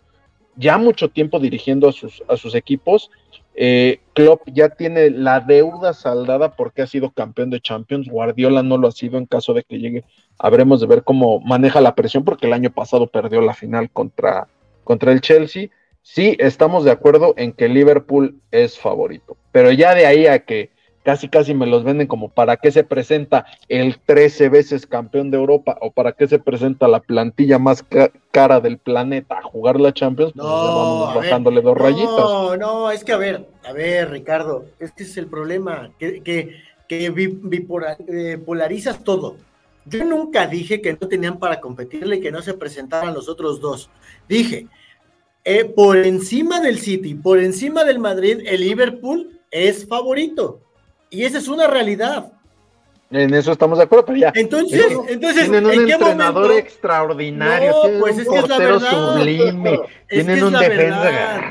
ya 0.56 0.78
mucho 0.78 1.10
tiempo 1.10 1.40
dirigiendo 1.40 1.90
a 1.90 1.92
sus, 1.92 2.56
equipos 2.56 3.12
Eh, 3.58 4.00
Klopp 4.14 4.42
ya 4.48 4.68
tiene 4.68 5.10
la 5.10 5.40
deuda 5.40 5.94
saldada 5.94 6.58
porque 6.58 6.82
ha 6.82 6.88
sido 6.88 7.12
campeón 7.12 7.50
de 7.50 7.62
Champions. 7.62 8.10
Guardiola 8.10 8.64
no 8.64 8.78
lo 8.78 8.90
ha 8.90 8.92
sido 8.92 9.18
en 9.18 9.26
caso 9.26 9.54
de 9.54 9.64
que 9.64 9.80
llegue. 9.80 10.04
Habremos 10.38 10.82
de 10.82 10.88
ver 10.88 11.04
cómo 11.04 11.40
maneja 11.40 11.80
la 11.80 11.96
presión 11.96 12.26
porque 12.26 12.48
el 12.48 12.54
año 12.54 12.70
pasado 12.70 13.08
perdió 13.08 13.40
la 13.40 13.54
final 13.54 13.90
contra, 13.90 14.50
contra 14.84 15.14
el 15.14 15.22
Chelsea. 15.22 15.70
Sí, 16.02 16.36
estamos 16.38 16.84
de 16.84 16.92
acuerdo 16.92 17.34
en 17.36 17.54
que 17.54 17.68
Liverpool 17.68 18.40
es 18.52 18.78
favorito, 18.78 19.38
pero 19.52 19.72
ya 19.72 19.96
de 19.96 20.06
ahí 20.06 20.28
a 20.28 20.46
que 20.46 20.70
casi 21.06 21.30
casi 21.30 21.54
me 21.54 21.68
los 21.68 21.84
venden 21.84 22.08
como 22.08 22.30
para 22.30 22.58
qué 22.58 22.72
se 22.72 22.84
presenta 22.84 23.46
el 23.70 24.00
13 24.00 24.50
veces 24.50 24.88
campeón 24.88 25.30
de 25.30 25.38
Europa 25.38 25.78
o 25.80 25.92
para 25.92 26.14
qué 26.14 26.28
se 26.28 26.40
presenta 26.40 26.88
la 26.88 27.00
plantilla 27.00 27.60
más 27.60 27.84
ca- 27.84 28.12
cara 28.32 28.60
del 28.60 28.80
planeta 28.80 29.38
a 29.38 29.44
jugar 29.44 29.80
la 29.80 29.94
Champions, 29.94 30.34
pues 30.34 30.44
ya 30.46 30.52
vamos 30.52 31.14
ver, 31.14 31.24
bajándole 31.24 31.62
dos 31.62 31.78
no, 31.78 31.84
rayitas. 31.84 32.60
No, 32.60 32.92
es 32.92 33.04
que 33.04 33.14
a 33.14 33.18
ver, 33.18 33.48
a 33.64 33.72
ver, 33.72 34.10
Ricardo, 34.10 34.66
es 34.80 34.92
que 34.92 35.04
ese 35.04 35.12
es 35.12 35.18
el 35.18 35.28
problema, 35.28 35.92
que, 36.00 36.22
que, 36.22 36.56
que 36.90 37.12
bipora- 37.12 37.98
eh, 38.08 38.40
polarizas 38.44 39.04
todo. 39.04 39.38
Yo 39.86 40.04
nunca 40.04 40.48
dije 40.48 40.82
que 40.82 40.98
no 41.00 41.08
tenían 41.08 41.38
para 41.38 41.62
competirle 41.62 42.16
y 42.16 42.22
que 42.22 42.32
no 42.32 42.42
se 42.42 42.56
presentaran 42.56 43.14
los 43.14 43.30
otros 43.30 43.62
dos. 43.62 43.92
Dije, 44.28 44.66
eh, 45.44 45.66
por 45.66 45.98
encima 45.98 46.60
del 46.60 46.80
City, 46.80 47.14
por 47.14 47.38
encima 47.38 47.84
del 47.84 48.00
Madrid, 48.00 48.40
el 48.48 48.62
Liverpool 48.62 49.40
es 49.52 49.88
favorito. 49.88 50.62
Y 51.16 51.24
esa 51.26 51.38
es 51.38 51.48
una 51.48 51.68
realidad. 51.68 52.32
En 53.12 53.34
eso 53.34 53.52
estamos 53.52 53.78
de 53.78 53.84
acuerdo, 53.86 54.06
pero 54.08 54.18
ya. 54.18 54.32
Entonces, 54.36 54.86
entonces, 55.08 55.44
tienen 55.44 55.66
un 55.66 55.72
¿en 55.74 55.86
qué 55.86 55.94
entrenador 55.94 56.48
momento? 56.48 56.58
extraordinario, 56.68 57.72
No, 57.72 57.82
tienen 57.84 58.00
pues 58.02 58.16
un 58.16 58.22
es 58.22 58.28
que 58.28 58.36
es 58.36 58.42
la 58.42 58.48
portero 58.58 58.80
verdad. 58.80 59.14
sublime, 59.18 59.74
Es 59.74 59.80
tienen 60.10 60.28
que 60.28 60.34
es 60.34 60.44
un 60.44 60.54
la 60.54 60.60
defensa. 60.60 61.00
verdad. 61.02 61.42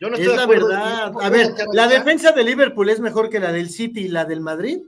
Yo 0.00 0.08
no 0.10 0.14
Es 0.14 0.20
estoy 0.20 0.32
de 0.32 0.36
la 0.36 0.42
acuerdo. 0.44 0.68
verdad. 0.68 1.12
A 1.20 1.28
ver, 1.30 1.48
¿la 1.72 1.88
defensa 1.88 2.32
de 2.32 2.44
Liverpool 2.44 2.88
es 2.88 3.00
mejor 3.00 3.28
que 3.28 3.40
la 3.40 3.50
del 3.52 3.68
City 3.70 4.02
y 4.04 4.08
la 4.08 4.24
del 4.24 4.40
Madrid? 4.40 4.78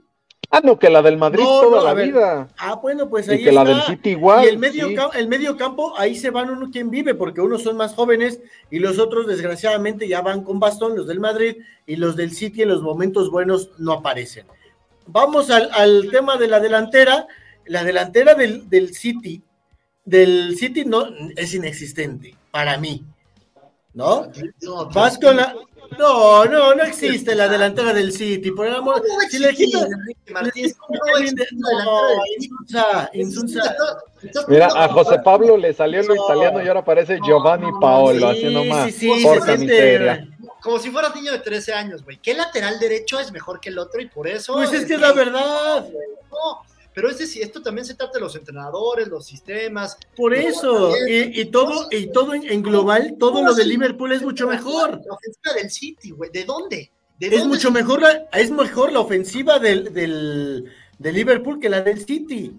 Ah, 0.49 0.59
no, 0.63 0.77
que 0.77 0.89
la 0.89 1.01
del 1.01 1.17
Madrid 1.17 1.43
No, 1.43 1.61
toda 1.61 1.77
no, 1.79 1.83
la 1.85 1.93
ver, 1.93 2.07
vida. 2.07 2.47
Ah, 2.57 2.75
bueno, 2.75 3.09
pues 3.09 3.27
Y 3.27 3.31
ahí 3.31 3.43
que 3.43 3.51
la 3.53 3.63
del 3.63 3.81
City 3.83 4.09
igual. 4.11 4.43
y 4.43 4.47
el 4.49 4.57
medio, 4.57 4.87
sí. 4.89 4.95
el 5.13 5.27
medio 5.29 5.55
campo, 5.55 5.93
ahí 5.97 6.15
se 6.15 6.29
van 6.29 6.49
uno 6.49 6.69
quien 6.71 6.89
vive, 6.89 7.15
porque 7.15 7.39
unos 7.39 7.63
son 7.63 7.77
más 7.77 7.93
jóvenes 7.93 8.41
y 8.69 8.79
los 8.79 8.99
otros, 8.99 9.27
desgraciadamente, 9.27 10.07
ya 10.09 10.21
van 10.21 10.43
con 10.43 10.59
bastón, 10.59 10.97
los 10.97 11.07
del 11.07 11.19
Madrid 11.21 11.57
y 11.85 11.95
los 11.95 12.15
del 12.17 12.31
City 12.31 12.63
en 12.63 12.69
los 12.69 12.81
momentos 12.81 13.29
buenos 13.31 13.69
no 13.77 13.93
aparecen. 13.93 14.45
Vamos 15.07 15.49
al, 15.51 15.69
al 15.71 16.09
tema 16.11 16.37
de 16.37 16.47
la 16.47 16.59
delantera. 16.59 17.27
La 17.65 17.83
delantera 17.83 18.33
del, 18.35 18.69
del 18.69 18.93
City, 18.93 19.41
del 20.03 20.57
City 20.57 20.83
no 20.83 21.05
es 21.37 21.53
inexistente 21.53 22.35
para 22.51 22.77
mí. 22.77 23.05
¿No? 23.93 24.27
No, 24.61 24.89
Vas 24.89 25.17
con 25.17 25.35
la. 25.37 25.53
No, 25.97 26.45
no, 26.45 26.73
no 26.73 26.83
existe 26.83 27.35
la 27.35 27.47
delantera 27.47 27.93
del 27.93 28.11
City. 28.13 28.51
Por 28.51 28.67
el 28.67 28.75
amor. 28.75 29.01
¿Cómo 29.01 29.17
va 29.17 29.23
a 29.23 29.29
Si 29.29 29.39
le. 29.39 29.49
Enrique 29.49 30.33
Martínez? 30.33 30.75
¿Cómo 30.77 30.99
va 30.99 31.19
a 31.19 31.21
existir 31.21 31.47
la 31.59 31.69
delantera 31.69 32.07
del 32.07 32.21
City? 32.23 32.45
Insunza, 32.45 33.09
Insunza. 33.13 33.75
Entonces, 34.23 34.49
Mira, 34.49 34.67
a 34.75 34.87
José 34.89 35.19
Pablo 35.23 35.57
le 35.57 35.73
salió 35.73 36.01
lo 36.03 36.15
No. 36.15 36.25
italiano 36.25 36.63
y 36.63 36.67
ahora 36.67 36.85
parece 36.85 37.19
Giovanni 37.25 37.71
Paolo 37.79 38.31
Sí, 38.31 38.37
haciendo 38.37 38.63
más. 38.65 38.93
Porca 39.23 39.57
miseria. 39.57 40.27
Como 40.61 40.77
si 40.77 40.91
fueras 40.91 41.15
niño 41.15 41.31
de 41.31 41.39
13 41.39 41.73
años, 41.73 42.03
güey. 42.03 42.17
¿Qué 42.17 42.35
lateral 42.35 42.79
derecho 42.79 43.19
es 43.19 43.31
mejor 43.31 43.59
que 43.59 43.69
el 43.69 43.79
otro? 43.79 43.99
Y 43.99 44.07
por 44.07 44.27
eso. 44.27 44.53
Pues 44.53 44.71
es 44.73 44.85
que 44.85 44.93
es 44.93 45.01
la 45.01 45.11
verdad. 45.11 45.87
No, 46.31 46.61
pero 46.93 47.09
es 47.09 47.17
decir, 47.17 47.41
esto 47.41 47.61
también 47.61 47.85
se 47.85 47.95
trata 47.95 48.13
de 48.13 48.19
los 48.19 48.35
entrenadores, 48.35 49.07
los 49.07 49.25
sistemas. 49.25 49.97
Por 50.15 50.33
eso. 50.33 50.91
también. 50.93 51.33
Y, 51.33 51.41
y 51.41 51.45
todo, 51.45 51.87
y 51.91 52.11
todo 52.11 52.33
en, 52.33 52.43
en 52.51 52.61
global, 52.61 53.15
todo 53.19 53.43
lo 53.43 53.53
de 53.53 53.65
Liverpool 53.65 54.11
es 54.11 54.21
mucho 54.21 54.47
mejor. 54.47 55.01
La 55.05 55.13
ofensiva 55.13 55.53
del 55.55 55.69
City, 55.71 56.11
güey. 56.11 56.29
¿De 56.31 56.43
dónde? 56.43 56.91
¿De 57.19 57.27
Es 57.27 57.33
dónde 57.39 57.47
mucho 57.47 57.71
mejor 57.71 58.01
la, 58.01 58.27
es 58.33 58.51
mejor 58.51 58.91
la 58.91 58.99
ofensiva 58.99 59.59
del, 59.59 59.93
del, 59.93 60.71
de 60.97 61.11
Liverpool 61.13 61.59
que 61.59 61.69
la 61.69 61.81
del 61.81 62.03
City. 62.05 62.51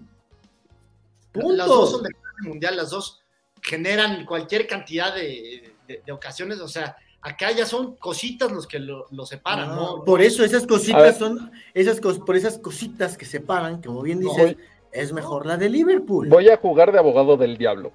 Las 1.33 1.67
dos 1.67 1.91
son 1.91 2.01
Punto. 2.01 2.07
de 2.07 2.13
clase 2.13 2.47
mundial, 2.49 2.77
las 2.77 2.89
dos 2.91 3.19
generan 3.61 4.25
cualquier 4.25 4.67
cantidad 4.67 5.13
de, 5.15 5.73
de- 5.87 6.01
de 6.05 6.11
ocasiones. 6.11 6.59
O 6.59 6.67
sea, 6.67 6.95
acá 7.23 7.51
ya 7.51 7.65
son 7.65 7.95
cositas 7.95 8.51
los 8.51 8.67
que 8.67 8.79
lo, 8.79 9.05
lo 9.09 9.25
separan, 9.25 9.69
No, 9.69 9.97
¿no? 9.97 10.03
por 10.03 10.21
eso 10.21 10.43
esas 10.43 10.67
cositas 10.67 11.17
son, 11.17 11.51
esas 11.73 12.01
cos- 12.01 12.23
por 12.23 12.35
esas 12.35 12.57
cositas 12.59 13.17
que 13.17 13.25
separan, 13.25 13.81
como 13.81 14.01
bien 14.01 14.19
No. 14.19 14.29
dices, 14.29 14.57
es 14.91 15.11
mejor 15.13 15.45
la 15.45 15.57
de 15.57 15.69
Liverpool. 15.69 16.27
Voy 16.29 16.49
a 16.49 16.57
jugar 16.57 16.91
de 16.91 16.99
abogado 16.99 17.37
del 17.37 17.57
diablo. 17.57 17.91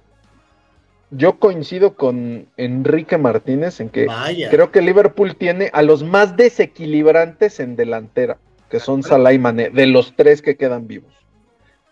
Yo 1.11 1.39
coincido 1.39 1.95
con 1.95 2.47
Enrique 2.57 3.17
Martínez 3.17 3.79
en 3.79 3.89
que 3.89 4.05
Vaya. 4.05 4.49
creo 4.49 4.71
que 4.71 4.81
Liverpool 4.81 5.35
tiene 5.35 5.69
a 5.73 5.81
los 5.81 6.03
más 6.03 6.35
desequilibrantes 6.35 7.59
en 7.59 7.75
delantera, 7.75 8.37
que 8.69 8.79
son 8.79 9.01
Salah 9.01 9.33
y 9.33 9.39
Mané, 9.39 9.69
de 9.71 9.87
los 9.87 10.13
tres 10.15 10.41
que 10.41 10.55
quedan 10.55 10.87
vivos. 10.87 11.11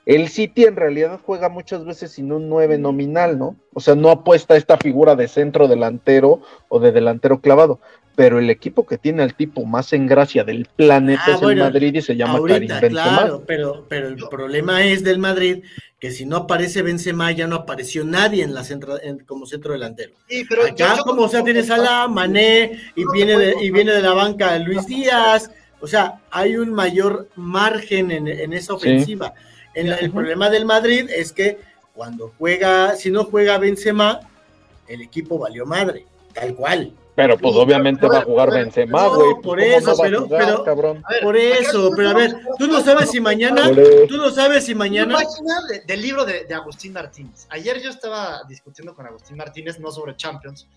El 0.07 0.29
City 0.29 0.63
en 0.63 0.77
realidad 0.77 1.19
juega 1.21 1.49
muchas 1.49 1.83
veces 1.83 2.11
sin 2.13 2.31
un 2.31 2.47
9 2.47 2.77
nominal, 2.77 3.37
¿no? 3.37 3.57
O 3.73 3.81
sea, 3.81 3.93
no 3.93 4.09
apuesta 4.09 4.53
a 4.53 4.57
esta 4.57 4.77
figura 4.77 5.17
de 5.17 5.27
centro 5.27 5.67
delantero 5.67 6.41
o 6.69 6.79
de 6.79 6.93
delantero 6.93 7.41
clavado. 7.41 7.81
Pero 8.15 8.39
el 8.39 8.49
equipo 8.49 8.85
que 8.87 8.97
tiene 8.97 9.21
al 9.21 9.35
tipo 9.35 9.65
más 9.65 9.91
en 9.91 10.07
gracia 10.07 10.45
del 10.45 10.65
planeta 10.77 11.23
Ah, 11.27 11.31
es 11.35 11.41
bueno, 11.41 11.65
el 11.65 11.73
Madrid 11.73 11.93
y 11.95 12.01
se 12.01 12.15
llama 12.15 12.37
Ahorita, 12.37 12.75
Karim 12.75 12.93
Benzema. 12.95 13.17
claro, 13.17 13.43
pero, 13.45 13.85
pero 13.89 14.07
el 14.07 14.15
problema 14.29 14.83
es 14.85 15.03
del 15.03 15.19
Madrid 15.19 15.63
que 15.99 16.11
si 16.11 16.25
no 16.25 16.37
aparece 16.37 16.83
Benzema 16.83 17.29
ya 17.33 17.45
no 17.47 17.57
apareció 17.57 18.05
nadie 18.05 18.43
en 18.43 18.53
la 18.53 18.63
centro, 18.63 19.01
en- 19.03 19.19
como 19.19 19.45
centro 19.45 19.73
delantero. 19.73 20.13
Sí, 20.29 20.45
pero 20.47 20.63
Acá, 20.63 20.73
yo- 20.77 20.95
yo- 20.95 21.03
como 21.03 21.23
o 21.23 21.27
sea, 21.27 21.43
tienes 21.43 21.69
a 21.69 21.77
la 21.77 22.07
Mané 22.07 22.79
y 22.95 23.03
No, 23.03 23.11
viene 23.11 23.37
de, 23.37 23.55
y 23.61 23.71
viene 23.71 23.91
de 23.91 24.01
la 24.01 24.13
banca 24.13 24.57
Luis 24.57 24.87
Díaz. 24.87 25.51
O 25.81 25.85
sea, 25.85 26.21
hay 26.31 26.55
un 26.55 26.71
mayor 26.71 27.27
margen 27.35 28.09
en, 28.11 28.27
en 28.27 28.53
esa 28.53 28.73
ofensiva. 28.73 29.33
En 29.79 29.89
la- 29.89 29.95
el 29.97 30.11
problema 30.11 30.49
del 30.49 30.65
Madrid 30.65 31.09
es 31.09 31.31
que 31.31 31.59
cuando 31.93 32.33
juega, 32.37 32.95
si 32.95 33.09
no 33.11 33.23
juega 33.25 33.57
Benzema, 33.57 34.19
el 34.87 35.01
equipo 35.01 35.37
valió 35.39 35.65
madre, 35.65 36.05
tal 36.33 36.55
cual. 36.55 36.93
Pero 37.15 37.35
pues 37.35 37.53
Sí, 37.55 37.59
obviamente 37.59 38.01
pero- 38.01 38.13
va 38.13 38.19
a 38.19 38.23
jugar 38.23 38.49
pero- 38.49 38.61
Benzema, 38.63 39.07
güey. 39.07 39.19
pues, 39.19 39.35
por 39.43 39.59
¿cómo 39.59 39.71
eso, 39.77 39.91
no 39.91 39.97
pero- 40.03 40.21
jugar, 40.25 40.45
pero- 40.45 40.63
cabrón? 40.63 41.03
Ver, 41.09 41.23
Por 41.23 41.35
eso, 41.37 41.91
pero 41.95 42.09
a 42.09 42.13
ver, 42.13 42.35
tú 42.59 42.67
no 42.67 42.81
sabes 42.81 43.09
si 43.09 43.19
mañana, 43.19 43.71
tú 44.07 44.17
no 44.17 44.29
sabes 44.29 44.65
si 44.65 44.75
mañana 44.75 45.15
Una 45.17 45.25
página 45.25 45.55
de- 45.67 45.79
del 45.81 46.01
libro 46.01 46.25
de, 46.25 46.45
de 46.45 46.53
Agustín 46.53 46.93
Martínez. 46.93 47.47
Ayer 47.49 47.81
yo 47.81 47.89
estaba 47.89 48.41
discutiendo 48.47 48.93
con 48.93 49.07
Agustín 49.07 49.35
Martínez, 49.35 49.79
no 49.79 49.89
sobre 49.91 50.15
Champions, 50.15 50.67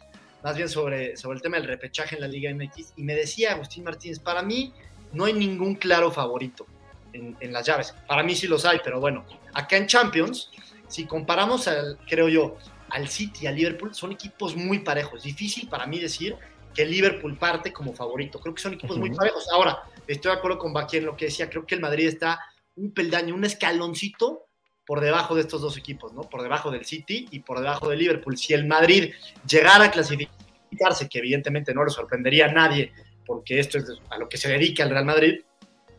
más 0.43 0.57
bien 0.57 0.71
sobre, 0.71 1.15
sobre 1.19 1.37
el 1.37 1.43
tema 1.43 1.59
del 1.59 1.67
repechaje 1.67 2.15
en 2.15 2.23
la 2.23 2.29
Liga 2.29 2.51
MX, 2.51 2.95
y 2.97 3.03
me 3.03 3.15
decía 3.15 3.53
Agustín 3.53 3.85
Martínez, 3.85 4.19
para 4.19 4.41
mí 4.43 4.73
no 5.13 5.27
hay 5.27 5.35
ningún 5.35 5.75
claro 5.75 6.11
favorito 6.11 6.65
en, 7.13 7.37
en 7.41 7.53
las 7.53 7.67
llaves. 7.67 7.95
Para 8.07 8.23
mí 8.23 8.35
sí 8.35 8.47
los 8.47 8.65
hay, 8.65 8.81
pero 8.83 9.01
bueno, 9.01 9.25
acá 9.55 9.77
en 9.77 9.87
Champions, 9.87 10.51
si 10.89 11.07
comparamos, 11.07 11.69
al, 11.69 11.99
creo 12.09 12.29
yo, 12.29 12.57
al 12.91 13.09
City 13.09 13.41
y 13.43 13.47
al 13.47 13.57
Liverpool, 13.57 13.95
son 13.95 14.13
equipos 14.13 14.57
muy 14.57 14.81
parejos. 14.81 15.23
Difícil 15.23 15.69
para 15.69 15.87
mí 15.87 15.99
decir 15.99 16.37
que 16.75 16.83
el 16.83 16.91
Liverpool 16.91 17.37
parte 17.37 17.73
como 17.73 17.93
favorito. 17.93 18.41
Creo 18.41 18.55
que 18.55 18.63
son 18.63 18.75
equipos 18.75 18.99
muy 18.99 19.15
parejos. 19.15 19.49
Ahora, 19.53 19.79
estoy 20.07 20.33
de 20.33 20.39
acuerdo 20.39 20.59
con 20.59 20.73
Baki 20.73 20.99
en 20.99 21.07
lo 21.07 21.17
que 21.17 21.27
decía, 21.27 21.49
creo 21.49 21.67
que 21.67 21.75
el 21.75 21.81
Madrid 21.81 22.09
está 22.09 22.41
un 22.77 22.93
peldaño, 22.93 23.35
un 23.35 23.45
escaloncito 23.45 24.47
por 24.87 25.01
debajo 25.01 25.35
de 25.35 25.43
estos 25.43 25.61
dos 25.61 25.77
equipos, 25.77 26.13
¿no? 26.13 26.23
Por 26.23 26.43
debajo 26.43 26.71
del 26.71 26.85
City 26.85 27.29
y 27.31 27.41
por 27.41 27.61
debajo 27.61 27.89
del 27.89 28.01
Liverpool. 28.01 28.37
Si 28.37 28.55
el 28.55 28.67
Madrid 28.67 29.13
llegara 29.47 29.85
a 29.85 29.91
clasificarse, 29.91 31.09
que 31.09 31.19
evidentemente 31.19 31.73
no 31.75 31.85
le 31.85 31.91
sorprendería 31.91 32.47
a 32.47 32.53
nadie, 32.53 32.93
porque 33.25 33.61
esto 33.61 33.79
es 33.79 33.85
a 34.11 34.19
lo 34.19 34.29
que 34.29 34.37
se 34.37 34.49
dedica 34.49 34.83
el 34.83 34.91
Real 34.91 35.05
Madrid, 35.05 35.41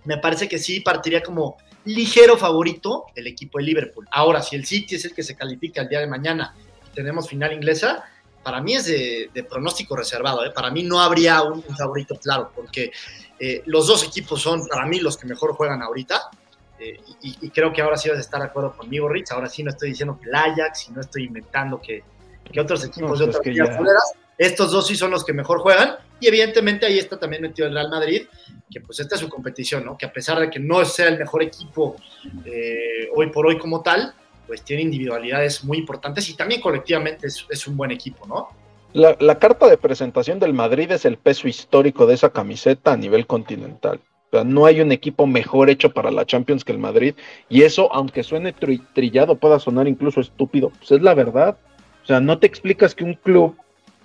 me 0.05 0.17
parece 0.17 0.47
que 0.47 0.57
sí 0.57 0.79
partiría 0.79 1.21
como 1.21 1.57
ligero 1.85 2.37
favorito 2.37 3.05
el 3.15 3.27
equipo 3.27 3.57
de 3.57 3.65
Liverpool. 3.65 4.07
Ahora, 4.11 4.41
si 4.41 4.55
el 4.55 4.65
City 4.65 4.95
es 4.95 5.05
el 5.05 5.13
que 5.13 5.23
se 5.23 5.35
califica 5.35 5.81
el 5.81 5.89
día 5.89 5.99
de 5.99 6.07
mañana 6.07 6.55
y 6.87 6.93
tenemos 6.93 7.27
final 7.27 7.53
inglesa, 7.53 8.03
para 8.43 8.61
mí 8.61 8.73
es 8.75 8.85
de, 8.85 9.29
de 9.33 9.43
pronóstico 9.43 9.95
reservado. 9.95 10.45
¿eh? 10.45 10.51
Para 10.51 10.69
mí 10.71 10.83
no 10.83 10.99
habría 10.99 11.41
un, 11.43 11.63
un 11.67 11.77
favorito 11.77 12.15
claro, 12.15 12.51
porque 12.55 12.91
eh, 13.39 13.61
los 13.65 13.87
dos 13.87 14.03
equipos 14.03 14.41
son 14.41 14.67
para 14.67 14.85
mí 14.85 14.99
los 14.99 15.17
que 15.17 15.27
mejor 15.27 15.53
juegan 15.53 15.81
ahorita. 15.81 16.29
eh, 16.79 16.99
y, 17.21 17.37
y 17.45 17.49
creo 17.51 17.71
que 17.71 17.81
ahora 17.81 17.97
sí 17.97 18.09
vas 18.09 18.17
a 18.17 18.21
estar 18.21 18.41
de 18.41 18.47
acuerdo 18.47 18.75
conmigo, 18.75 19.07
Rich. 19.07 19.31
Ahora 19.31 19.47
sí 19.47 19.61
no 19.63 19.69
estoy 19.69 19.89
diciendo 19.89 20.17
que 20.21 20.27
el 20.29 20.35
Ajax 20.35 20.89
y 20.89 20.91
no 20.91 21.01
estoy 21.01 21.25
inventando 21.25 21.79
que, 21.79 22.03
que 22.51 22.59
otros 22.59 22.83
equipos 22.83 23.11
No, 23.11 23.17
de 23.17 23.25
pues 23.25 23.37
otras 23.37 23.45
ligas. 23.53 23.77
Estos 24.41 24.71
dos 24.71 24.87
sí 24.87 24.95
son 24.95 25.11
los 25.11 25.23
que 25.23 25.33
mejor 25.33 25.59
juegan. 25.59 25.97
Y 26.19 26.27
evidentemente 26.27 26.87
ahí 26.87 26.97
está 26.97 27.19
también 27.19 27.43
metido 27.43 27.67
el 27.67 27.75
Real 27.75 27.91
Madrid, 27.91 28.23
que 28.71 28.81
pues 28.81 28.99
esta 28.99 29.13
es 29.13 29.21
su 29.21 29.29
competición, 29.29 29.85
¿no? 29.85 29.95
Que 29.95 30.07
a 30.07 30.11
pesar 30.11 30.39
de 30.39 30.49
que 30.49 30.59
no 30.59 30.83
sea 30.83 31.09
el 31.09 31.19
mejor 31.19 31.43
equipo 31.43 31.95
eh, 32.43 33.07
hoy 33.15 33.27
por 33.27 33.45
hoy 33.45 33.59
como 33.59 33.83
tal, 33.83 34.15
pues 34.47 34.63
tiene 34.63 34.81
individualidades 34.81 35.63
muy 35.63 35.77
importantes 35.77 36.27
y 36.27 36.35
también 36.35 36.59
colectivamente 36.59 37.27
es, 37.27 37.67
un 37.67 37.77
buen 37.77 37.91
equipo, 37.91 38.25
¿no? 38.25 38.49
La, 38.93 39.37
carta 39.37 39.67
de 39.67 39.77
presentación 39.77 40.39
del 40.39 40.53
Madrid 40.53 40.91
es 40.91 41.05
el 41.05 41.17
peso 41.17 41.47
histórico 41.47 42.07
de 42.07 42.15
esa 42.15 42.31
camiseta 42.31 42.93
a 42.93 42.97
nivel 42.97 43.27
continental. 43.27 43.99
O 44.31 44.37
sea, 44.37 44.43
no 44.43 44.65
hay 44.65 44.81
un 44.81 44.91
equipo 44.91 45.27
mejor 45.27 45.69
hecho 45.69 45.91
para 45.91 46.09
la 46.09 46.25
Champions 46.25 46.65
que 46.65 46.71
el 46.71 46.79
Madrid. 46.79 47.13
Y 47.47 47.61
eso, 47.61 47.93
aunque 47.93 48.23
suene 48.23 48.55
tri- 48.55 48.83
trillado, 48.93 49.35
pueda 49.35 49.59
sonar 49.59 49.87
incluso 49.87 50.19
estúpido, 50.19 50.71
pues 50.79 50.93
es 50.93 51.01
la 51.03 51.13
verdad. 51.13 51.57
O 52.03 52.07
sea, 52.07 52.19
no 52.19 52.39
te 52.39 52.47
explicas 52.47 52.95
que 52.95 53.03
un 53.03 53.13
club 53.13 53.55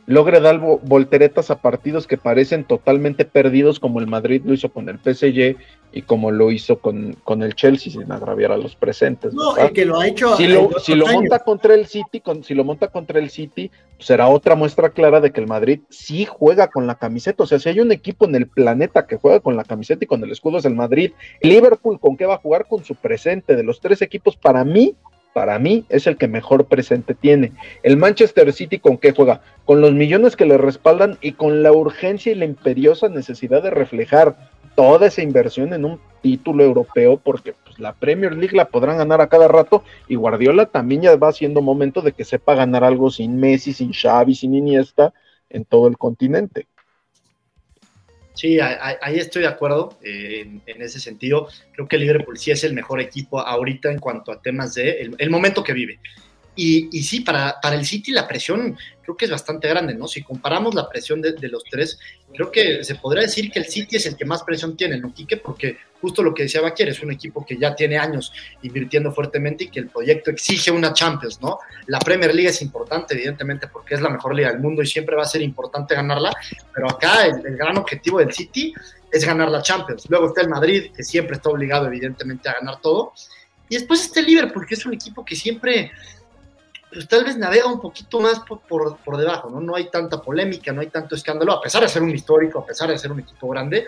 logre 0.07 0.41
dar 0.41 0.61
vo- 0.61 0.81
volteretas 0.83 1.51
a 1.51 1.61
partidos 1.61 2.07
que 2.07 2.17
parecen 2.17 2.65
totalmente 2.65 3.25
perdidos, 3.25 3.81
como 3.81 4.01
el 4.01 4.07
Madrid 4.07 4.43
lo 4.45 4.53
hizo 4.55 4.71
con 4.71 4.89
el 4.89 4.99
PSG 4.99 5.57
y 5.93 6.03
como 6.03 6.31
lo 6.31 6.51
hizo 6.51 6.79
con, 6.81 7.15
con 7.25 7.43
el 7.43 7.55
Chelsea, 7.55 7.93
sin 7.93 8.11
agraviar 8.13 8.53
a 8.53 8.57
los 8.57 8.77
presentes. 8.77 9.33
No, 9.35 9.55
¿verdad? 9.55 9.69
el 9.69 9.73
que 9.75 9.85
lo 9.85 9.99
ha 9.99 10.07
hecho 10.07 10.37
si 10.37 10.47
lo, 10.47 10.71
si 10.79 10.95
monta 10.95 11.39
contra 11.41 11.75
el 11.75 11.87
City, 11.87 12.21
con, 12.21 12.45
si 12.45 12.55
lo 12.55 12.65
monta 12.65 12.89
contra 12.89 13.19
el 13.19 13.31
City, 13.31 13.71
pues 13.97 14.07
será 14.07 14.29
otra 14.29 14.55
muestra 14.55 14.91
clara 14.91 15.21
de 15.21 15.33
que 15.33 15.41
el 15.41 15.47
Madrid 15.47 15.81
sí 15.89 16.25
juega 16.27 16.69
con 16.69 16.87
la 16.87 16.97
camiseta. 16.97 17.43
O 17.45 17.47
sea, 17.47 17.59
si 17.59 17.69
hay 17.69 17.81
un 17.81 17.93
equipo 17.93 18.27
en 18.27 18.35
el 18.35 18.47
planeta 18.47 19.07
que 19.07 19.17
juega 19.17 19.41
con 19.41 19.57
la 19.57 19.65
camiseta 19.65 20.05
y 20.05 20.09
con 20.09 20.23
el 20.23 20.31
escudo 20.31 20.59
es 20.59 20.65
el 20.67 20.75
Madrid. 20.75 21.13
Liverpool, 21.41 21.99
¿con 21.99 22.17
qué 22.17 22.27
va 22.27 22.35
a 22.35 22.39
jugar? 22.39 22.67
Con 22.69 22.85
su 22.85 22.95
presente. 22.95 23.57
De 23.57 23.63
los 23.63 23.81
tres 23.81 24.03
equipos, 24.03 24.37
para 24.37 24.65
mí, 24.65 24.95
para 25.37 25.59
mí 25.59 25.85
es 25.91 26.07
el 26.07 26.17
que 26.17 26.29
mejor 26.29 26.65
presente 26.65 27.15
tiene. 27.15 27.53
El 27.83 27.99
Manchester 27.99 28.51
City, 28.55 28.79
¿con 28.79 28.97
qué 28.97 29.13
juega? 29.13 29.43
Con 29.67 29.83
los 29.83 29.93
millones 29.93 30.35
que 30.35 30.47
le 30.47 30.57
respaldan 30.57 31.19
y 31.21 31.33
con 31.33 31.63
la 31.63 31.73
urgencia 31.73 32.33
y 32.33 32.37
la 32.37 32.47
imperiosa 32.47 33.11
necesidad 33.11 33.63
de 33.63 33.69
reflejar 33.69 34.35
toda 34.77 35.09
esa 35.09 35.21
inversión 35.21 35.75
en 35.75 35.85
un 35.85 36.01
título 36.23 36.65
europeo, 36.65 37.19
porque 37.19 37.53
pues, 37.53 37.79
la 37.79 37.93
Premier 37.93 38.35
League 38.35 38.57
la 38.57 38.69
podrán 38.69 38.97
ganar 38.97 39.21
a 39.21 39.29
cada 39.29 39.47
rato 39.47 39.85
y 40.09 40.15
Guardiola 40.15 40.65
también 40.65 41.03
ya 41.03 41.15
va 41.17 41.31
siendo 41.33 41.61
momento 41.61 42.01
de 42.01 42.13
que 42.13 42.25
sepa 42.25 42.55
ganar 42.55 42.83
algo 42.83 43.11
sin 43.11 43.37
Messi, 43.37 43.75
sin 43.75 43.93
Xavi, 43.93 44.35
sin 44.35 44.55
Iniesta 44.55 45.13
en 45.51 45.67
todo 45.67 45.87
el 45.87 45.99
continente. 45.99 46.67
Sí, 48.37 48.59
ahí 48.61 49.19
estoy 49.19 49.43
de 49.43 49.49
acuerdo 49.49 49.99
eh, 50.03 50.61
en, 50.67 50.83
ese 50.83 51.01
sentido. 51.01 51.49
Creo 51.73 51.89
que 51.89 51.97
Liverpool 51.97 52.37
sí 52.37 52.51
es 52.51 52.63
el 52.65 52.75
mejor 52.75 53.01
equipo 53.01 53.41
ahorita 53.41 53.91
en 53.91 53.99
cuanto 53.99 54.31
a 54.31 54.43
temas 54.43 54.75
de 54.75 54.91
el, 55.01 55.15
el 55.17 55.31
momento 55.31 55.65
que 55.65 55.73
vive. 55.73 55.99
Y, 56.55 56.91
y 56.93 57.03
sí, 57.03 57.21
para, 57.21 57.59
para 57.63 57.77
el 57.77 57.87
City 57.87 58.13
la 58.13 58.29
presión 58.29 58.77
creo 59.07 59.17
que 59.17 59.25
es 59.27 59.31
bastante 59.31 59.69
grande, 59.69 59.95
¿no? 59.95 60.09
Si 60.09 60.23
comparamos 60.23 60.75
la 60.75 60.89
presión 60.89 61.23
de, 61.23 61.37
los 61.49 61.63
tres, 61.63 61.97
creo 62.35 62.51
que 62.51 62.83
se 62.83 62.97
podría 62.97 63.23
decir 63.23 63.53
que 63.53 63.61
el 63.61 63.67
City 63.67 63.97
es 63.97 64.07
el 64.07 64.17
que 64.17 64.25
más 64.25 64.43
presión 64.43 64.77
tiene, 64.77 64.99
¿no, 64.99 65.15
Quique? 65.15 65.37
Porque 65.37 65.79
justo 66.01 66.25
lo 66.25 66.35
que 66.35 66.43
decía 66.43 66.61
Baquier, 66.61 66.89
es 66.89 67.01
un 67.05 67.13
equipo 67.13 67.47
que 67.47 67.57
ya 67.57 67.73
tiene 67.77 67.99
años 67.99 68.33
invirtiendo 68.63 69.13
fuertemente 69.13 69.65
y 69.65 69.69
que 69.69 69.79
el 69.79 69.89
proyecto 69.89 70.33
exige 70.33 70.73
una 70.73 70.93
Champions, 70.93 71.41
¿no? 71.41 71.61
La 71.87 72.01
Premier 72.01 72.35
League 72.35 72.51
es 72.51 72.61
importante, 72.63 73.15
evidentemente, 73.15 73.69
porque 73.69 73.95
es 73.95 74.01
la 74.01 74.09
mejor 74.09 74.35
liga 74.35 74.51
del 74.51 74.59
mundo 74.61 74.83
y 74.83 74.87
siempre 74.87 75.15
va 75.15 75.23
a 75.23 75.27
ser 75.27 75.43
importante 75.43 75.95
ganarla, 75.95 76.35
pero 76.75 76.91
acá 76.91 77.27
el, 77.27 77.47
el 77.47 77.57
gran 77.57 77.79
objetivo 77.79 78.19
del 78.19 78.33
City 78.33 78.75
es 79.13 79.25
ganar 79.25 79.49
la 79.53 79.63
Champions. 79.63 80.07
Luego 80.09 80.27
está 80.27 80.41
el 80.41 80.49
Madrid, 80.49 80.91
que 80.95 81.05
siempre 81.05 81.37
está 81.37 81.49
obligado, 81.49 81.87
evidentemente, 81.87 82.49
a 82.49 82.55
ganar 82.55 82.81
todo. 82.81 83.13
Y 83.69 83.77
después 83.77 84.03
está 84.03 84.21
el 84.21 84.27
Liverpool, 84.27 84.67
que 84.67 84.75
es 84.75 84.87
un 84.87 84.95
equipo 84.95 85.25
que 85.25 85.35
siempre, 85.35 85.93
pues 86.91 87.09
tal 87.09 87.25
vez 87.25 87.37
navega 87.37 87.67
un 87.67 87.81
poquito 87.81 88.21
más 88.21 88.41
por, 88.41 88.61
por, 88.61 88.97
por 88.99 89.17
debajo, 89.17 89.51
¿no? 89.51 89.61
No 89.61 89.75
hay 89.75 89.91
tanta 89.91 90.21
polémica, 90.23 90.73
no 90.73 90.81
hay 90.81 90.89
tanto 90.89 91.15
escándalo, 91.15 91.53
a 91.53 91.61
pesar 91.61 91.83
de 91.83 91.89
ser 91.89 92.03
un 92.03 92.11
histórico, 92.11 92.61
a 92.61 92.67
pesar 92.67 92.89
de 92.91 92.99
ser 92.99 93.13
un 93.13 93.21
equipo 93.21 93.49
grande, 93.49 93.87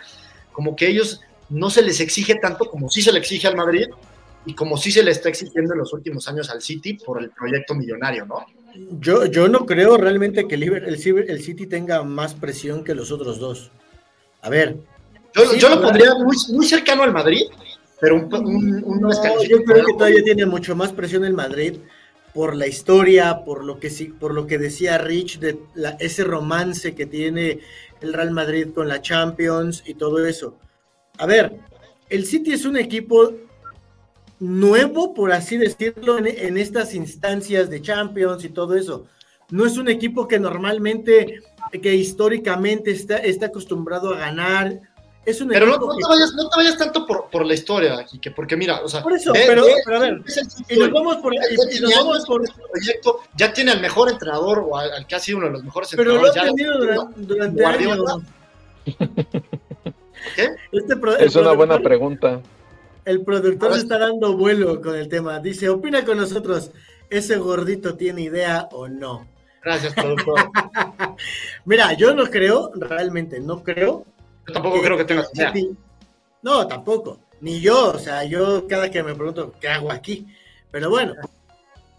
como 0.53 0.75
que 0.75 0.89
ellos 0.89 1.21
no 1.51 1.71
se 1.71 1.83
les 1.83 2.01
exige 2.01 2.35
tanto 2.37 2.67
como 2.67 2.91
sí 2.91 3.01
se 3.01 3.13
le 3.13 3.21
exige 3.21 3.47
al 3.47 3.57
Madrid 3.57 3.87
y 4.45 4.55
como 4.55 4.77
sí 4.77 4.91
se 4.91 5.03
le 5.03 5.13
está 5.13 5.29
exigiendo 5.29 5.73
en 5.73 5.81
los 5.81 5.93
últimos 5.93 6.27
años 6.29 6.51
al 6.51 6.61
City 6.61 6.95
por 6.95 7.23
el 7.23 7.31
proyecto 7.31 7.75
millonario, 7.75 8.27
¿no? 8.27 8.47
Yo, 9.01 9.27
yo 9.27 9.49
no 9.49 9.67
creo 9.67 9.97
realmente 9.97 10.47
que 10.47 10.55
el, 10.57 10.63
el, 10.63 11.43
City 11.43 11.67
tenga 11.67 12.03
más 12.03 12.35
presión 12.35 12.85
que 12.85 12.95
los 12.95 13.11
otros 13.11 13.39
dos. 13.39 13.71
A 14.43 14.49
ver. 14.49 14.77
Yo, 15.35 15.47
Sí, 15.47 15.59
yo 15.59 15.69
lo 15.69 15.81
pondría 15.81 16.15
muy, 16.15 16.37
muy 16.53 16.67
cercano 16.67 17.03
al 17.03 17.13
Madrid, 17.13 17.43
pero 18.01 18.17
un, 18.17 18.35
un, 18.35 18.85
un 18.85 19.01
No, 19.01 19.11
yo 19.43 19.63
creo 19.65 19.85
que 19.85 19.93
todavía 19.95 20.23
tiene 20.23 20.47
mucho 20.47 20.77
más 20.77 20.93
presión 20.93 21.25
el 21.25 21.35
Madrid 21.35 21.77
por 22.39 22.55
la 22.55 22.69
historia, 22.69 23.45
por 23.45 23.65
lo 23.65 23.81
que 23.81 23.91
por 24.21 24.33
lo 24.33 24.47
que 24.47 24.59
decía 24.59 24.97
Rich 24.97 25.41
de 25.41 25.59
ese 25.99 26.23
romance 26.23 26.95
que 26.95 27.05
tiene 27.05 27.59
el 28.01 28.13
Real 28.13 28.31
Madrid 28.31 28.69
con 28.73 28.87
la 28.87 29.03
Champions 29.03 29.83
y 29.85 29.95
todo 29.95 30.25
eso. 30.25 30.57
A 31.19 31.27
ver, 31.27 31.59
el 32.09 32.27
City 32.27 32.53
es 32.53 32.65
un 32.65 32.77
equipo 32.77 33.33
nuevo, 34.39 35.15
por 35.15 35.33
así 35.33 35.57
decirlo, 35.57 36.17
en, 36.17 36.29
en 36.29 36.59
estas 36.59 36.95
instancias 36.95 37.71
de 37.71 37.83
Champions 37.83 38.45
y 38.45 38.51
todo 38.51 38.77
eso. 38.77 39.07
No 39.51 39.67
es 39.67 39.77
un 39.77 39.89
equipo 39.89 40.29
que 40.29 40.39
normalmente, 40.39 41.41
que 41.83 41.97
históricamente 41.97 42.93
está, 42.93 43.17
está 43.17 43.47
acostumbrado 43.47 44.15
a 44.15 44.19
ganar. 44.19 44.83
Es 45.29 45.41
un 45.43 45.49
Pero 45.49 45.67
no, 45.67 45.77
no 45.77 45.89
que- 45.91 45.97
te 46.03 46.09
vayas, 46.09 46.33
no 46.35 46.49
te 46.49 46.57
vayas 46.57 46.79
tanto 46.79 47.05
por, 47.07 47.29
por 47.29 47.45
la 47.45 47.53
historia, 47.53 48.03
Quique, 48.05 48.31
porque 48.31 48.57
mira, 48.57 48.81
o 48.83 48.89
sea, 48.89 49.03
Por 49.03 49.13
eso, 49.13 49.33
ve- 49.33 49.45
pero- 49.47 49.65
pero 49.85 49.97
a 49.99 50.01
ver, 50.01 50.23
y 50.71 50.79
nos 50.79 50.91
vamos 50.91 51.17
por, 51.19 51.35
y- 51.35 51.39
Ya 51.39 51.45
y 51.51 51.57
nos 51.57 51.69
tiene 51.69 51.95
vamos 51.97 52.15
años 52.17 52.27
por, 52.27 52.39
con 52.41 52.49
este 52.49 52.63
proyecto, 52.73 53.21
ya 53.37 53.53
tiene 53.53 53.73
al 53.73 53.81
mejor 53.81 54.11
entrenador 54.11 54.65
o 54.67 54.77
al, 54.79 54.91
al 54.91 55.07
que 55.07 55.15
ha 55.17 55.19
sido 55.21 55.39
uno 55.39 55.49
de 55.49 55.53
los 55.53 55.65
mejores 55.65 55.91
Pero 55.95 56.15
lo 56.15 56.27
entrenadores. 56.29 56.53
ha 56.53 56.55
tenido 56.57 56.75
lo- 56.79 56.81
durante, 56.81 57.21
durante 57.21 57.63
Guardiola. 57.63 58.13
años. 58.15 58.25
¿Qué? 60.35 60.49
Este 60.73 60.97
pro- 60.97 61.17
Es 61.17 61.37
una 61.37 61.53
buena 61.53 61.79
pregunta. 61.79 62.41
El 63.05 63.23
productor 63.23 63.75
se 63.75 63.81
está 63.81 63.99
dando 63.99 64.37
vuelo 64.37 64.81
con 64.81 64.95
el 64.97 65.09
tema. 65.09 65.41
Dice, 65.41 65.69
opina 65.69 66.05
con 66.05 66.19
nosotros, 66.19 66.71
¿ese 67.11 67.37
gordito 67.37 67.97
tiene 67.97 68.23
idea 68.23 68.69
o 68.73 68.89
no? 68.89 69.27
Gracias, 69.63 69.93
productor. 69.95 70.51
Mira, 71.65 71.93
yo 71.95 72.15
no 72.15 72.27
creo, 72.27 72.71
realmente 72.75 73.41
no 73.41 73.63
creo. 73.63 74.05
Yo 74.49 74.55
tampoco 74.55 74.81
creo 74.81 74.97
que 74.97 75.05
tengas 75.05 75.31
idea. 75.35 75.53
No, 76.43 76.67
tampoco. 76.67 77.19
Ni 77.41 77.61
yo, 77.61 77.93
o 77.93 77.99
sea, 77.99 78.25
yo 78.25 78.67
cada 78.67 78.91
que 78.91 79.03
me 79.03 79.15
pregunto, 79.15 79.53
¿qué 79.61 79.69
hago 79.69 79.93
aquí? 79.93 80.27
Pero 80.71 80.91
bueno, 80.91 81.15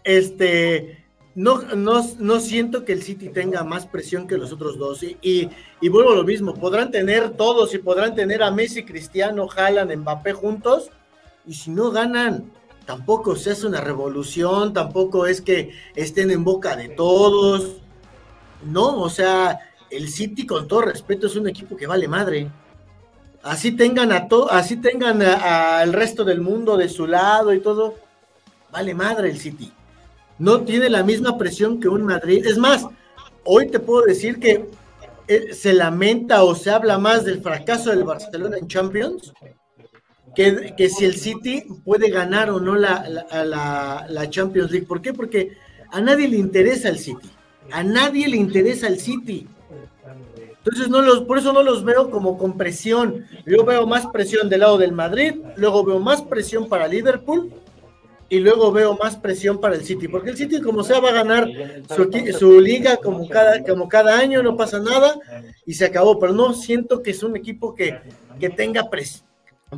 este, 0.04 1.04
no, 1.34 1.62
no, 1.62 2.04
no 2.18 2.40
siento 2.40 2.84
que 2.84 2.92
el 2.92 3.02
City 3.02 3.28
tenga 3.28 3.62
más 3.62 3.86
presión 3.86 4.26
que 4.26 4.36
los 4.36 4.52
otros 4.52 4.78
dos. 4.78 5.02
Y, 5.02 5.16
y, 5.22 5.48
y 5.80 5.88
vuelvo 5.88 6.12
a 6.12 6.16
lo 6.16 6.24
mismo, 6.24 6.54
podrán 6.54 6.90
tener 6.90 7.30
todos 7.30 7.72
y 7.74 7.78
podrán 7.78 8.14
tener 8.14 8.42
a 8.42 8.50
Messi, 8.50 8.84
Cristiano, 8.84 9.48
Haaland, 9.54 9.94
Mbappé 9.96 10.32
juntos. 10.32 10.90
Y 11.46 11.54
si 11.54 11.70
no 11.70 11.90
ganan, 11.90 12.52
tampoco 12.84 13.36
se 13.36 13.52
hace 13.52 13.66
una 13.66 13.80
revolución, 13.80 14.72
tampoco 14.72 15.26
es 15.26 15.40
que 15.40 15.70
estén 15.94 16.30
en 16.30 16.44
boca 16.44 16.76
de 16.76 16.88
todos. 16.88 17.76
No, 18.62 19.00
o 19.00 19.08
sea, 19.08 19.69
el 19.90 20.08
City, 20.08 20.46
con 20.46 20.66
todo 20.68 20.82
respeto, 20.82 21.26
es 21.26 21.36
un 21.36 21.48
equipo 21.48 21.76
que 21.76 21.86
vale 21.86 22.08
madre. 22.08 22.48
Así 23.42 23.72
tengan 23.72 24.12
a 24.12 24.28
todo, 24.28 24.50
así 24.52 24.76
tengan 24.76 25.22
al 25.22 25.92
resto 25.92 26.24
del 26.24 26.40
mundo 26.40 26.76
de 26.76 26.88
su 26.88 27.06
lado 27.06 27.54
y 27.54 27.60
todo, 27.60 27.94
vale 28.70 28.94
madre 28.94 29.30
el 29.30 29.38
City. 29.38 29.72
No 30.38 30.62
tiene 30.62 30.88
la 30.90 31.02
misma 31.02 31.36
presión 31.38 31.80
que 31.80 31.88
un 31.88 32.02
Madrid. 32.04 32.44
Es 32.46 32.58
más, 32.58 32.86
hoy 33.44 33.68
te 33.68 33.78
puedo 33.80 34.04
decir 34.04 34.38
que 34.38 34.66
eh, 35.28 35.54
se 35.54 35.72
lamenta 35.72 36.44
o 36.44 36.54
se 36.54 36.70
habla 36.70 36.98
más 36.98 37.24
del 37.24 37.40
fracaso 37.42 37.90
del 37.90 38.04
Barcelona 38.04 38.58
en 38.58 38.68
Champions 38.68 39.32
que, 40.34 40.74
que 40.76 40.88
si 40.88 41.04
el 41.04 41.16
City 41.16 41.64
puede 41.84 42.10
ganar 42.10 42.50
o 42.50 42.60
no 42.60 42.74
la, 42.76 43.08
la, 43.08 43.44
la- 43.44 44.06
la 44.08 44.30
Champions 44.30 44.70
League. 44.70 44.86
¿Por 44.86 45.00
qué? 45.02 45.12
Porque 45.12 45.52
a 45.90 46.00
nadie 46.00 46.28
le 46.28 46.36
interesa 46.36 46.88
el 46.88 46.98
City. 46.98 47.30
A 47.72 47.82
nadie 47.82 48.28
le 48.28 48.36
interesa 48.36 48.86
el 48.86 48.98
City. 49.00 49.46
Entonces 50.64 50.90
no 50.90 51.00
los, 51.00 51.22
por 51.22 51.38
eso 51.38 51.52
no 51.52 51.62
los 51.62 51.84
veo 51.84 52.10
como 52.10 52.36
con 52.36 52.56
presión. 52.56 53.26
Yo 53.46 53.64
veo 53.64 53.86
más 53.86 54.06
presión 54.08 54.48
del 54.48 54.60
lado 54.60 54.76
del 54.76 54.92
Madrid, 54.92 55.36
luego 55.56 55.84
veo 55.84 55.98
más 55.98 56.20
presión 56.22 56.68
para 56.68 56.86
Liverpool 56.86 57.50
y 58.28 58.40
luego 58.40 58.70
veo 58.70 58.96
más 58.96 59.16
presión 59.16 59.58
para 59.58 59.74
el 59.74 59.84
City, 59.84 60.06
porque 60.06 60.30
el 60.30 60.36
City 60.36 60.60
como 60.60 60.84
sea 60.84 61.00
va 61.00 61.08
a 61.08 61.14
ganar 61.14 61.48
su, 61.88 62.08
su 62.38 62.60
liga 62.60 62.98
como 62.98 63.26
cada, 63.28 63.62
como 63.64 63.88
cada 63.88 64.18
año, 64.18 64.42
no 64.42 64.56
pasa 64.56 64.78
nada 64.78 65.18
y 65.66 65.74
se 65.74 65.86
acabó, 65.86 66.18
pero 66.18 66.32
no 66.32 66.52
siento 66.52 67.02
que 67.02 67.10
es 67.10 67.22
un 67.22 67.36
equipo 67.36 67.74
que, 67.74 67.98
que 68.38 68.50
tenga 68.50 68.88
presión. 68.88 69.28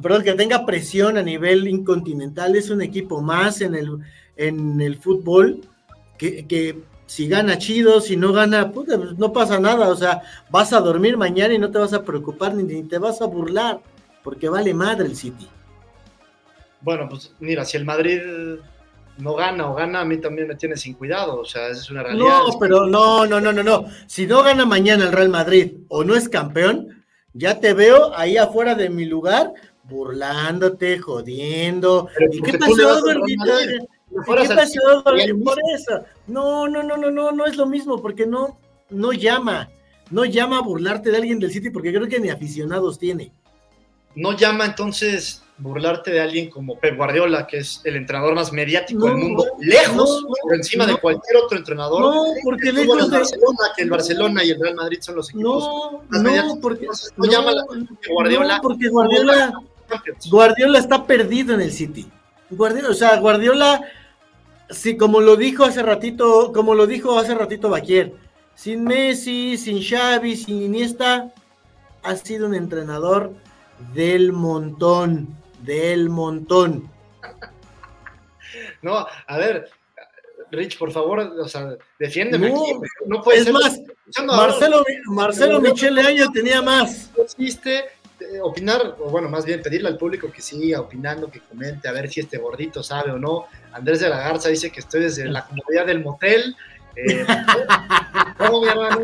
Perdón, 0.02 0.22
que 0.22 0.32
tenga 0.34 0.66
presión 0.66 1.16
a 1.16 1.22
nivel 1.22 1.68
incontinental, 1.68 2.56
es 2.56 2.70
un 2.70 2.82
equipo 2.82 3.20
más 3.20 3.60
en 3.60 3.74
el, 3.74 3.98
en 4.36 4.80
el 4.80 4.96
fútbol 4.96 5.60
que 6.18 6.76
si 7.12 7.28
gana 7.28 7.58
chido, 7.58 8.00
si 8.00 8.16
no 8.16 8.32
gana, 8.32 8.72
puta, 8.72 8.96
pues 8.96 9.18
no 9.18 9.34
pasa 9.34 9.60
nada, 9.60 9.90
o 9.90 9.94
sea, 9.94 10.22
vas 10.48 10.72
a 10.72 10.80
dormir 10.80 11.18
mañana 11.18 11.52
y 11.52 11.58
no 11.58 11.70
te 11.70 11.76
vas 11.76 11.92
a 11.92 12.02
preocupar 12.02 12.54
ni, 12.54 12.62
ni 12.62 12.84
te 12.84 12.96
vas 12.96 13.20
a 13.20 13.26
burlar, 13.26 13.80
porque 14.24 14.48
vale 14.48 14.72
madre 14.72 15.08
el 15.08 15.14
City. 15.14 15.46
Bueno, 16.80 17.06
pues 17.10 17.34
mira, 17.38 17.66
si 17.66 17.76
el 17.76 17.84
Madrid 17.84 18.18
no 19.18 19.34
gana 19.34 19.70
o 19.70 19.74
gana, 19.74 20.00
a 20.00 20.04
mí 20.06 20.16
también 20.22 20.48
me 20.48 20.54
tiene 20.54 20.74
sin 20.78 20.94
cuidado, 20.94 21.40
o 21.40 21.44
sea, 21.44 21.68
es 21.68 21.90
una 21.90 22.02
realidad. 22.02 22.28
No, 22.48 22.58
pero 22.58 22.86
no, 22.86 23.26
no, 23.26 23.42
no, 23.42 23.52
no, 23.52 23.62
no. 23.62 23.84
Si 24.06 24.26
no 24.26 24.42
gana 24.42 24.64
mañana 24.64 25.04
el 25.04 25.12
Real 25.12 25.28
Madrid 25.28 25.72
o 25.88 26.04
no 26.04 26.14
es 26.16 26.30
campeón, 26.30 27.04
ya 27.34 27.60
te 27.60 27.74
veo 27.74 28.16
ahí 28.16 28.38
afuera 28.38 28.74
de 28.74 28.88
mi 28.88 29.04
lugar 29.04 29.52
burlándote, 29.84 30.98
jodiendo. 30.98 32.08
Pero 32.16 32.32
¿Y 32.32 32.40
qué 32.40 32.56
pasó, 32.56 33.02
gordito? 33.02 33.52
Madrid. 34.12 34.18
¿Y 34.18 34.18
Si 34.18 34.24
fueras 34.24 34.48
¿Qué 34.48 34.54
pasó, 34.54 35.44
Por 35.44 35.58
eso. 35.74 36.04
No, 36.26 36.68
no, 36.68 36.82
no, 36.82 36.96
no, 36.96 37.10
no, 37.10 37.32
no 37.32 37.46
es 37.46 37.56
lo 37.56 37.66
mismo, 37.66 38.00
porque 38.00 38.26
no, 38.26 38.58
no 38.90 39.12
llama. 39.12 39.68
No 40.10 40.24
llama 40.24 40.58
a 40.58 40.62
burlarte 40.62 41.10
de 41.10 41.16
alguien 41.16 41.38
del 41.38 41.50
City, 41.50 41.70
porque 41.70 41.92
creo 41.92 42.06
que 42.08 42.20
ni 42.20 42.28
aficionados 42.28 42.98
tiene. 42.98 43.32
no 44.14 44.36
llama 44.36 44.66
entonces 44.66 45.42
burlarte 45.56 46.10
de 46.10 46.20
alguien 46.20 46.50
como 46.50 46.78
Pep 46.78 46.96
Guardiola, 46.96 47.46
que 47.46 47.58
es 47.58 47.80
el 47.84 47.96
entrenador 47.96 48.34
más 48.34 48.52
mediático 48.52 49.06
del 49.06 49.16
mundo, 49.16 49.46
lejos 49.60 50.22
no, 50.22 50.28
por 50.42 50.54
encima 50.56 50.86
de 50.86 50.96
cualquier 50.96 51.36
otro 51.36 51.56
entrenador. 51.56 52.00
No, 52.00 52.24
porque 52.42 52.70
el 52.70 52.74
de. 52.76 52.86
Barcelona, 52.86 53.58
que 53.76 53.82
el 53.84 53.90
Barcelona 53.90 54.44
y 54.44 54.50
el 54.50 54.60
Real 54.60 54.74
Madrid 54.74 54.98
son 55.00 55.14
los 55.16 55.30
equipos. 55.30 55.64
No, 55.64 56.02
más 56.08 56.20
no, 56.22 56.28
mediáticos. 56.28 56.58
porque. 56.60 56.86
No 57.16 57.24
llama 57.26 57.52
la- 57.52 57.64
Guardiola- 58.10 58.56
no, 58.56 58.62
porque 58.62 58.88
Guardiola. 58.88 59.52
Guardiola 60.30 60.78
está 60.78 61.06
perdido 61.06 61.54
en 61.54 61.60
el 61.62 61.72
City. 61.72 62.06
Guardiola, 62.50 62.90
o 62.90 62.94
sea, 62.94 63.16
Guardiola, 63.18 63.80
sí, 64.72 64.96
como 64.96 65.20
lo 65.20 65.36
dijo 65.36 65.64
hace 65.64 65.82
ratito, 65.82 66.52
como 66.52 66.74
lo 66.74 66.86
dijo 66.86 67.18
hace 67.18 67.34
ratito 67.34 67.68
Baquier, 67.70 68.14
sin 68.54 68.84
Messi, 68.84 69.56
sin 69.56 69.82
Xavi, 69.82 70.36
sin 70.36 70.62
Iniesta, 70.62 71.32
ha 72.02 72.16
sido 72.16 72.46
un 72.46 72.54
entrenador 72.54 73.32
del 73.94 74.32
montón, 74.32 75.28
del 75.62 76.08
montón. 76.08 76.90
No, 78.82 79.06
a 79.26 79.36
ver, 79.38 79.70
Rich, 80.50 80.78
por 80.78 80.92
favor, 80.92 81.20
o 81.20 81.48
sea, 81.48 81.76
defiéndeme 81.98 82.50
No, 82.50 82.62
aquí. 82.62 82.72
No 83.06 83.22
puede 83.22 83.38
es 83.38 83.44
ser. 83.44 83.52
más, 83.54 83.80
Marcelo, 84.26 84.84
Marcelo 85.06 85.60
Michele 85.60 86.02
Año 86.02 86.30
tenía 86.32 86.60
más. 86.60 87.10
no 87.16 87.22
existe 87.24 87.84
opinar, 88.42 88.96
o 89.00 89.10
bueno, 89.10 89.28
más 89.28 89.44
bien 89.44 89.62
pedirle 89.62 89.88
al 89.88 89.96
público 89.98 90.30
que 90.30 90.40
siga 90.42 90.80
opinando, 90.80 91.30
que 91.30 91.40
comente, 91.40 91.88
a 91.88 91.92
ver 91.92 92.08
si 92.10 92.20
este 92.20 92.38
gordito 92.38 92.82
sabe 92.82 93.10
o 93.12 93.18
no. 93.18 93.46
Andrés 93.72 94.00
de 94.00 94.08
la 94.08 94.18
Garza 94.18 94.48
dice 94.48 94.70
que 94.70 94.80
estoy 94.80 95.02
desde 95.02 95.26
la 95.26 95.46
comodidad 95.46 95.86
del 95.86 96.00
motel. 96.02 96.54
Eh, 96.96 97.24
¿Cómo, 98.38 98.60
mi 98.62 98.68
hermano? 98.68 99.00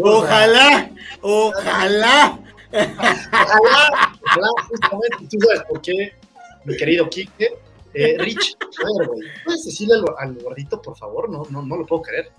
Ojalá, 0.00 0.90
ojalá. 1.20 2.38
Ojalá, 2.72 4.12
ojalá, 4.22 4.48
justamente, 4.68 5.16
tú 5.30 5.38
sabes 5.46 5.62
por 5.68 5.80
qué, 5.82 6.12
mi 6.64 6.76
querido 6.76 7.08
Quique. 7.08 7.48
Eh, 7.94 8.16
Rich, 8.18 8.56
a 8.60 8.98
ver, 8.98 9.08
güey, 9.08 9.20
¿puedes 9.44 9.64
decirle 9.64 9.94
al, 9.94 10.04
al 10.18 10.34
gordito, 10.42 10.82
por 10.82 10.96
favor? 10.98 11.30
No, 11.30 11.44
no, 11.48 11.62
no 11.62 11.76
lo 11.78 11.86
puedo 11.86 12.02
creer. 12.02 12.30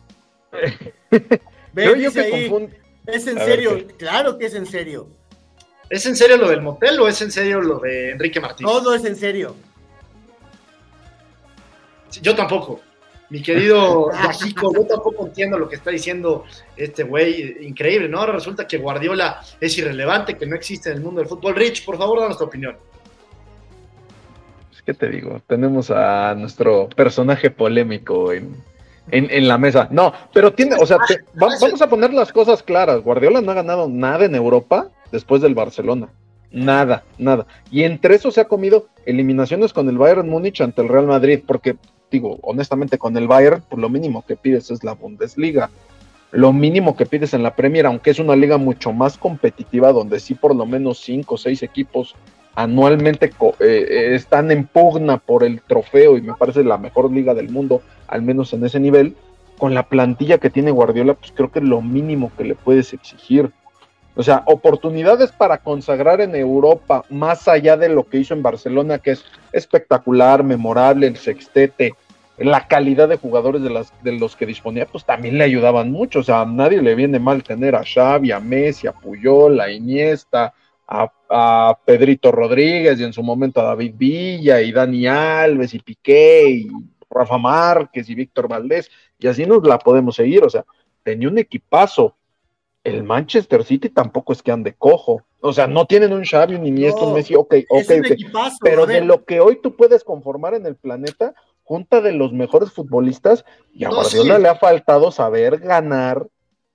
Ve, 1.09 1.39
Creo 1.73 1.95
yo 1.95 2.09
dice 2.09 2.29
que 2.29 2.35
ahí, 2.35 2.49
confund- 2.49 2.75
es 3.07 3.25
en 3.27 3.37
A 3.39 3.43
ver, 3.45 3.49
serio, 3.55 3.87
claro 3.97 4.37
que 4.37 4.45
es 4.45 4.53
en 4.53 4.65
serio. 4.67 5.07
¿Es 5.89 6.05
en 6.05 6.15
serio 6.15 6.37
lo 6.37 6.49
del 6.49 6.61
motel 6.61 6.99
o 6.99 7.07
es 7.07 7.21
en 7.21 7.31
serio 7.31 7.61
lo 7.61 7.79
de 7.79 8.11
Enrique 8.11 8.39
Martínez? 8.41 8.71
Todo 8.71 8.93
es 8.93 9.05
en 9.05 9.15
serio. 9.15 9.55
Sí, 12.09 12.19
Yo 12.21 12.35
tampoco. 12.35 12.81
Mi 13.29 13.41
querido 13.41 14.09
Yajico, 14.23 14.73
yo 14.73 14.85
tampoco 14.85 15.27
entiendo 15.27 15.57
lo 15.57 15.67
que 15.67 15.75
está 15.75 15.91
diciendo 15.91 16.45
este 16.77 17.03
güey. 17.03 17.57
Increíble, 17.67 18.07
¿no? 18.07 18.19
Ahora 18.19 18.33
resulta 18.33 18.65
que 18.67 18.77
Guardiola 18.77 19.41
es 19.59 19.77
irrelevante, 19.77 20.37
que 20.37 20.45
no 20.45 20.55
existe 20.55 20.89
en 20.89 20.97
el 20.97 21.03
mundo 21.03 21.19
del 21.19 21.27
fútbol. 21.29 21.55
Rich, 21.55 21.83
por 21.85 21.97
favor, 21.97 22.19
danos 22.21 22.37
tu 22.37 22.45
opinión. 22.45 22.77
Pues, 24.69 24.81
¿Qué 24.81 24.93
te 24.93 25.09
digo? 25.09 25.41
Tenemos 25.47 25.91
a 25.91 26.33
nuestro 26.35 26.87
personaje 26.89 27.51
polémico 27.51 28.31
en, 28.31 28.55
en, 29.11 29.27
en 29.29 29.47
la 29.47 29.57
mesa. 29.57 29.89
No, 29.91 30.13
pero 30.33 30.53
tiene, 30.53 30.75
o 30.79 30.85
sea, 30.85 30.97
te- 31.05 31.19
va- 31.41 31.53
vamos 31.59 31.81
a 31.81 31.89
poner 31.89 32.13
las 32.13 32.31
cosas 32.31 32.63
claras. 32.63 33.01
Guardiola 33.01 33.41
no 33.41 33.51
ha 33.51 33.55
ganado 33.55 33.89
nada 33.89 34.23
en 34.23 34.35
Europa 34.35 34.87
después 35.11 35.41
del 35.41 35.55
Barcelona. 35.55 36.09
Nada, 36.51 37.03
nada. 37.17 37.45
Y 37.71 37.83
entre 37.83 38.15
eso 38.15 38.31
se 38.31 38.41
ha 38.41 38.45
comido 38.45 38.87
eliminaciones 39.05 39.73
con 39.73 39.89
el 39.89 39.97
Bayern 39.97 40.29
Múnich 40.29 40.61
ante 40.61 40.81
el 40.81 40.89
Real 40.89 41.07
Madrid, 41.07 41.41
porque, 41.45 41.75
digo, 42.09 42.39
honestamente, 42.41 42.97
con 42.97 43.15
el 43.17 43.27
Bayern, 43.27 43.63
pues 43.69 43.81
lo 43.81 43.89
mínimo 43.89 44.25
que 44.25 44.35
pides 44.35 44.71
es 44.71 44.83
la 44.83 44.93
Bundesliga. 44.93 45.69
Lo 46.31 46.51
mínimo 46.53 46.95
que 46.95 47.05
pides 47.05 47.33
en 47.33 47.43
la 47.43 47.55
Premier, 47.55 47.85
aunque 47.85 48.11
es 48.11 48.19
una 48.19 48.35
liga 48.35 48.57
mucho 48.57 48.91
más 48.91 49.17
competitiva, 49.17 49.93
donde 49.93 50.19
sí 50.19 50.35
por 50.35 50.55
lo 50.55 50.65
menos 50.65 50.99
cinco 50.99 51.35
o 51.35 51.37
seis 51.37 51.63
equipos 51.63 52.15
anualmente 52.57 53.27
eh, 53.27 53.53
eh, 53.59 54.15
están 54.15 54.49
en 54.49 54.65
pugna 54.65 55.17
por 55.19 55.43
el 55.43 55.61
trofeo 55.61 56.17
y 56.17 56.23
me 56.23 56.33
parece 56.33 56.63
la 56.63 56.79
mejor 56.79 57.11
liga 57.11 57.35
del 57.35 57.49
mundo, 57.49 57.83
al 58.07 58.23
menos 58.23 58.51
en 58.51 58.65
ese 58.65 58.79
nivel, 58.79 59.15
con 59.59 59.75
la 59.75 59.83
plantilla 59.83 60.39
que 60.39 60.49
tiene 60.49 60.71
Guardiola, 60.71 61.13
pues 61.13 61.31
creo 61.31 61.51
que 61.51 61.61
lo 61.61 61.83
mínimo 61.83 62.31
que 62.35 62.45
le 62.45 62.55
puedes 62.55 62.93
exigir. 62.93 63.51
O 64.17 64.23
sea, 64.23 64.41
oportunidades 64.47 65.31
para 65.31 65.59
consagrar 65.59 66.21
en 66.21 66.35
Europa, 66.35 67.05
más 67.11 67.47
allá 67.47 67.77
de 67.77 67.87
lo 67.87 68.03
que 68.03 68.17
hizo 68.17 68.33
en 68.33 68.41
Barcelona, 68.41 68.97
que 68.97 69.11
es 69.11 69.23
espectacular, 69.51 70.43
memorable, 70.43 71.05
el 71.05 71.17
sextete, 71.17 71.93
la 72.39 72.67
calidad 72.67 73.07
de 73.07 73.17
jugadores 73.17 73.61
de, 73.61 73.69
las, 73.69 73.93
de 74.03 74.13
los 74.13 74.35
que 74.35 74.47
disponía, 74.47 74.87
pues 74.87 75.05
también 75.05 75.37
le 75.37 75.43
ayudaban 75.43 75.91
mucho. 75.91 76.19
O 76.19 76.23
sea, 76.23 76.41
a 76.41 76.45
nadie 76.45 76.81
le 76.81 76.95
viene 76.95 77.19
mal 77.19 77.43
tener 77.43 77.75
a 77.75 77.83
Xavi, 77.83 78.31
a 78.31 78.39
Messi, 78.39 78.87
a 78.87 78.91
Puyol, 78.91 79.61
a 79.61 79.71
Iniesta, 79.71 80.51
a, 80.87 81.77
Pedrito 81.85 82.31
Rodríguez 82.31 82.99
y 82.99 83.03
en 83.03 83.13
su 83.13 83.21
momento 83.21 83.59
a 83.59 83.65
David 83.65 83.93
Villa 83.97 84.61
y 84.61 84.71
Dani 84.71 85.05
Alves 85.05 85.73
y 85.73 85.79
Piqué 85.79 86.49
y 86.49 86.67
Rafa 87.09 87.37
Márquez 87.37 88.09
y 88.09 88.15
Víctor 88.15 88.47
Valdés. 88.47 88.89
Y 89.19 89.27
así 89.27 89.45
nos 89.45 89.61
la 89.67 89.77
podemos 89.77 90.15
seguir. 90.15 90.43
O 90.43 90.49
sea, 90.49 90.65
tenía 91.03 91.27
un 91.27 91.37
equipazo. 91.37 92.15
El 92.87 93.03
Manchester 93.03 93.63
City 93.65 93.89
tampoco 93.89 94.31
es 94.31 94.41
que 94.41 94.51
ande 94.51 94.73
cojo. 94.73 95.23
O 95.41 95.51
sea, 95.51 95.67
no 95.67 95.85
tienen 95.85 96.13
un 96.13 96.23
Xavi, 96.23 96.55
un 96.55 96.65
Iniesta, 96.65 97.01
un 97.01 97.13
Messi, 97.13 97.35
ok, 97.35 97.53
ok, 97.69 97.79
es 97.79 97.89
un 97.89 97.99
ok. 97.99 98.11
equipazo. 98.11 98.57
Pero 98.61 98.85
de 98.85 99.01
lo 99.01 99.25
que 99.25 99.39
hoy 99.39 99.59
tú 99.61 99.75
puedes 99.75 100.03
conformar 100.03 100.53
en 100.53 100.65
el 100.65 100.75
planeta, 100.75 101.33
junta 101.63 101.99
de 101.99 102.13
los 102.13 102.31
mejores 102.31 102.71
futbolistas, 102.71 103.43
y 103.73 103.83
a 103.83 103.89
No, 103.89 103.95
Guardiola 103.95 104.37
sí. 104.37 104.41
le 104.41 104.47
ha 104.47 104.55
faltado 104.55 105.11
saber 105.11 105.59
ganar 105.59 106.27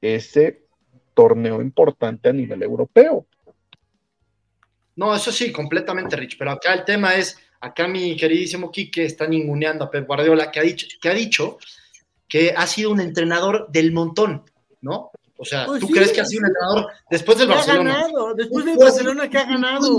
ese 0.03 0.67
torneo 1.15 1.63
importante 1.63 2.29
a 2.29 2.33
nivel 2.33 2.63
europeo. 2.63 3.27
No, 4.95 5.15
eso 5.15 5.33
sí, 5.33 5.51
completamente, 5.51 6.17
Rich. 6.17 6.37
Pero 6.39 6.51
acá 6.51 6.75
el 6.75 6.85
tema 6.85 7.15
es, 7.15 7.39
acá 7.61 7.89
mi 7.89 8.17
queridísimo 8.17 8.71
Quique 8.71 9.05
está 9.07 9.27
ninguneando 9.27 9.87
a 9.87 9.91
Pep 9.91 10.07
Guardiola, 10.07 10.51
que 10.51 10.61
ha 10.61 10.63
dicho, 10.63 10.87
que 11.01 11.09
ha 11.09 11.15
dicho 11.15 11.59
que 12.29 12.55
ha 12.57 12.67
sido 12.67 12.91
un 12.91 13.01
entrenador 13.01 13.69
del 13.71 13.93
montón, 13.93 14.45
¿no? 14.81 15.11
O 15.43 15.45
sea, 15.45 15.67
Pues 15.67 15.81
¿tú 15.81 15.89
sí, 15.89 15.93
crees 15.95 16.13
que 16.13 16.21
ha 16.21 16.25
sido 16.25 16.43
un 16.43 16.47
entrenador 16.47 16.87
después 17.11 17.37
del 17.37 17.49
Barcelona? 17.49 17.95
ganado. 17.95 18.35
Después 18.35 18.65
del 18.65 18.75
¿Tú 18.77 18.81
Barcelona 18.85 19.29
que 19.29 19.39
ha 19.39 19.45
ganado. 19.45 19.99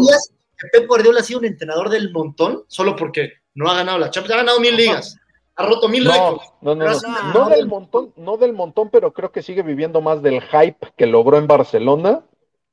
Pep 0.71 0.87
Guardiola 0.87 1.19
ha 1.19 1.23
sido 1.23 1.39
un 1.39 1.45
entrenador 1.45 1.89
del 1.89 2.11
montón 2.13 2.63
solo 2.67 2.95
porque 2.95 3.33
no 3.55 3.69
ha 3.69 3.75
ganado 3.75 3.99
la 3.99 4.09
Champions? 4.09 4.33
Ha 4.35 4.37
ganado 4.37 4.59
mil 4.61 4.75
ligas, 4.77 5.17
ha 5.57 5.65
roto 5.65 5.89
mil 5.89 6.05
No, 6.05 6.11
récords. 6.11 6.53
no, 6.61 6.75
no, 6.75 6.85
no, 6.85 7.33
no 7.33 7.49
del 7.49 7.67
montón, 7.67 8.13
no 8.15 8.37
del 8.37 8.53
montón, 8.53 8.89
pero 8.89 9.11
creo 9.11 9.33
que 9.33 9.41
sigue 9.41 9.61
viviendo 9.63 9.99
más 9.99 10.21
del 10.21 10.41
hype 10.41 10.93
que 10.95 11.05
logró 11.05 11.37
en 11.37 11.47
Barcelona, 11.47 12.21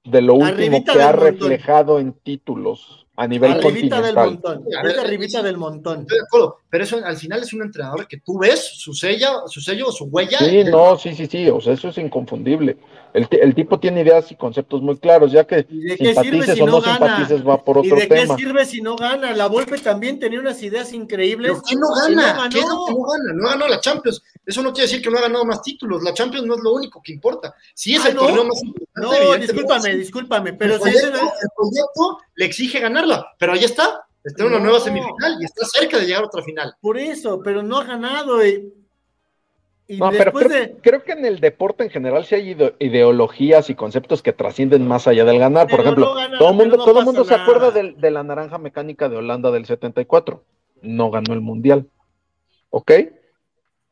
de 0.05 0.23
lo 0.23 0.35
último 0.35 0.55
Arribita 0.77 0.93
que 0.93 0.99
del 0.99 1.09
ha 1.09 1.11
montón. 1.13 1.27
reflejado 1.33 1.99
en 1.99 2.13
títulos 2.13 3.07
a 3.23 3.27
nivel 3.27 3.53
Arribita 3.53 4.01
del 4.01 4.15
montón. 4.15 4.65
Es 4.83 4.99
arribita 4.99 5.43
del 5.43 5.59
montón. 5.59 6.01
Estoy 6.01 6.17
de 6.19 6.25
acuerdo, 6.25 6.59
pero 6.71 6.85
eso 6.85 6.97
al 7.05 7.17
final 7.19 7.43
es 7.43 7.53
un 7.53 7.61
entrenador 7.63 8.09
que 8.09 8.17
tú 8.19 8.39
ves 8.39 8.65
su 8.79 8.95
sello, 8.95 9.43
su 9.47 9.61
sello 9.61 9.89
o 9.89 9.93
su 9.93 10.05
huella. 10.07 10.39
Sí, 10.39 10.65
no, 10.65 10.97
sí, 10.99 11.15
sí, 11.15 11.27
sí, 11.27 11.49
o 11.51 11.61
sea, 11.61 11.75
eso 11.75 11.89
es 11.89 11.99
inconfundible. 11.99 12.79
El, 13.13 13.27
el 13.31 13.55
tipo 13.57 13.79
tiene 13.81 14.03
ideas 14.03 14.31
y 14.31 14.37
conceptos 14.37 14.81
muy 14.83 14.97
claros, 14.97 15.33
ya 15.33 15.45
que 15.45 15.67
¿Y 15.69 15.81
de 15.81 15.97
qué 15.99 16.15
sirve 16.15 16.23
simpatices 16.47 16.55
si 16.55 16.61
o 16.63 16.67
no 16.67 16.73
no 16.73 16.81
gana? 16.81 16.97
simpatices 16.97 17.47
va 17.47 17.63
por 17.65 17.77
¿Y 17.85 17.89
otro 17.89 17.97
de 17.97 18.09
qué 18.09 18.15
tema. 18.15 18.37
sirve 18.37 18.65
si 18.65 18.81
no 18.81 18.97
gana? 18.97 19.35
La 19.35 19.49
Volpe 19.49 19.77
también 19.79 20.19
tenía 20.21 20.39
unas 20.41 20.63
ideas 20.63 20.93
increíbles. 20.93 21.51
¿Pero 21.51 21.63
quién 21.63 21.81
no 21.81 21.89
y 22.09 22.15
gana? 22.15 22.49
¿Qué 22.51 22.61
es 22.61 22.65
lo 22.69 22.85
que 22.87 22.93
no 22.93 23.03
gana? 23.03 23.33
No 23.35 23.49
ganó 23.49 23.69
la 23.69 23.81
Champions. 23.81 24.23
Eso 24.47 24.63
no 24.63 24.73
quiere 24.73 24.87
decir 24.89 25.03
que 25.03 25.11
no 25.11 25.19
ha 25.19 25.23
ganado 25.23 25.45
más 25.45 25.61
títulos. 25.61 26.03
La 26.05 26.15
Champions 26.15 26.47
no 26.47 26.55
es 26.55 26.61
lo 26.63 26.73
único 26.73 27.03
que 27.03 27.13
importa. 27.13 27.53
Sí 27.75 27.97
es 27.97 28.05
Ah, 28.05 28.09
el 28.11 28.15
¿no? 28.15 28.23
torneo 28.23 28.45
más 28.45 28.63
importante. 28.63 28.91
No, 29.25 29.37
discúlpame, 29.37 29.97
discúlpame, 29.97 30.51
el, 30.51 30.57
pero 30.57 30.75
si 30.77 30.81
proyecto, 30.83 31.09
ese 31.09 31.17
no- 31.17 31.33
el 31.43 31.49
proyecto 31.57 32.19
le 32.37 32.45
exige 32.47 32.81
ganarla, 33.11 33.33
pero 33.39 33.53
ahí 33.53 33.65
está. 33.65 34.05
Está 34.23 34.43
en 34.43 34.49
una 34.51 34.59
No. 34.59 34.65
nueva 34.65 34.81
semifinal 34.81 35.39
y 35.41 35.45
está 35.45 35.65
cerca 35.67 35.99
de 35.99 36.07
llegar 36.07 36.23
a 36.25 36.27
otra 36.27 36.43
final. 36.43 36.75
por 36.81 36.99
eso, 36.99 37.41
pero 37.43 37.63
no 37.63 37.79
ha 37.79 37.85
ganado. 37.85 38.45
Y, 38.47 38.73
y 39.89 39.97
No, 39.97 40.11
pero 40.11 40.25
después 40.25 40.47
creo, 40.47 40.61
de. 40.61 40.77
creo 40.83 41.03
que 41.05 41.13
en 41.13 41.25
el 41.25 41.41
deporte 41.41 41.85
en 41.85 41.91
general 41.91 42.25
sí 42.27 42.35
hay 42.35 42.51
ide- 42.55 42.75
ideologías 42.79 43.71
y 43.71 43.75
conceptos 43.75 44.23
que 44.23 44.33
trascienden 44.35 44.87
más 44.87 45.07
allá 45.09 45.25
del 45.25 45.39
ganar. 45.39 45.69
Por 45.69 45.81
ejemplo, 45.81 46.05
no 46.07 46.15
gana, 46.15 46.39
todo 46.39 46.51
el 46.51 46.55
mundo, 46.57 46.77
todo 46.85 47.03
mundo 47.03 47.25
se 47.25 47.31
nada. 47.33 47.43
acuerda 47.45 47.71
del- 47.71 47.99
de, 48.01 48.11
la 48.11 48.23
naranja 48.23 48.59
mecánica 48.59 49.09
de 49.09 49.17
Holanda 49.17 49.51
del 49.51 49.65
74. 49.65 50.45
No 50.83 51.11
ganó 51.11 51.33
el 51.33 51.41
mundial. 51.41 51.87
¿Ok? 52.69 52.93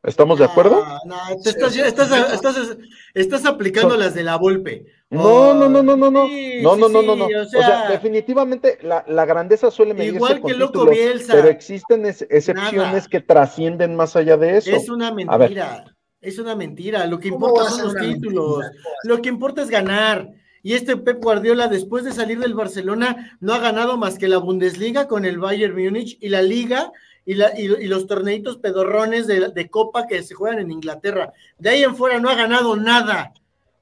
¿Estamos 0.03 0.39
de 0.39 0.45
acuerdo? 0.45 0.81
No, 1.05 1.15
te 1.43 1.49
estás, 1.49 1.75
estás, 1.75 2.09
estás, 2.33 2.77
estás 3.13 3.45
aplicando 3.45 3.97
las 3.97 4.13
de 4.13 4.23
la 4.23 4.37
Volpe. 4.37 4.85
No, 5.09 5.53
no, 5.53 5.67
no, 5.67 5.83
no, 5.83 5.97
no, 5.97 6.09
no. 6.09 6.25
Sí, 6.27 6.59
No, 6.61 6.77
no, 6.77 6.87
sí, 6.87 6.93
no, 6.93 7.01
no, 7.15 7.25
O 7.25 7.41
o 7.41 7.45
sea, 7.45 7.89
definitivamente 7.89 8.77
la, 8.81 9.03
la 9.07 9.25
grandeza 9.25 9.69
suele 9.71 9.93
medirse 9.93 10.15
Igual 10.15 10.39
con 10.39 10.51
que 10.51 10.57
Loco 10.57 10.71
títulos, 10.71 10.95
Bielsa. 10.95 11.33
pero 11.33 11.49
existen 11.49 12.05
ex- 12.05 12.25
excepciones 12.29 12.73
Nada. 12.93 13.07
que 13.09 13.19
trascienden 13.19 13.95
más 13.97 14.15
allá 14.15 14.37
de 14.37 14.57
eso. 14.57 14.71
Es 14.71 14.87
una 14.89 15.09
A 15.09 15.11
ver. 15.37 15.49
mentira. 15.49 15.95
Es 16.21 16.39
una 16.39 16.55
mentira. 16.55 17.05
Lo 17.05 17.19
que 17.19 17.29
¿Cómo 17.29 17.47
importa 17.49 17.69
son 17.71 17.93
los 17.93 17.95
títulos. 17.95 18.59
mentira? 18.59 18.81
Lo 19.03 19.21
que 19.21 19.29
importa 19.29 19.61
es 19.63 19.69
ganar. 19.69 20.29
Y 20.63 20.73
este 20.73 20.95
Pep 20.97 21.21
Guardiola, 21.21 21.67
después 21.67 22.03
de 22.05 22.11
salir 22.13 22.39
del 22.39 22.53
Barcelona, 22.53 23.37
no 23.41 23.53
ha 23.53 23.59
ganado 23.59 23.97
más 23.97 24.17
que 24.17 24.27
la 24.29 24.37
Bundesliga 24.37 25.07
con 25.07 25.25
el 25.25 25.39
Bayern 25.39 25.73
Múnich 25.73 26.17
y 26.21 26.29
la 26.29 26.41
Liga 26.41 26.91
y, 27.25 27.33
la, 27.35 27.57
y, 27.59 27.65
y 27.65 27.87
los 27.87 28.07
torneitos 28.07 28.57
pedorrones 28.57 29.27
de, 29.27 29.49
de 29.49 29.69
Copa 29.69 30.07
que 30.07 30.23
se 30.23 30.33
juegan 30.33 30.59
en 30.59 30.71
Inglaterra. 30.71 31.31
De 31.57 31.69
ahí 31.69 31.83
en 31.83 31.95
fuera 31.95 32.19
no 32.19 32.29
ha 32.29 32.35
ganado 32.35 32.75
nada. 32.75 33.33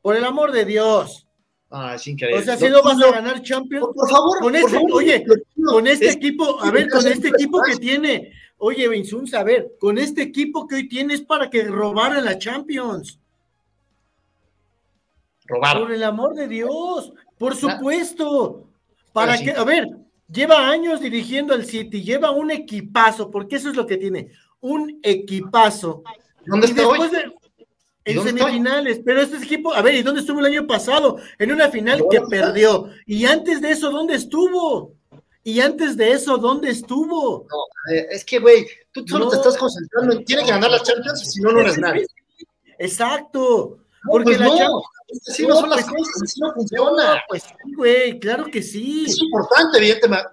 Por 0.01 0.15
el 0.15 0.23
amor 0.25 0.51
de 0.51 0.65
Dios. 0.65 1.27
Ah, 1.69 1.95
es 1.95 2.07
increíble. 2.07 2.41
O 2.41 2.45
sea, 2.45 2.55
si 2.57 2.69
no 2.69 2.81
vas 2.81 3.01
a 3.01 3.11
ganar 3.11 3.41
Champions, 3.41 3.87
Por 3.93 4.09
favor, 4.09 4.39
con 4.39 4.53
por 4.53 4.55
este, 4.55 4.71
favor, 4.71 4.91
oye, 4.93 5.25
no, 5.55 5.71
con 5.73 5.87
este 5.87 6.07
es- 6.07 6.15
equipo, 6.15 6.61
a 6.61 6.71
ver, 6.71 6.89
con 6.89 7.05
este 7.05 7.27
equipo 7.27 7.61
que 7.61 7.75
tiene, 7.75 8.31
oye, 8.57 8.87
Vinzunz, 8.87 9.33
a 9.33 9.43
ver, 9.43 9.73
con 9.79 9.97
este 9.97 10.21
equipo 10.21 10.65
que 10.65 10.75
hoy 10.75 10.87
tienes 10.87 11.21
para 11.21 11.49
que 11.49 11.63
robaran 11.63 12.23
la 12.23 12.37
Champions. 12.37 13.19
robar. 15.45 15.79
Por 15.79 15.91
el 15.91 16.03
amor 16.03 16.35
de 16.35 16.47
Dios, 16.47 17.11
por 17.37 17.55
supuesto. 17.55 18.63
Para 19.13 19.35
sí. 19.37 19.45
que, 19.45 19.51
a 19.51 19.63
ver, 19.63 19.87
lleva 20.31 20.69
años 20.69 20.99
dirigiendo 21.01 21.53
al 21.53 21.65
City, 21.65 22.03
lleva 22.03 22.31
un 22.31 22.51
equipazo, 22.51 23.29
porque 23.31 23.55
eso 23.57 23.69
es 23.69 23.75
lo 23.75 23.85
que 23.87 23.97
tiene, 23.97 24.31
un 24.61 24.99
equipazo. 25.03 26.03
¿Dónde 26.45 26.67
Y 26.67 26.69
está 26.71 26.87
hoy? 26.87 26.99
después 26.99 27.11
de- 27.11 27.33
¿Y 28.05 28.11
en 28.17 28.23
semifinales, 28.23 29.01
pero 29.03 29.21
este 29.21 29.35
equipo, 29.35 29.73
a 29.73 29.81
ver, 29.81 29.95
¿y 29.95 30.01
dónde 30.01 30.21
estuvo 30.21 30.39
el 30.39 30.45
año 30.45 30.65
pasado? 30.65 31.17
En 31.39 31.51
una 31.51 31.69
final 31.69 31.99
¿Y 31.99 32.09
que 32.09 32.17
está? 32.17 32.29
perdió. 32.29 32.89
Y 33.05 33.25
antes 33.25 33.59
de 33.61 33.71
eso, 33.71 33.91
¿dónde 33.91 34.15
estuvo? 34.15 34.93
Y 35.43 35.59
antes 35.59 35.97
de 35.97 36.11
eso, 36.11 36.37
¿dónde 36.37 36.69
estuvo? 36.69 37.45
Eh, 37.93 38.07
es 38.11 38.23
que, 38.23 38.39
güey, 38.39 38.65
tú 38.93 39.03
solo 39.05 39.25
No. 39.25 39.31
te 39.31 39.35
estás 39.37 39.57
concentrando 39.57 40.13
en 40.13 40.23
tiene 40.23 40.43
que 40.45 40.51
ganar 40.51 40.71
las 40.71 40.83
Champions, 40.83 41.33
si 41.33 41.41
no, 41.41 41.51
no 41.51 41.59
eres 41.59 41.77
nadie. 41.79 42.05
Exacto. 42.79 43.79
No, 44.07 44.11
Porque 44.13 44.23
pues 44.25 44.39
la 44.39 44.45
no, 44.45 44.81
así 45.27 45.43
no, 45.43 45.49
No, 45.49 45.59
son 45.61 45.69
las 45.69 45.83
pues 45.83 45.97
cosas, 45.97 46.21
así 46.23 46.39
no 46.39 46.47
No, 46.47 46.53
funciona. 46.53 47.23
pues 47.27 47.43
sí, 47.43 47.73
güey, 47.75 48.19
claro 48.19 48.45
que 48.45 48.63
sí. 48.63 49.03
Es 49.05 49.21
importante, 49.21 49.77
evidentemente, 49.79 50.27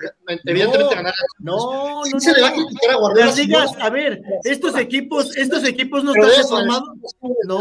evidentemente 0.45 0.95
ganar 0.95 1.15
No, 1.41 2.01
¿Quién 2.05 2.13
no, 2.15 2.21
se 2.21 2.33
le 2.33 2.43
va 2.43 2.49
a 2.49 2.53
criticar 2.53 2.91
a 2.93 2.97
Guardiola? 2.97 3.27
Las 3.27 3.37
ligas, 3.39 3.71
a 3.81 3.91
ver, 3.91 4.23
estos 4.45 4.77
equipos, 4.79 5.37
estos 5.37 5.65
equipos 5.65 6.05
no 6.05 6.13
Pero 6.13 6.29
están 6.29 6.49
formados. 6.49 6.89
No, 7.49 7.61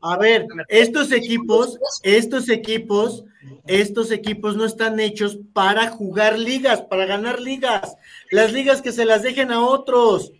a 0.00 0.16
ver, 0.16 0.46
estos 0.68 1.12
equipos, 1.12 1.78
estos 2.02 2.48
equipos, 2.48 3.24
estos 3.66 4.10
equipos 4.10 4.56
no 4.56 4.64
están 4.64 5.00
hechos 5.00 5.38
para 5.52 5.88
jugar 5.90 6.38
ligas, 6.38 6.80
para 6.80 7.04
ganar 7.04 7.40
ligas. 7.40 7.96
Las 8.30 8.52
ligas 8.52 8.80
que 8.80 8.92
se 8.92 9.04
las 9.04 9.22
dejen 9.22 9.52
a 9.52 9.64
otros, 9.66 10.32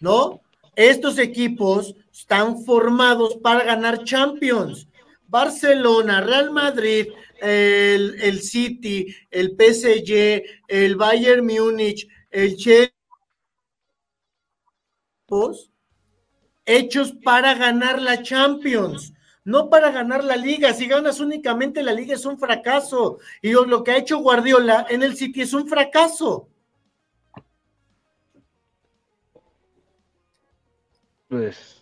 ¿no? 0.00 0.40
Estos 0.76 1.18
equipos 1.18 1.94
están 2.12 2.64
formados 2.64 3.36
para 3.36 3.64
ganar 3.64 4.04
Champions. 4.04 4.88
Barcelona, 5.26 6.20
Real 6.20 6.50
Madrid, 6.50 7.08
el, 7.40 8.20
el 8.20 8.40
City, 8.42 9.14
el 9.30 9.56
PSG, 9.56 10.42
el 10.66 10.96
Bayern 10.96 11.46
Múnich, 11.46 12.08
el 12.30 12.56
Chelsea, 12.56 12.92
hechos 16.66 17.12
para 17.24 17.54
ganar 17.54 18.02
la 18.02 18.22
Champions, 18.22 19.12
no 19.44 19.70
para 19.70 19.90
ganar 19.90 20.24
la 20.24 20.36
liga. 20.36 20.72
Si 20.74 20.86
ganas 20.86 21.20
únicamente 21.20 21.82
la 21.82 21.92
liga 21.92 22.14
es 22.14 22.24
un 22.24 22.38
fracaso. 22.38 23.18
Y 23.40 23.52
lo 23.52 23.82
que 23.84 23.92
ha 23.92 23.98
hecho 23.98 24.18
Guardiola 24.18 24.86
en 24.88 25.02
el 25.02 25.16
City 25.16 25.42
es 25.42 25.52
un 25.52 25.68
fracaso. 25.68 26.48
Pues. 31.28 31.79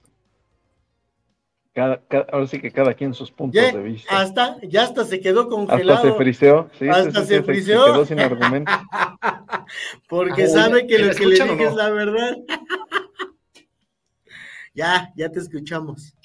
Cada, 1.78 2.00
cada- 2.08 2.26
ahora 2.32 2.44
sí 2.48 2.58
que 2.60 2.72
cada 2.72 2.92
quien 2.92 3.14
sus 3.14 3.30
puntos 3.30 3.54
Ya 3.62 3.70
de 3.70 3.80
vista. 3.80 4.18
hasta, 4.20 4.58
ya 4.62 4.82
hasta 4.82 5.04
se 5.04 5.20
quedó 5.20 5.42
Hasta 5.42 5.50
congelado. 5.54 6.02
se 6.02 6.12
friseó. 6.14 6.68
Sí, 6.76 6.88
Hasta 6.88 7.20
sí, 7.20 7.26
se 7.28 7.42
friseó. 7.44 7.84
quedó 7.84 8.04
sin 8.04 8.18
argumento. 8.18 8.72
Porque 10.08 10.48
sabe 10.48 10.88
que 10.88 10.98
¿me 10.98 11.04
lo 11.04 11.14
que 11.14 11.24
le 11.26 11.34
dije 11.36 11.56
no? 11.56 11.68
es 11.68 11.74
la 11.76 11.90
verdad. 11.90 12.36
ya, 14.74 15.12
ya 15.14 15.30
te 15.30 15.38
escuchamos. 15.38 16.16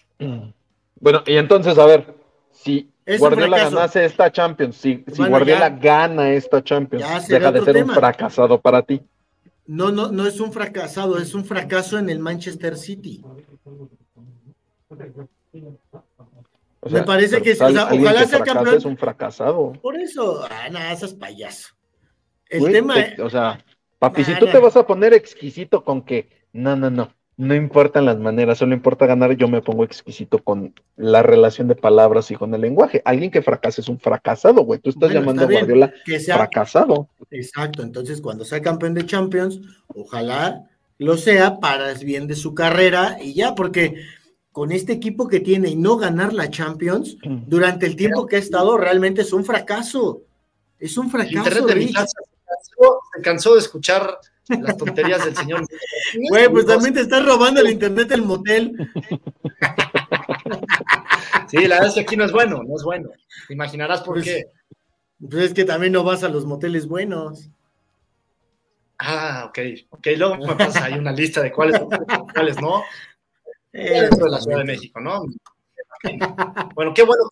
Bueno, 1.00 1.22
y 1.28 1.36
entonces, 1.38 1.78
a 1.78 1.86
ver, 1.86 2.16
si 2.50 2.90
Es 3.06 3.20
Guardiola 3.20 3.60
ganase 3.60 4.06
esta 4.06 4.32
Champions, 4.32 4.76
si, 4.76 5.04
si 5.06 5.18
Bueno, 5.18 5.30
Guardiola 5.38 5.70
ya. 5.70 5.76
gana 5.78 6.32
esta 6.32 6.64
Champions, 6.64 7.28
deja 7.28 7.52
de 7.52 7.62
ser 7.62 7.74
tema. 7.76 7.94
un 7.94 8.00
fracasado 8.00 8.60
para 8.60 8.82
ti. 8.82 9.04
No, 9.68 9.92
no, 9.92 10.12
no 10.12 10.26
es 10.26 10.40
un 10.40 10.52
fracasado, 10.52 11.20
es 11.20 11.36
un 11.36 11.46
fracaso 11.46 12.00
en 12.00 12.10
el 12.10 12.18
Manchester 12.18 12.76
City. 12.76 13.24
O 16.80 16.90
Me 16.90 17.04
parece 17.04 17.42
que 17.42 17.54
sí, 17.54 17.60
tal- 17.60 17.72
o 17.72 17.76
sea, 17.76 17.86
ojalá 17.94 18.26
sea 18.26 18.40
campeón. 18.44 18.76
Es 18.78 18.86
un 18.86 18.98
fracasado. 18.98 19.74
Por 19.82 19.96
eso, 19.98 20.44
ah, 20.50 20.68
nada, 20.70 20.92
esas 20.92 21.14
payaso. 21.14 21.70
El 22.50 22.72
tema 22.72 22.96
te- 22.96 23.22
o 23.22 23.30
sea, 23.30 23.64
papi, 24.00 24.22
Nah, 24.22 24.28
si 24.28 24.36
tú 24.40 24.46
nah. 24.48 24.52
te 24.52 24.60
vas 24.60 24.76
a 24.76 24.86
poner 24.86 25.14
exquisito 25.14 25.84
con 25.84 26.02
que, 26.02 26.28
no, 26.52 26.76
no, 26.76 26.90
no, 26.90 27.10
no 27.38 27.56
importan 27.56 28.06
las 28.06 28.20
maneras, 28.20 28.58
solo 28.58 28.74
importa 28.76 29.06
ganar, 29.08 29.32
yo 29.38 29.48
me 29.48 29.62
pongo 29.62 29.84
exquisito 29.86 30.40
con 30.40 30.74
la 30.98 31.24
relación 31.24 31.68
de 31.70 31.76
palabras 31.76 32.30
y 32.32 32.36
con 32.36 32.54
el 32.54 32.62
lenguaje. 32.62 33.02
Alguien 33.06 33.32
que 33.32 33.42
fracasa 33.42 33.80
es 33.82 33.88
un 33.88 34.00
fracasado, 34.00 34.62
güey. 34.64 34.80
Tú 34.80 34.90
estás 34.90 35.10
Bueno, 35.10 35.22
llamando 35.22 35.42
a 35.44 35.46
está 35.46 35.54
Guardiola 35.60 35.94
que 36.06 36.20
sea 36.20 36.36
fracasado. 36.36 37.08
exacto. 37.32 37.82
Entonces, 37.82 38.20
cuando 38.22 38.44
sea 38.46 38.62
campeón 38.62 38.94
de 38.94 39.06
Champions, 39.06 39.62
ojalá 39.88 40.70
lo 41.00 41.18
sea 41.18 41.60
para 41.60 41.92
el 41.92 42.06
bien 42.06 42.28
de 42.28 42.36
su 42.36 42.54
carrera 42.54 43.18
y 43.22 43.34
ya, 43.34 43.56
porque 43.56 43.96
con 44.54 44.72
este 44.72 44.94
equipo 44.94 45.28
que 45.28 45.42
tiene 45.42 45.68
y 45.70 45.76
no 45.76 45.98
ganar 45.98 46.32
la 46.32 46.50
Champions 46.50 47.18
durante 47.48 47.86
el 47.86 47.96
tiempo 47.98 48.26
que 48.28 48.38
ha 48.38 48.40
estado, 48.40 48.78
realmente 48.78 49.24
es 49.24 49.34
un 49.34 49.44
fracaso. 49.44 50.22
Es 50.80 50.98
un 50.98 51.08
El 51.08 51.12
fracaso. 51.12 51.38
internet 51.38 51.66
de 51.66 51.76
mi 51.76 51.86
Rich. 51.88 51.96
casa 51.96 52.18
se 52.22 52.46
cansó, 52.46 53.00
se 53.16 53.22
cansó 53.22 53.54
de 53.56 53.60
escuchar 53.60 54.18
las 54.48 54.78
tonterías 54.78 55.26
del 55.26 55.36
señor. 55.36 55.66
Güey, 56.30 56.50
pues 56.50 56.66
también 56.66 56.94
te 56.94 57.02
estás 57.02 57.26
robando 57.26 57.60
el 57.62 57.70
internet 57.72 58.08
del 58.08 58.22
motel. 58.22 58.72
Sí, 61.50 61.68
la 61.68 61.76
verdad 61.76 61.90
es 61.90 61.94
que 61.94 62.00
aquí 62.02 62.18
no 62.18 62.26
es 62.26 62.32
bueno, 62.32 62.64
no 62.64 62.76
es 62.76 62.84
bueno. 62.84 63.10
Te 63.48 63.54
imaginarás 63.54 64.02
por 64.02 64.16
Pues- 64.16 64.26
qué. 64.26 64.46
Pues 65.30 65.44
es 65.46 65.54
que 65.54 65.64
también 65.66 65.94
no 65.94 66.04
vas 66.04 66.24
a 66.24 66.30
los 66.30 66.46
moteles 66.46 66.88
buenos. 66.88 67.50
Ah, 68.98 69.46
ok. 69.48 69.60
Ok, 69.92 70.08
luego 70.18 70.38
me 70.38 70.56
pasa 70.56 70.86
ahí 70.86 70.94
una 70.96 71.12
lista 71.12 71.42
de 71.42 71.52
cuáles, 71.52 71.80
cuáles 72.34 72.60
no. 72.60 72.84
Eh, 73.74 74.02
dentro 74.02 74.26
de 74.26 74.32
la 74.32 74.40
Ciudad 74.40 74.60
de 74.60 74.66
México, 74.66 75.00
¿no? 75.00 75.26
Bueno, 76.76 76.94
qué 76.94 77.04
bueno 77.04 77.24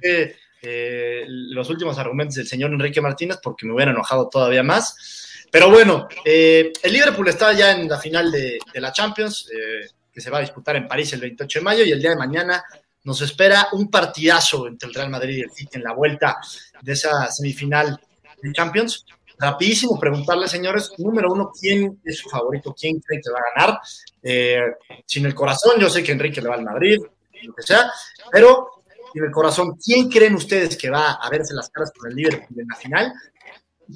que 0.00 0.36
eh, 0.62 1.24
los 1.26 1.68
últimos 1.70 1.98
argumentos 1.98 2.36
del 2.36 2.46
señor 2.46 2.70
Enrique 2.70 3.00
Martínez, 3.00 3.38
porque 3.42 3.66
me 3.66 3.72
hubiera 3.72 3.92
enojado 3.92 4.28
todavía 4.28 4.62
más. 4.62 5.46
Pero 5.50 5.70
bueno, 5.70 6.06
eh, 6.24 6.72
el 6.82 6.92
Liverpool 6.92 7.28
está 7.28 7.52
ya 7.52 7.72
en 7.72 7.88
la 7.88 7.98
final 7.98 8.30
de, 8.30 8.58
de 8.72 8.80
la 8.80 8.92
Champions, 8.92 9.50
eh, 9.52 9.88
que 10.12 10.20
se 10.20 10.30
va 10.30 10.38
a 10.38 10.42
disputar 10.42 10.76
en 10.76 10.86
París 10.86 11.12
el 11.12 11.20
28 11.20 11.58
de 11.58 11.64
mayo, 11.64 11.84
y 11.84 11.92
el 11.92 12.00
día 12.00 12.10
de 12.10 12.16
mañana 12.16 12.62
nos 13.02 13.20
espera 13.22 13.68
un 13.72 13.90
partidazo 13.90 14.68
entre 14.68 14.88
el 14.88 14.94
Real 14.94 15.10
Madrid 15.10 15.38
y 15.38 15.40
el 15.40 15.50
City 15.50 15.78
en 15.78 15.84
la 15.84 15.92
vuelta 15.92 16.38
de 16.82 16.92
esa 16.92 17.30
semifinal 17.30 17.98
de 18.42 18.52
Champions. 18.52 19.06
Rapidísimo 19.40 19.98
preguntarle, 19.98 20.46
señores, 20.48 20.92
número 20.98 21.32
uno, 21.32 21.50
¿quién 21.58 21.98
es 22.04 22.18
su 22.18 22.28
favorito? 22.28 22.74
¿Quién 22.78 23.00
cree 23.00 23.20
que 23.22 23.30
va 23.30 23.38
a 23.38 23.54
ganar? 23.66 23.80
Eh, 24.22 24.60
sin 25.06 25.24
el 25.24 25.34
corazón, 25.34 25.80
yo 25.80 25.88
sé 25.88 26.02
que 26.02 26.12
Enrique 26.12 26.42
le 26.42 26.48
va 26.50 26.56
al 26.56 26.62
Madrid, 26.64 26.98
lo 27.42 27.54
que 27.54 27.62
sea, 27.62 27.90
pero 28.30 28.82
sin 29.12 29.24
el 29.24 29.30
corazón, 29.30 29.78
¿quién 29.82 30.10
creen 30.10 30.34
ustedes 30.34 30.76
que 30.76 30.90
va 30.90 31.12
a 31.12 31.30
verse 31.30 31.54
las 31.54 31.70
caras 31.70 31.90
con 31.96 32.10
el 32.10 32.16
Liverpool 32.16 32.60
en 32.60 32.66
la 32.68 32.76
final? 32.76 33.12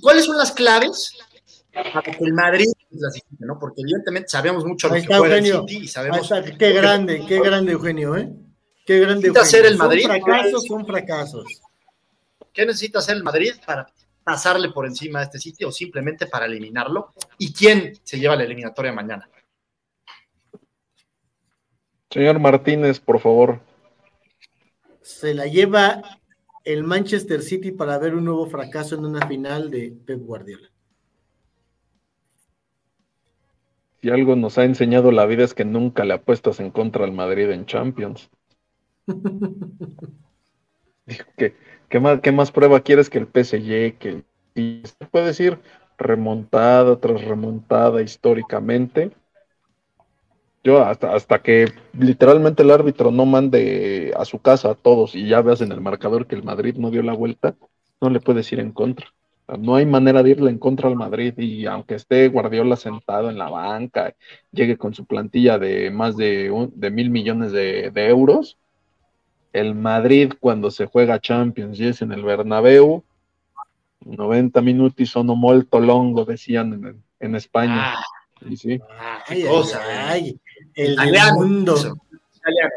¿Cuáles 0.01 0.25
son 0.25 0.39
las 0.39 0.51
claves 0.53 1.13
para 1.75 2.01
que 2.01 2.25
el 2.25 2.33
Madrid 2.33 2.67
clasifique, 2.91 3.45
no? 3.45 3.59
Porque 3.59 3.83
evidentemente 3.83 4.29
sabemos 4.29 4.65
mucho 4.65 4.89
lo 4.89 4.95
que 4.95 5.05
juega 5.07 5.37
el. 5.37 5.45
City 5.45 5.77
y 5.85 5.89
sabemos 5.89 6.23
está, 6.23 6.43
qué 6.57 6.73
grande, 6.73 7.23
qué 7.29 7.39
grande, 7.39 7.73
Eugenio, 7.73 8.17
¿eh? 8.17 8.33
Qué 8.87 8.99
grande, 9.01 9.29
Necesita 9.29 9.41
Eugenio. 9.41 9.51
ser 9.51 9.67
el 9.67 9.77
Son 9.77 9.87
Madrid. 9.87 10.05
fracasos, 10.07 10.65
son 10.67 10.87
fracasos. 10.87 11.45
qué 12.53 12.65
necesita 12.65 13.01
hacer 13.01 13.17
el 13.17 13.23
Madrid 13.25 13.53
para 13.67 13.87
pasarle 14.25 14.71
por 14.71 14.87
encima 14.87 15.21
a 15.21 15.25
este 15.25 15.39
City 15.39 15.65
o 15.65 15.71
simplemente 15.71 16.27
para 16.27 16.47
eliminarlo 16.47 17.13
y 17.39 17.53
quién 17.53 17.93
se 18.03 18.19
lleva 18.19 18.37
la 18.37 18.45
eliminatoria 18.45 18.93
mañana. 18.93 19.29
Señor 22.11 22.39
Martínez, 22.39 23.01
por 23.01 23.21
favor. 23.21 23.61
Se 25.03 25.35
la 25.35 25.47
lleva 25.47 26.03
el 26.65 26.83
Manchester 26.85 27.43
City 27.43 27.73
para 27.73 27.99
ver 27.99 28.15
un 28.15 28.25
nuevo 28.25 28.47
fracaso 28.47 28.95
en 28.95 29.05
una 29.05 29.27
final 29.27 29.71
de 29.71 29.93
Pep 30.07 30.21
Guardiola. 30.21 30.69
Si 34.01 34.11
algo 34.11 34.37
nos 34.37 34.59
ha 34.59 34.65
enseñado 34.65 35.11
la 35.13 35.27
vida 35.27 35.45
es 35.45 35.55
que 35.55 35.65
nunca 35.65 36.05
le 36.05 36.15
apuestas 36.15 36.61
en 36.61 36.71
contra 36.71 37.05
al 37.05 37.13
Madrid 37.13 37.51
en 37.51 37.67
Champions. 37.67 38.31
Dijo 41.07 41.27
que, 41.37 41.57
¿qué, 41.89 42.01
más, 42.01 42.21
¿Qué 42.21 42.33
más 42.33 42.53
prueba 42.53 42.81
quieres 42.81 43.11
que 43.11 43.19
el 43.19 43.27
PSG? 43.27 43.99
Que 43.99 44.25
se 44.55 45.07
puede 45.11 45.27
decir 45.27 45.59
remontada 45.99 46.99
tras 47.01 47.23
remontada 47.25 48.03
históricamente. 48.03 49.13
Yo 50.63 50.83
hasta, 50.83 51.15
hasta 51.15 51.43
que 51.43 51.67
literalmente 51.93 52.63
el 52.63 52.71
árbitro 52.71 53.11
no 53.11 53.27
mande 53.27 54.15
a 54.17 54.25
su 54.25 54.39
casa 54.41 54.71
a 54.71 54.75
todos 54.75 55.15
y 55.15 55.29
ya 55.29 55.43
veas 55.43 55.61
en 55.61 55.73
el 55.73 55.81
marcador 55.83 56.27
que 56.27 56.35
el 56.37 56.43
Madrid 56.43 56.77
no 56.79 56.91
dio 56.91 57.03
la 57.03 57.13
vuelta, 57.13 57.55
no 58.01 58.09
le 58.11 58.21
puedes 58.21 58.51
ir 58.53 58.61
en 58.61 58.73
contra. 58.73 59.07
No 59.59 59.75
hay 59.77 59.85
manera 59.85 60.23
de 60.23 60.31
irle 60.31 60.51
en 60.51 60.59
contra 60.59 60.89
al 60.89 60.97
Madrid 60.97 61.35
y 61.37 61.67
aunque 61.67 61.97
esté 61.97 62.29
Guardiola 62.29 62.77
sentado 62.77 63.29
en 63.29 63.37
la 63.37 63.51
banca, 63.51 64.15
llegue 64.53 64.79
con 64.79 64.95
su 64.95 65.05
plantilla 65.05 65.59
de 65.59 65.91
más 65.91 66.17
de, 66.17 66.51
un- 66.51 66.73
de 66.75 66.91
mil 66.91 67.11
millones 67.11 67.53
de, 67.53 67.91
de 67.91 68.09
euros, 68.09 68.57
el 69.55 69.75
Madrid 69.75 70.33
cuando 70.39 70.71
se 70.71 70.85
juega 70.87 71.19
Champions 71.21 71.79
y 71.81 71.87
es 71.87 72.03
en 72.03 72.13
el 72.13 72.23
Bernabéu, 72.23 73.03
90 74.05 74.61
minutos 74.61 75.09
sono 75.09 75.35
molto 75.35 75.81
longo, 75.81 76.25
decían 76.27 76.73
en, 76.75 77.03
en 77.21 77.35
España. 77.37 77.95
Ah, 77.95 78.05
Y 78.51 78.57
sí, 78.59 78.81
ah, 79.01 79.23
qué 79.27 79.47
cosa. 79.47 79.81
ay, 80.09 80.39
el 80.75 80.85
del 80.87 80.93
Italiano, 80.95 81.35
mundo. 81.37 81.75
Italiano. 82.37 82.75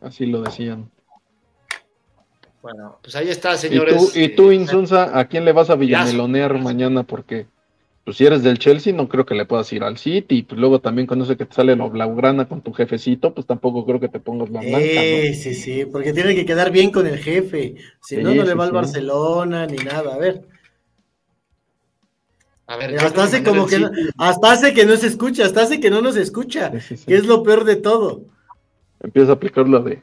así 0.00 0.26
lo 0.26 0.42
decían. 0.42 0.90
Bueno, 2.62 2.98
pues 3.00 3.14
ahí 3.14 3.28
está, 3.28 3.54
¿Y 3.54 3.58
señores. 3.58 3.96
tú, 4.12 4.18
y 4.18 4.28
tú, 4.30 4.50
Eh, 4.50 4.56
Insunza, 4.56 5.16
a 5.18 5.26
quién 5.28 5.44
le 5.44 5.52
vas 5.52 5.70
a 5.70 5.76
villamelonear 5.76 6.58
mañana? 6.58 7.04
Porque 7.04 7.46
pues, 8.06 8.16
si 8.18 8.24
eres 8.24 8.42
del 8.42 8.58
Chelsea, 8.58 8.94
no 8.94 9.08
creo 9.08 9.26
que 9.26 9.34
le 9.34 9.44
puedas 9.44 9.70
ir 9.72 9.82
al 9.82 9.98
City. 9.98 10.36
Y 10.38 10.42
pues 10.44 10.58
luego 10.58 10.80
también 10.80 11.06
con 11.06 11.20
eso 11.20 11.36
que 11.36 11.44
te 11.44 11.54
sale 11.54 11.76
lo 11.76 11.90
blaugrana 11.90 12.48
con 12.48 12.62
tu 12.62 12.72
jefecito, 12.72 13.34
pues 13.34 13.46
tampoco 13.46 13.84
creo 13.84 13.98
que 14.00 14.08
te 14.08 14.20
pongas 14.20 14.48
la 14.48 14.60
blanca, 14.60 14.78
¿no? 14.78 14.82
Sí, 14.82 15.34
sí, 15.34 15.54
sí, 15.54 15.84
porque 15.86 16.12
tiene 16.14 16.34
que 16.34 16.46
quedar 16.46 16.70
bien 16.70 16.90
con 16.92 17.06
el 17.06 17.18
jefe. 17.18 17.74
Si 18.00 18.16
no, 18.16 18.30
Sí, 18.30 18.36
no 18.36 18.44
le 18.44 18.52
sí, 18.52 18.56
va 18.56 18.64
al 18.64 18.70
sí. 18.70 18.74
Barcelona 18.76 19.66
ni 19.66 19.76
nada. 19.78 20.14
A 20.14 20.18
ver, 20.18 20.46
A 22.68 22.76
ver, 22.76 22.98
hasta 22.98 23.24
hace 23.24 23.42
como 23.44 23.66
que 23.66 23.78
no, 23.78 23.90
hasta 24.18 24.52
hace 24.52 24.74
que 24.74 24.86
no 24.86 24.96
se 24.96 25.06
escucha, 25.08 25.44
hasta 25.44 25.62
hace 25.62 25.78
que 25.80 25.90
no 25.90 26.00
nos 26.00 26.16
escucha, 26.16 26.70
Sí, 26.72 26.80
sí, 26.80 26.96
sí. 26.96 27.06
que 27.06 27.14
es 27.16 27.26
lo 27.26 27.42
peor 27.42 27.64
de 27.64 27.76
todo. 27.76 28.22
Empieza 29.00 29.32
a 29.32 29.34
aplicar 29.34 29.68
lo 29.68 29.80
de 29.82 30.02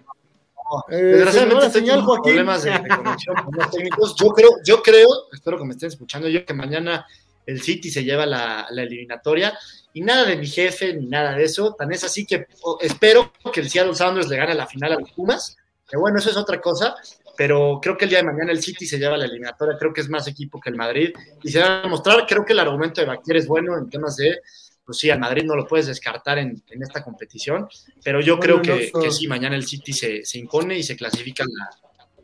Eh, 0.89 0.95
Desgraciadamente 0.95 1.65
estoy 1.67 1.81
señal, 1.81 1.97
con 1.99 2.05
Joaquín. 2.05 2.23
problemas 2.23 2.63
de, 2.63 2.71
de 2.71 2.87
conexión 2.89 3.35
con 3.43 3.55
los 3.55 3.69
técnicos. 3.71 4.15
Yo 4.15 4.29
creo, 4.29 4.49
yo 4.65 4.81
creo, 4.81 5.07
espero 5.33 5.57
que 5.57 5.65
me 5.65 5.71
estén 5.73 5.87
escuchando 5.89 6.27
yo, 6.29 6.45
que 6.45 6.53
mañana 6.53 7.05
el 7.45 7.61
City 7.61 7.89
se 7.91 8.03
lleva 8.03 8.25
la, 8.25 8.67
la 8.69 8.83
eliminatoria 8.83 9.57
y 9.93 10.01
nada 10.01 10.25
de 10.25 10.35
mi 10.37 10.47
jefe 10.47 10.93
ni 10.93 11.05
nada 11.07 11.35
de 11.35 11.43
eso. 11.43 11.75
Tan 11.77 11.91
es 11.91 12.03
así 12.03 12.25
que 12.25 12.47
o, 12.61 12.77
espero 12.81 13.33
que 13.53 13.59
el 13.61 13.69
Seattle 13.69 13.95
Sounders 13.95 14.27
le 14.27 14.37
gane 14.37 14.53
la 14.55 14.67
final 14.67 14.93
a 14.93 14.99
los 14.99 15.11
Pumas. 15.11 15.57
Que 15.87 15.97
bueno, 15.97 16.17
eso 16.17 16.29
es 16.29 16.37
otra 16.37 16.59
cosa, 16.61 16.95
pero 17.37 17.79
creo 17.81 17.97
que 17.97 18.05
el 18.05 18.09
día 18.09 18.19
de 18.19 18.25
mañana 18.25 18.51
el 18.51 18.63
City 18.63 18.85
se 18.85 18.97
lleva 18.97 19.17
la 19.17 19.25
eliminatoria. 19.25 19.77
Creo 19.77 19.93
que 19.93 20.01
es 20.01 20.09
más 20.09 20.27
equipo 20.27 20.59
que 20.59 20.69
el 20.69 20.75
Madrid 20.75 21.11
y 21.43 21.51
se 21.51 21.59
va 21.59 21.79
a 21.79 21.81
demostrar. 21.83 22.25
Creo 22.25 22.43
que 22.45 22.53
el 22.53 22.59
argumento 22.59 23.01
de 23.01 23.07
Baquier 23.07 23.37
es 23.37 23.47
bueno 23.47 23.77
en 23.77 23.89
temas 23.89 24.15
de. 24.15 24.37
Pues 24.85 24.97
sí, 24.97 25.09
al 25.09 25.19
Madrid 25.19 25.43
no 25.45 25.55
lo 25.55 25.65
puedes 25.65 25.87
descartar 25.87 26.37
en, 26.39 26.61
en 26.69 26.83
esta 26.83 27.01
competición, 27.01 27.69
pero 28.03 28.19
yo 28.19 28.37
creo 28.37 28.61
que, 28.61 28.91
no, 28.93 29.01
que 29.01 29.11
so- 29.11 29.11
sí, 29.11 29.27
mañana 29.27 29.55
el 29.55 29.65
City 29.65 29.93
se, 29.93 30.25
se 30.25 30.39
impone 30.39 30.77
y 30.77 30.83
se 30.83 30.97
clasifica 30.97 31.43
a 31.43 31.47
la, 31.47 31.69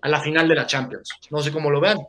a 0.01 0.09
la 0.09 0.19
final 0.19 0.45
de 0.45 0.55
la 0.55 0.65
Champions. 0.67 1.09
No 1.29 1.41
sé 1.41 1.53
cómo 1.53 1.69
lo 1.69 1.79
vean. 1.79 1.99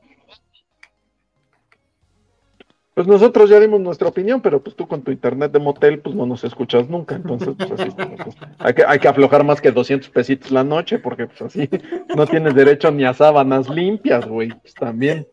Pues 3.00 3.08
nosotros 3.08 3.48
ya 3.48 3.58
dimos 3.58 3.80
nuestra 3.80 4.08
opinión, 4.08 4.42
pero 4.42 4.62
pues 4.62 4.76
tú 4.76 4.86
con 4.86 5.00
tu 5.00 5.10
internet 5.10 5.50
de 5.52 5.58
motel, 5.58 6.00
pues 6.00 6.14
no 6.14 6.26
nos 6.26 6.44
escuchas 6.44 6.86
nunca. 6.90 7.14
Entonces, 7.14 7.54
pues 7.56 7.70
así 7.70 7.90
pues, 7.92 8.36
hay, 8.58 8.74
que, 8.74 8.84
hay 8.84 8.98
que 8.98 9.08
aflojar 9.08 9.42
más 9.42 9.58
que 9.58 9.72
200 9.72 10.10
pesitos 10.10 10.50
la 10.50 10.64
noche, 10.64 10.98
porque 10.98 11.26
pues 11.26 11.40
así 11.40 11.66
no 12.14 12.26
tienes 12.26 12.54
derecho 12.54 12.90
ni 12.90 13.06
a 13.06 13.14
sábanas 13.14 13.70
limpias, 13.70 14.26
güey. 14.28 14.50
Pues 14.50 14.74
también, 14.74 15.26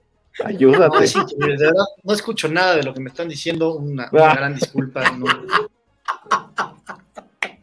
ayúdate. 0.45 0.97
No, 0.97 1.07
sí, 1.07 1.19
de 1.37 1.45
verdad, 1.45 1.73
no 2.05 2.13
escucho 2.13 2.47
nada 2.47 2.77
de 2.77 2.83
lo 2.83 2.93
que 2.93 3.01
me 3.01 3.09
están 3.09 3.27
diciendo. 3.27 3.75
Una, 3.75 4.07
una 4.13 4.31
Ah. 4.31 4.35
gran 4.35 4.55
disculpa. 4.55 5.03
no. 5.17 5.25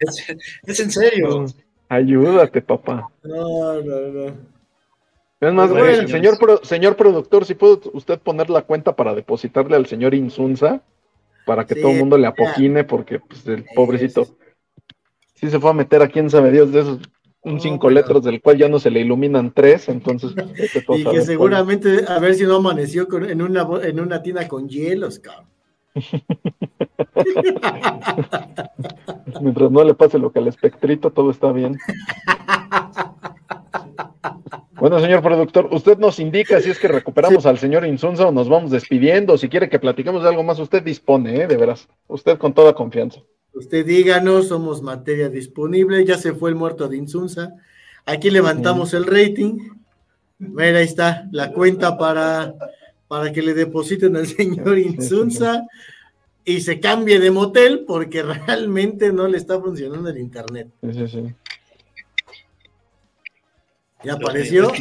Es, 0.00 0.26
es 0.66 0.80
en 0.80 0.90
serio. 0.90 1.46
Ayúdate, 1.88 2.60
papá. 2.60 3.08
No, 3.22 3.80
no, 3.80 4.00
no. 4.12 4.53
Es 5.48 5.54
más, 5.54 5.70
Bueno, 5.70 5.84
güey, 5.84 6.08
señor, 6.08 6.38
pro- 6.38 6.64
señor 6.64 6.96
productor, 6.96 7.44
si 7.44 7.54
puede 7.54 7.78
usted 7.92 8.18
poner 8.18 8.48
la 8.50 8.62
cuenta 8.62 8.96
para 8.96 9.14
depositarle 9.14 9.76
al 9.76 9.86
señor 9.86 10.14
Insunza, 10.14 10.80
para 11.44 11.66
que 11.66 11.74
Sí, 11.74 11.80
todo 11.82 11.92
el 11.92 11.98
mundo 11.98 12.16
le 12.16 12.22
ya. 12.22 12.28
apoquine, 12.30 12.84
porque 12.84 13.20
pues 13.20 13.46
el 13.46 13.64
pobrecito 13.74 14.26
sí, 15.34 15.50
se 15.50 15.60
fue 15.60 15.70
a 15.70 15.74
meter 15.74 16.00
a 16.02 16.08
quién 16.08 16.30
sabe 16.30 16.50
Dios 16.50 16.72
de 16.72 16.80
esos 16.80 16.98
un 17.42 17.60
cinco 17.60 17.90
letras 17.90 18.24
del 18.24 18.40
cual 18.40 18.56
ya 18.56 18.70
no 18.70 18.78
se 18.78 18.90
le 18.90 19.00
iluminan 19.00 19.52
tres, 19.52 19.90
entonces 19.90 20.34
tú 20.86 20.94
a 20.94 20.96
Y 20.96 21.04
que 21.04 21.10
cuál. 21.10 21.22
seguramente, 21.24 22.06
a 22.08 22.18
ver 22.18 22.34
si 22.34 22.44
no 22.44 22.56
amaneció 22.56 23.06
con- 23.06 23.28
en, 23.28 23.42
una, 23.42 23.68
en 23.82 24.00
una 24.00 24.22
tina 24.22 24.48
con 24.48 24.66
hielos, 24.66 25.18
cabrón. 25.18 25.44
mientras 29.40 29.70
no 29.70 29.84
le 29.84 29.94
pase 29.94 30.18
lo 30.18 30.32
que 30.32 30.38
al 30.38 30.48
espectrito, 30.48 31.10
todo 31.10 31.30
está 31.30 31.52
bien. 31.52 31.76
Bueno, 34.84 35.00
señor 35.00 35.22
productor, 35.22 35.70
usted 35.72 35.96
nos 35.96 36.18
indica 36.18 36.60
si 36.60 36.68
es 36.68 36.78
que 36.78 36.88
recuperamos 36.88 37.46
al 37.46 37.56
señor 37.56 37.86
Insunza 37.86 38.26
o 38.26 38.32
nos 38.32 38.50
vamos 38.50 38.70
despidiendo. 38.70 39.38
Si 39.38 39.48
quiere 39.48 39.70
que 39.70 39.78
platiquemos 39.78 40.22
de 40.22 40.28
algo 40.28 40.42
más, 40.42 40.58
usted 40.58 40.82
dispone, 40.82 41.40
¿eh? 41.40 41.46
de 41.46 41.56
veras. 41.56 41.88
Usted 42.06 42.36
con 42.36 42.52
toda 42.52 42.74
confianza. 42.74 43.20
Usted 43.54 43.86
díganos, 43.86 44.48
somos 44.48 44.82
materia 44.82 45.30
disponible, 45.30 46.04
ya 46.04 46.18
se 46.18 46.34
fue 46.34 46.50
el 46.50 46.56
muerto 46.56 46.86
de 46.86 46.98
Insunza. 46.98 47.54
Aquí 48.04 48.28
levantamos 48.28 48.92
el 48.92 49.06
rating. 49.06 49.56
Mira, 50.38 50.80
ahí 50.80 50.84
está 50.84 51.30
la 51.32 51.50
cuenta 51.50 51.96
para, 51.96 52.54
para 53.08 53.32
que 53.32 53.40
le 53.40 53.54
depositen 53.54 54.16
al 54.16 54.26
señor 54.26 54.78
Insunza 54.78 55.62
y 56.44 56.60
se 56.60 56.78
cambie 56.78 57.20
de 57.20 57.30
motel 57.30 57.86
porque 57.86 58.22
realmente 58.46 59.14
no 59.14 59.28
le 59.28 59.38
está 59.38 59.58
funcionando 59.58 60.10
el 60.10 60.18
internet. 60.18 60.68
Sí, 60.82 60.92
sí, 60.92 61.08
sí. 61.08 61.34
¿Ya 64.04 64.14
apareció? 64.14 64.72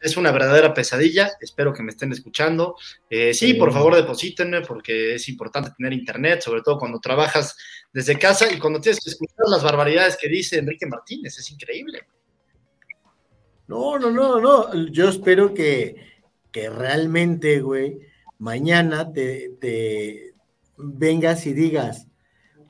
Es, 0.00 0.16
una 0.16 0.32
verdadera 0.32 0.72
pesadilla. 0.72 1.32
Espero 1.40 1.72
que 1.74 1.82
me 1.82 1.90
estén 1.90 2.10
escuchando. 2.12 2.76
Eh, 3.10 3.34
sí, 3.34 3.48
Sí. 3.48 3.54
por 3.54 3.72
favor, 3.72 3.94
deposítenme 3.94 4.62
porque 4.62 5.14
es 5.16 5.28
importante 5.28 5.72
tener 5.76 5.92
internet, 5.92 6.40
sobre 6.40 6.62
todo 6.62 6.78
cuando 6.78 6.98
trabajas 7.00 7.54
desde 7.92 8.18
casa 8.18 8.50
y 8.50 8.58
cuando 8.58 8.80
tienes 8.80 9.00
que 9.04 9.10
escuchar 9.10 9.46
las 9.48 9.62
barbaridades 9.62 10.16
que 10.16 10.28
dice 10.28 10.58
Enrique 10.58 10.86
Martínez. 10.86 11.38
Es 11.38 11.50
increíble. 11.50 12.00
No, 13.68 13.98
no, 13.98 14.10
no, 14.10 14.40
no. 14.40 14.86
Yo 14.90 15.08
espero 15.10 15.52
que, 15.54 15.96
que 16.50 16.70
realmente, 16.70 17.60
güey, 17.60 18.00
mañana 18.38 19.12
te, 19.12 19.50
te 19.60 20.34
vengas 20.76 21.46
y 21.46 21.52
digas, 21.52 22.06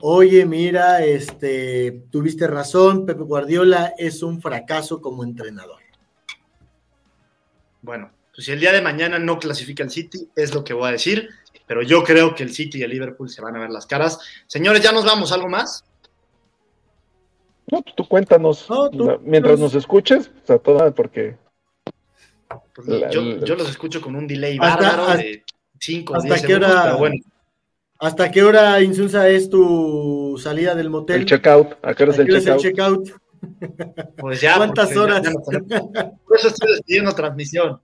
oye, 0.01 0.45
mira, 0.45 1.03
este, 1.03 2.03
tuviste 2.11 2.47
razón, 2.47 3.05
Pepe 3.05 3.23
Guardiola 3.23 3.93
es 3.97 4.23
un 4.23 4.41
fracaso 4.41 5.01
como 5.01 5.23
entrenador. 5.23 5.81
Bueno, 7.81 8.11
pues 8.33 8.45
si 8.45 8.51
el 8.51 8.59
día 8.59 8.71
de 8.71 8.81
mañana 8.81 9.19
no 9.19 9.39
clasifica 9.39 9.83
el 9.83 9.89
City, 9.89 10.29
es 10.35 10.53
lo 10.53 10.63
que 10.63 10.73
voy 10.73 10.89
a 10.89 10.91
decir, 10.93 11.29
pero 11.67 11.81
yo 11.81 12.03
creo 12.03 12.35
que 12.35 12.43
el 12.43 12.53
City 12.53 12.79
y 12.79 12.83
el 12.83 12.91
Liverpool 12.91 13.29
se 13.29 13.41
van 13.41 13.55
a 13.55 13.59
ver 13.59 13.69
las 13.69 13.85
caras. 13.85 14.19
Señores, 14.47 14.81
ya 14.83 14.91
nos 14.91 15.05
vamos, 15.05 15.31
¿algo 15.31 15.49
más? 15.49 15.83
No, 17.71 17.81
pues 17.81 17.95
tú 17.95 18.07
cuéntanos. 18.07 18.69
No, 18.69 18.89
tú- 18.89 19.05
La- 19.05 19.17
Mientras 19.21 19.55
tú- 19.55 19.61
nos 19.61 19.75
escuches, 19.75 20.29
o 20.43 20.45
sea, 20.47 20.57
toda, 20.59 20.93
porque 20.93 21.37
Pues 22.75 22.85
La- 22.87 23.09
yo, 23.09 23.21
la- 23.21 23.45
yo 23.45 23.55
los 23.55 23.69
escucho 23.69 24.01
con 24.01 24.13
un 24.15 24.27
delay 24.27 24.57
Hasta- 24.59 24.75
bárbaro 24.75 25.03
hasta- 25.03 25.23
de 25.23 25.43
5 25.79 26.13
o 26.13 26.15
hasta 26.17 26.27
10 26.27 26.41
qué 26.41 26.47
segundos, 26.47 26.69
hora- 26.71 26.83
pero 26.83 26.97
bueno, 26.97 27.15
¿Hasta 28.01 28.31
qué 28.31 28.41
hora, 28.41 28.81
Insunza, 28.81 29.29
es 29.29 29.47
tu 29.47 30.35
salida 30.41 30.73
del 30.73 30.89
motel? 30.89 31.17
el 31.21 31.25
checkout, 31.27 31.73
¿A 31.83 31.93
qué 31.93 32.01
hora 32.03 32.11
es 32.13 32.19
el 32.19 32.27
checkout. 32.27 32.59
checkout? 32.59 33.09
pues 34.17 34.41
ya. 34.41 34.57
¿Cuántas 34.57 34.91
ya- 34.93 35.01
horas? 35.01 35.21
ya 35.23 35.31
por 36.25 36.37
eso 36.37 36.47
estoy 36.47 36.71
despidiendo 36.71 37.11
transmisión. 37.13 37.79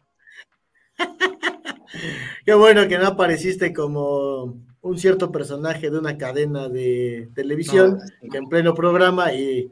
Qué 2.45 2.53
bueno 2.55 2.87
que 2.87 2.97
no 2.97 3.05
apareciste 3.07 3.73
como 3.73 4.57
un 4.81 4.97
cierto 4.97 5.31
personaje 5.31 5.89
de 5.91 5.99
una 5.99 6.17
cadena 6.17 6.67
de 6.69 7.29
televisión 7.35 7.99
No, 8.21 8.29
que 8.31 8.37
en 8.37 8.49
pleno 8.49 8.73
programa 8.73 9.33
y 9.33 9.71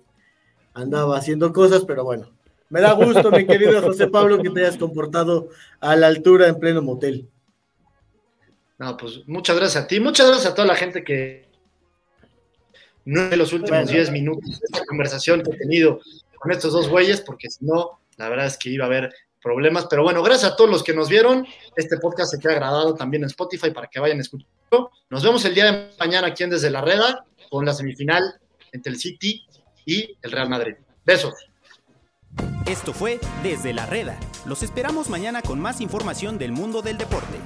andaba 0.76 1.18
haciendo 1.18 1.52
cosas, 1.54 1.86
pero 1.86 2.04
bueno. 2.04 2.30
Me 2.70 2.82
da 2.82 2.94
gusto, 2.94 3.32
mi 3.32 3.46
querido 3.46 3.82
José 3.82 4.08
Pablo, 4.08 4.42
que 4.42 4.50
te 4.50 4.60
hayas 4.62 4.78
comportado 4.78 5.50
a 5.80 5.96
la 5.96 6.08
altura 6.08 6.48
en 6.48 6.60
pleno 6.60 6.82
motel. 6.82 7.30
No, 8.78 8.98
pues 8.98 9.28
muchas 9.28 9.56
gracias 9.56 9.84
a 9.84 9.88
ti, 9.88 10.00
muchas 10.00 10.28
gracias 10.28 10.52
a 10.52 10.56
toda 10.56 10.68
la 10.68 10.76
gente 10.76 11.04
que 11.04 11.48
no 13.06 13.22
en 13.32 13.38
los 13.38 13.54
últimos 13.54 13.70
Bueno. 13.70 13.92
10 13.92 14.12
minutos 14.12 14.60
de 14.60 14.66
esta 14.66 14.86
conversación 14.86 15.42
que 15.42 15.52
he 15.52 15.58
tenido 15.58 16.02
con 16.40 16.52
estos 16.52 16.74
dos 16.74 16.90
güeyes, 16.90 17.22
porque 17.22 17.50
si 17.50 17.64
no, 17.66 18.00
la 18.18 18.30
verdad 18.30 18.48
es 18.48 18.58
que 18.58 18.70
iba 18.70 18.86
a 18.86 18.88
haber 18.88 19.14
problemas. 19.42 19.86
Pero 19.90 20.04
bueno, 20.04 20.24
gracias 20.24 20.52
a 20.52 20.56
todos 20.56 20.70
los 20.70 20.84
que 20.84 20.94
nos 20.94 21.08
vieron. 21.08 21.46
Este 21.76 21.98
podcast 21.98 22.32
se 22.32 22.40
queda 22.40 22.56
grabado 22.56 22.96
también 22.96 23.24
en 23.24 23.28
Spotify 23.28 23.70
para 23.70 23.88
que 23.88 24.00
vayan 24.00 24.20
escuchando. 24.20 24.92
Nos 25.10 25.24
vemos 25.24 25.46
el 25.46 25.54
día 25.54 25.72
de 25.72 25.90
mañana 26.00 26.28
aquí 26.28 26.44
en 26.44 26.50
Desde 26.50 26.70
la 26.70 26.82
Reda 26.82 27.26
con 27.50 27.66
la 27.66 27.74
semifinal 27.74 28.24
entre 28.72 28.92
el 28.92 29.00
City 29.00 29.46
y 29.86 30.18
el 30.22 30.32
Real 30.32 30.50
Madrid. 30.50 30.76
Besos. 31.06 31.34
Esto 32.66 32.92
fue 32.92 33.20
Desde 33.44 33.74
la 33.74 33.86
Reda. 33.86 34.20
Los 34.46 34.64
esperamos 34.64 35.10
mañana 35.10 35.42
con 35.44 35.60
más 35.60 35.80
información 35.80 36.38
del 36.40 36.52
mundo 36.52 36.82
del 36.82 36.98
deporte. 36.98 37.38